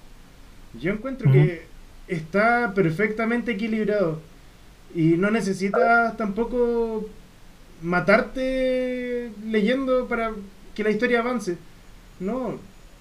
[0.80, 1.62] Yo encuentro que
[2.08, 4.20] está perfectamente equilibrado
[4.94, 7.08] y no necesitas tampoco
[7.82, 10.32] matarte leyendo para
[10.74, 11.56] que la historia avance.
[12.20, 12.58] No,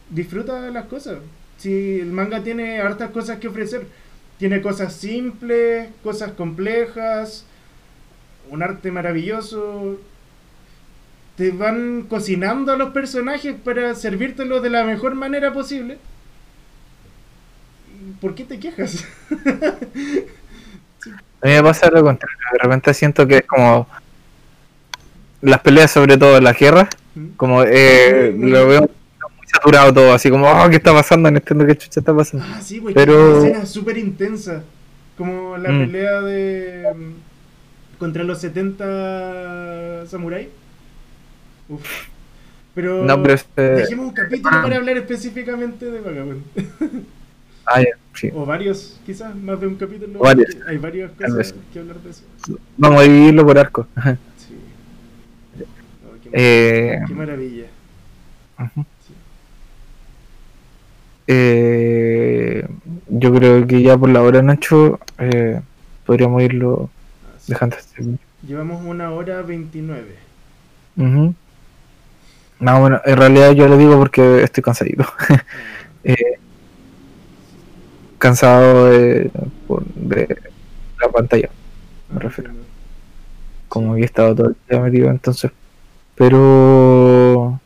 [0.10, 1.18] disfruta las cosas.
[1.58, 3.86] Si el manga tiene hartas cosas que ofrecer,
[4.38, 7.46] tiene cosas simples, cosas complejas,
[8.50, 10.00] un arte maravilloso.
[11.38, 15.98] Te van cocinando a los personajes para servírtelos de la mejor manera posible.
[18.22, 19.06] ¿Por qué te quejas?
[21.42, 22.38] a mí me pasa lo contrario.
[22.54, 23.88] De repente siento que es como
[25.42, 26.88] las peleas, sobre todo las guerras,
[27.38, 31.30] como eh, lo veo muy saturado todo, así como, oh, ¿qué está pasando?
[31.30, 32.46] No entiendo qué chucha está pasando.
[32.50, 34.64] Ah, sí, güey, Pero- que una escena súper intensa.
[35.18, 35.80] Como la Mm.
[35.86, 36.94] pelea de.
[37.98, 40.48] Contra los 70 samuráis.
[41.70, 42.08] Uf.
[42.74, 43.06] Pero.
[43.06, 46.44] No, pero es, eh, Dejemos un capítulo para hablar específicamente de Vagabond.
[47.66, 47.82] ah,
[48.14, 48.30] sí.
[48.34, 50.20] o varios, quizás, más de un capítulo.
[50.20, 50.58] Varios.
[50.68, 52.24] Hay varias cosas que hablar de eso.
[52.78, 53.88] Vamos a dividirlo por arco.
[54.38, 54.54] Sí.
[56.06, 57.66] Oh, qué, Eh, qué maravilla.
[59.08, 59.14] Sí.
[61.28, 62.68] Eh,
[63.08, 65.62] yo creo que ya por la hora, Nacho, eh,
[66.06, 66.90] podríamos irlo
[67.46, 68.18] Ah, de Hunter's Journey.
[68.48, 70.16] Llevamos una hora 29.
[70.98, 71.36] Ujú.
[72.60, 75.06] No, bueno, en realidad yo lo digo porque estoy cansadito.
[76.08, 76.38] Eh,
[78.20, 79.32] cansado de,
[81.02, 81.50] la pantalla,
[82.14, 82.52] Me refiero.
[82.52, 82.70] entiendo.
[83.68, 85.50] como había estado todo el día metido entonces.
[86.14, 87.60] Pero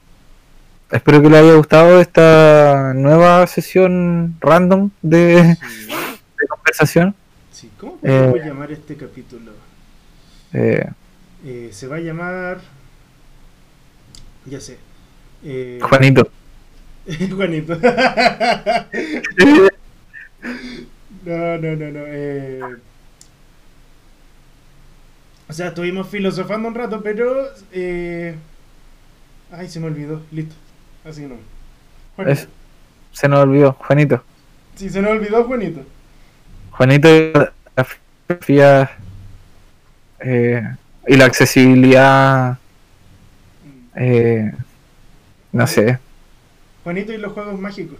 [0.89, 5.87] espero que le haya gustado esta nueva sesión random de, Sí.
[6.39, 7.13] de conversación.
[7.51, 8.43] Sí, ¿Cómo podemos Eh.
[8.45, 9.51] llamar este capítulo?
[10.53, 10.85] Eh,
[11.45, 12.59] Eh, se va a llamar.
[14.45, 14.77] Ya sé.
[15.43, 16.29] Eh, Juanito.
[17.35, 17.75] Juanito.
[21.25, 22.77] no, no, no, no.
[25.47, 27.47] O sea, estuvimos filosofando un rato, pero.
[27.71, 28.35] eh,
[29.51, 30.21] Ay, se me olvidó.
[30.31, 30.53] Listo.
[31.03, 31.35] Así no.
[32.29, 32.47] Es-
[33.11, 34.23] se nos olvidó, Juanito.
[34.75, 35.81] Sí, se nos olvidó Juanito.
[36.71, 37.07] Juanito
[37.75, 37.87] la
[40.21, 40.63] eh,
[41.07, 42.57] y la accesibilidad,
[43.95, 44.51] eh,
[45.51, 45.99] no sé.
[46.83, 47.97] Juanito y los juegos mágicos.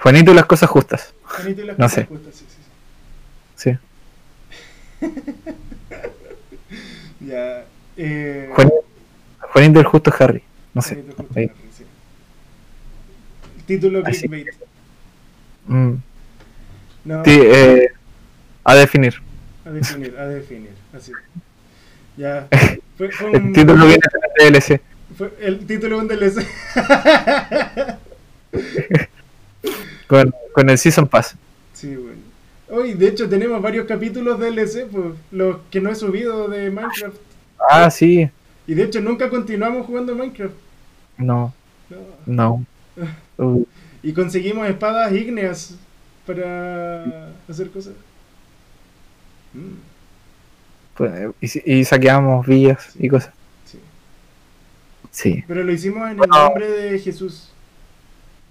[0.00, 1.12] Juanito y las cosas justas.
[1.24, 2.04] Juanito y las No cosas sé.
[2.06, 2.56] justas, sí, sí,
[3.56, 3.78] sí.
[5.00, 5.06] Sí.
[7.20, 7.64] Ya.
[7.96, 8.76] Eh, Juanito,
[9.40, 10.42] Juanito el justo Harry.
[10.72, 10.94] No sé.
[10.94, 11.50] Juanito justo, Ahí.
[11.76, 11.84] sí.
[13.66, 14.46] Título clickbait.
[15.66, 15.92] Mm.
[17.04, 17.88] No, Sí, eh,
[18.64, 19.20] a definir.
[19.68, 20.70] A definir, a definir.
[20.92, 21.12] Así.
[22.16, 22.48] Ya.
[22.96, 24.02] Fue, fue El título viene
[24.38, 24.80] de DLC.
[25.16, 26.46] fue el título de un DLC.
[30.06, 31.34] Con, con el Season Pass.
[31.74, 32.22] sí, bueno.
[32.70, 37.16] Hoy, de hecho, tenemos varios capítulos DLC, pues, los que no he subido de Minecraft.
[37.70, 38.28] Ah, sí.
[38.66, 40.52] Y de hecho, nunca continuamos jugando Minecraft.
[41.16, 41.54] No,
[42.26, 42.64] No.
[43.36, 43.64] no.
[44.02, 45.76] Y conseguimos espadas ígneas
[46.26, 47.94] para hacer cosas.
[50.94, 53.32] Pues, y, y saqueamos villas y cosas.
[53.64, 53.80] sí.
[55.10, 57.56] Sí, Pero lo hicimos en el nombre de Jesús.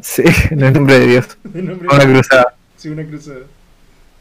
[0.01, 1.37] sí, en el nombre de Dios.
[1.53, 2.05] Nombre Una de...
[2.05, 2.55] cruzada.
[2.75, 3.45] Sí, una cruzada.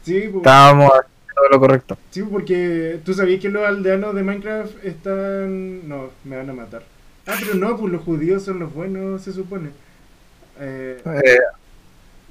[0.03, 1.97] Sí, pues, Estábamos haciendo todo lo correcto.
[2.09, 5.87] sí, porque tú sabías que los aldeanos de Minecraft están...
[5.87, 6.83] No, me van a matar.
[7.25, 9.69] Ah, pero no, pues los judíos son los buenos, se supone.
[10.59, 11.39] Eh, Eh,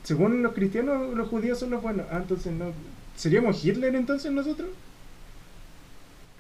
[0.03, 2.07] según los cristianos, los judíos son los buenos.
[2.11, 2.73] Ah, entonces no.
[3.17, 4.69] ¿Seríamos Hitler entonces nosotros?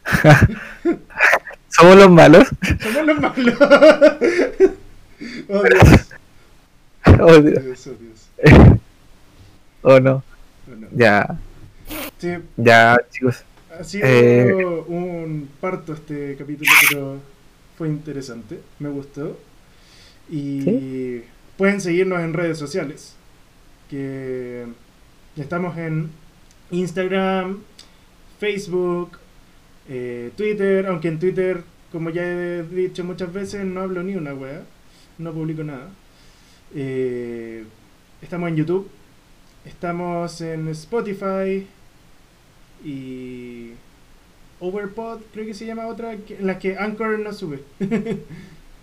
[1.68, 2.48] somos los malos.
[2.80, 3.54] Somos los malos.
[5.48, 6.08] oh Dios.
[7.20, 7.64] Oh, Dios.
[7.64, 8.28] Dios, oh Dios.
[9.88, 10.16] Oh, no.
[10.68, 10.88] Oh, no.
[10.90, 11.38] Ya,
[12.18, 13.44] Sí, ya, chicos.
[13.78, 14.52] ha sido Eh.
[14.88, 17.20] un parto este capítulo, pero
[17.78, 18.60] fue interesante.
[18.80, 19.38] Me gustó.
[20.28, 21.20] Y
[21.56, 23.14] pueden seguirnos en redes sociales.
[23.88, 24.66] Que
[25.36, 26.10] estamos en
[26.70, 27.62] Instagram,
[28.38, 29.18] Facebook,
[29.88, 30.86] eh, Twitter.
[30.86, 31.62] Aunque en Twitter,
[31.92, 34.62] como ya he dicho muchas veces, no hablo ni una wea.
[35.18, 35.88] No publico nada.
[36.74, 37.64] Eh,
[38.22, 38.88] estamos en YouTube.
[39.64, 41.66] Estamos en Spotify.
[42.84, 43.72] Y
[44.60, 47.62] Overpod, creo que se llama otra, en la que Anchor no sube.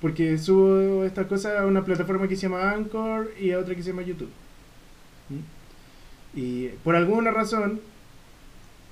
[0.01, 3.81] Porque subo estas cosas a una plataforma que se llama Anchor y a otra que
[3.81, 4.31] se llama YouTube.
[5.29, 5.62] ¿Mm?
[6.33, 7.81] Y por alguna razón,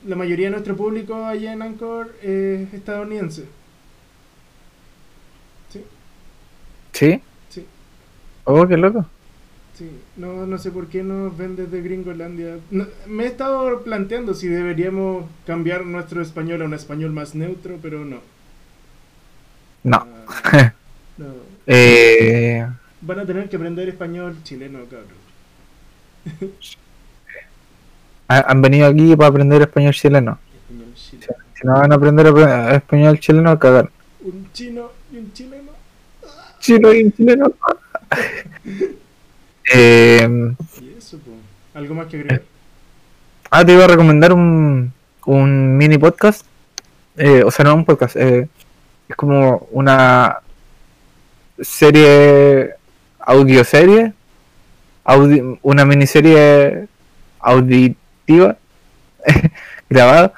[0.05, 3.45] la mayoría de nuestro público allá en Anchor es estadounidense.
[5.69, 5.85] Sí,
[6.93, 7.21] ¿Sí?
[7.49, 7.67] sí,
[8.45, 9.05] Oh, qué loco.
[9.73, 10.03] sí.
[10.15, 12.59] No, no sé por qué nos ven desde Gringolandia.
[12.69, 17.79] No, me he estado planteando si deberíamos cambiar nuestro español a un español más neutro,
[17.81, 18.21] pero no.
[19.83, 20.05] No.
[20.05, 20.73] Ah,
[21.17, 21.51] no.
[21.67, 22.65] Eh,
[23.01, 25.21] Van a tener que aprender español chileno, cabrón.
[28.37, 30.37] ha- han venido aquí para aprender español chileno.
[30.55, 31.33] Español chileno.
[31.53, 33.89] Si no van a aprender apre- español chileno, cagar.
[34.21, 35.71] Un chino y un chileno.
[36.59, 37.51] Chino y un chileno.
[39.73, 41.37] eh, Y eso, pues.
[41.73, 42.41] ¿Algo más que agregar?
[43.49, 44.91] ah, te iba a recomendar un,
[45.25, 46.45] un mini podcast.
[47.17, 48.15] Eh, o sea, no un podcast.
[48.15, 48.47] eh,
[49.07, 50.37] es como una
[51.59, 52.71] serie,
[53.19, 54.13] audioserie,
[55.03, 56.87] audi una miniserie
[59.89, 60.33] grabada,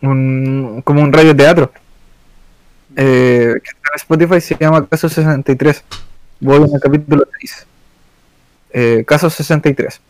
[0.00, 1.72] como un radio teatro.
[2.96, 5.84] Eh, que en Spotify se llama Caso 63.
[6.40, 7.66] Voy en el capítulo 6.
[8.72, 10.00] Eh, Caso 63.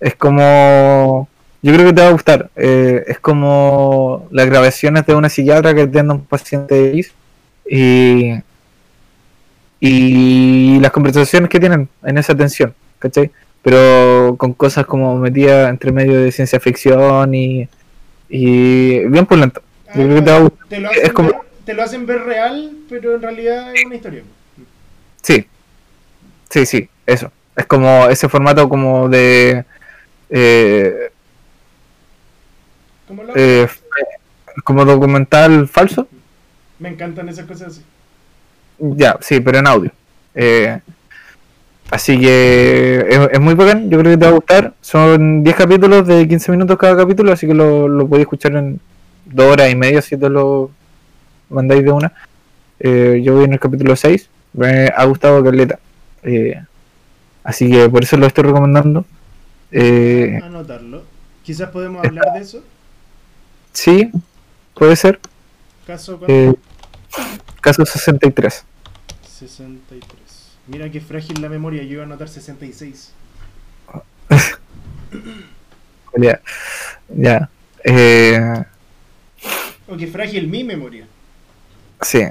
[0.00, 1.28] Es como.
[1.62, 2.50] Yo creo que te va a gustar.
[2.56, 7.12] Eh, es como las grabaciones de una psiquiatra que atiende a un paciente X
[7.66, 8.42] y.
[9.80, 13.30] Y las conversaciones que tienen en esa atención, ¿cachai?
[13.64, 17.68] Pero con cosas como metidas entre medio de ciencia ficción y,
[18.28, 19.62] Y bien pulento.
[19.88, 20.68] Ah, Yo creo que te va a gustar.
[20.68, 23.84] te lo Es hacen como- ver, te lo hacen ver real, pero en realidad es
[23.86, 24.22] una historia.
[25.22, 25.46] Sí,
[26.50, 27.30] sí, sí, eso.
[27.56, 29.64] Es como ese formato como de...
[30.30, 31.10] eh,
[33.08, 33.68] Como lo- eh,
[34.64, 36.08] como documental falso.
[36.78, 37.82] Me encantan esas cosas así.
[38.78, 39.90] Ya, sí, pero en audio.
[40.34, 40.80] Eh,
[41.94, 44.74] así que es, es muy bacán, yo creo que te va a gustar.
[44.80, 48.80] Son 10 capítulos de 15 minutos cada capítulo, así que lo, lo podéis escuchar en
[49.26, 50.70] 2 horas y media si te lo
[51.50, 52.12] mandáis de una.
[52.80, 55.78] Eh, yo voy en el capítulo 6, me ha gustado Carleta.
[56.22, 56.60] Eh,
[57.42, 59.04] así que por eso lo estoy recomendando.
[59.70, 61.02] Eh, Anotarlo.
[61.44, 62.62] Quizás podemos hablar de eso.
[63.72, 64.10] sí,
[64.74, 65.20] puede ser.
[65.86, 66.54] Caso Eh,
[67.60, 68.64] caso 63.
[69.38, 70.23] 63.
[70.66, 73.12] Mira qué frágil la memoria, yo iba a anotar 66.
[76.16, 76.40] Ya.
[77.08, 77.48] ya.
[77.82, 78.64] Eh,
[79.88, 81.06] O qué frágil mi memoria.
[82.00, 82.22] Sí.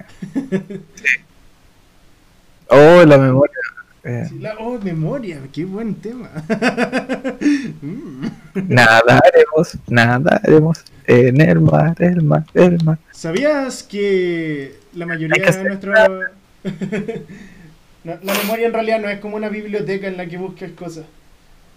[2.68, 3.56] Oh, la memoria.
[4.06, 6.30] Eh, la- oh, memoria, qué buen tema.
[7.82, 8.28] Mm.
[8.70, 12.98] nada haremos, nada haremos en el mar, el mar, el mar.
[13.12, 15.80] ¿Sabías que la mayoría de hacer
[18.04, 21.06] la, memoria en realidad no es como una biblioteca en la que buscas cosas.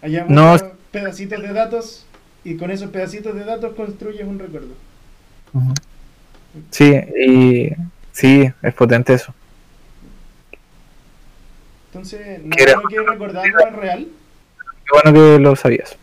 [0.02, 0.56] Allá No.
[0.90, 2.06] pedacitos de datos
[2.44, 4.74] y con esos pedacitos de datos construyes un recuerdo.
[6.70, 7.70] Sí, y
[8.12, 9.34] sí, es potente eso.
[11.88, 14.08] Entonces, ¿Qué nada de lo que recordamos es real.
[14.58, 15.96] Qué bueno que lo sabías.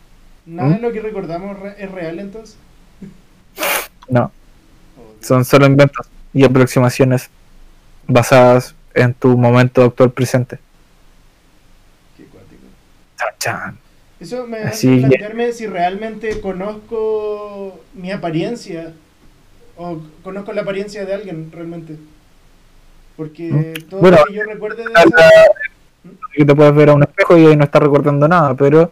[0.46, 0.74] Nada ¿Mm?
[0.74, 2.56] de lo que recordamos re- es real entonces.
[4.08, 4.30] No,
[4.98, 7.30] Oh, son solo inventos y aproximaciones
[8.06, 10.58] basadas en tu momento actual presente.
[12.16, 12.62] qué cuático.
[13.38, 13.78] Chan.
[14.20, 18.92] Eso me hace plantearme si realmente conozco mi apariencia
[19.76, 21.96] o conozco la apariencia de alguien realmente.
[23.16, 23.88] Porque ¿Mm?
[23.90, 25.30] todo Bueno, lo que yo recuerde de Ah, esa...
[26.32, 28.90] que te puedes ver a un espejo y ahí no estás recordando nada, pero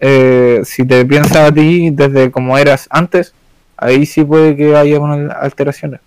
[0.00, 3.32] eh, si te piensas a ti desde como eras antes,
[3.76, 6.00] ahí sí puede que haya unas alteraciones.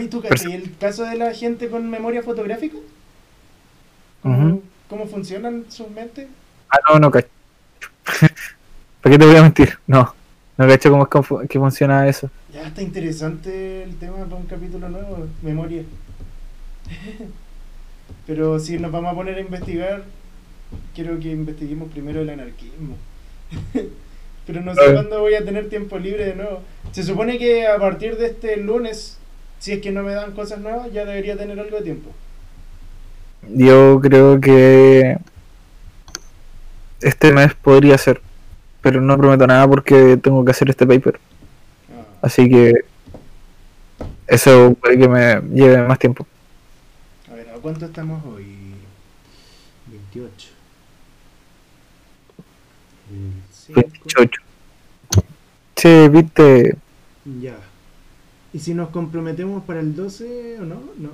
[0.00, 2.76] Oye, ¿tú cachai el caso de la gente con memoria fotográfica?
[4.22, 6.26] ¿Cómo, cómo funcionan sus mentes?
[6.70, 7.28] Ah, no, no cacho.
[9.02, 9.78] ¿Para qué te voy a mentir?
[9.86, 10.14] No,
[10.56, 12.30] no cacho cómo es que fu- que funciona eso.
[12.52, 15.82] Ya está interesante el tema para un capítulo nuevo, memoria.
[18.26, 20.04] Pero si nos vamos a poner a investigar,
[20.94, 22.96] quiero que investiguemos primero el anarquismo.
[24.46, 26.62] Pero no sé cuándo voy a tener tiempo libre de nuevo.
[26.92, 29.18] Se supone que a partir de este lunes,
[29.60, 32.10] si es que no me dan cosas nuevas, ya debería tener algo de tiempo.
[33.48, 35.18] Yo creo que
[37.00, 38.20] este mes podría ser,
[38.82, 41.18] pero no prometo nada porque tengo que hacer este paper.
[41.90, 42.74] Ah, Así que
[44.26, 46.26] eso puede que me lleve más tiempo.
[47.30, 48.74] a ver, ¿a cuánto estamos hoy?
[49.86, 50.48] 28.
[53.10, 53.80] El cinco.
[53.80, 54.42] 28.
[55.76, 56.76] Che, viste,
[57.24, 57.59] Ya.
[58.52, 60.82] ¿Y si nos comprometemos para el 12 o no?
[60.98, 61.10] No.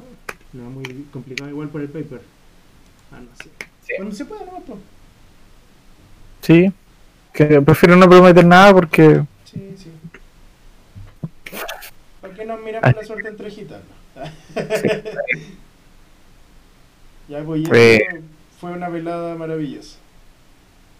[0.52, 2.22] No, muy complicado igual por el paper.
[3.12, 3.50] Ah, no sé.
[3.86, 3.92] Sí.
[3.96, 4.78] Cuando se pueda, no, pues.
[6.42, 6.72] sí,
[7.32, 9.90] que prefiero no prometer nada porque Sí, sí.
[12.20, 12.94] ¿Por qué nos miramos Ay.
[12.96, 13.84] la suerte entre gitanos?
[17.28, 17.96] ya, pues, y Eh.
[17.96, 18.16] eso
[18.60, 19.98] fue una velada maravillosa.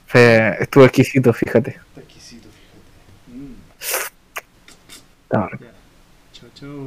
[0.07, 1.71] fue- estuvo exquisito, fíjate.
[1.71, 3.39] Está exquisito, fíjate.
[3.39, 3.55] Mm.
[5.25, 5.51] Estaba
[6.67, 6.73] Ya.
[6.73, 6.87] Chao,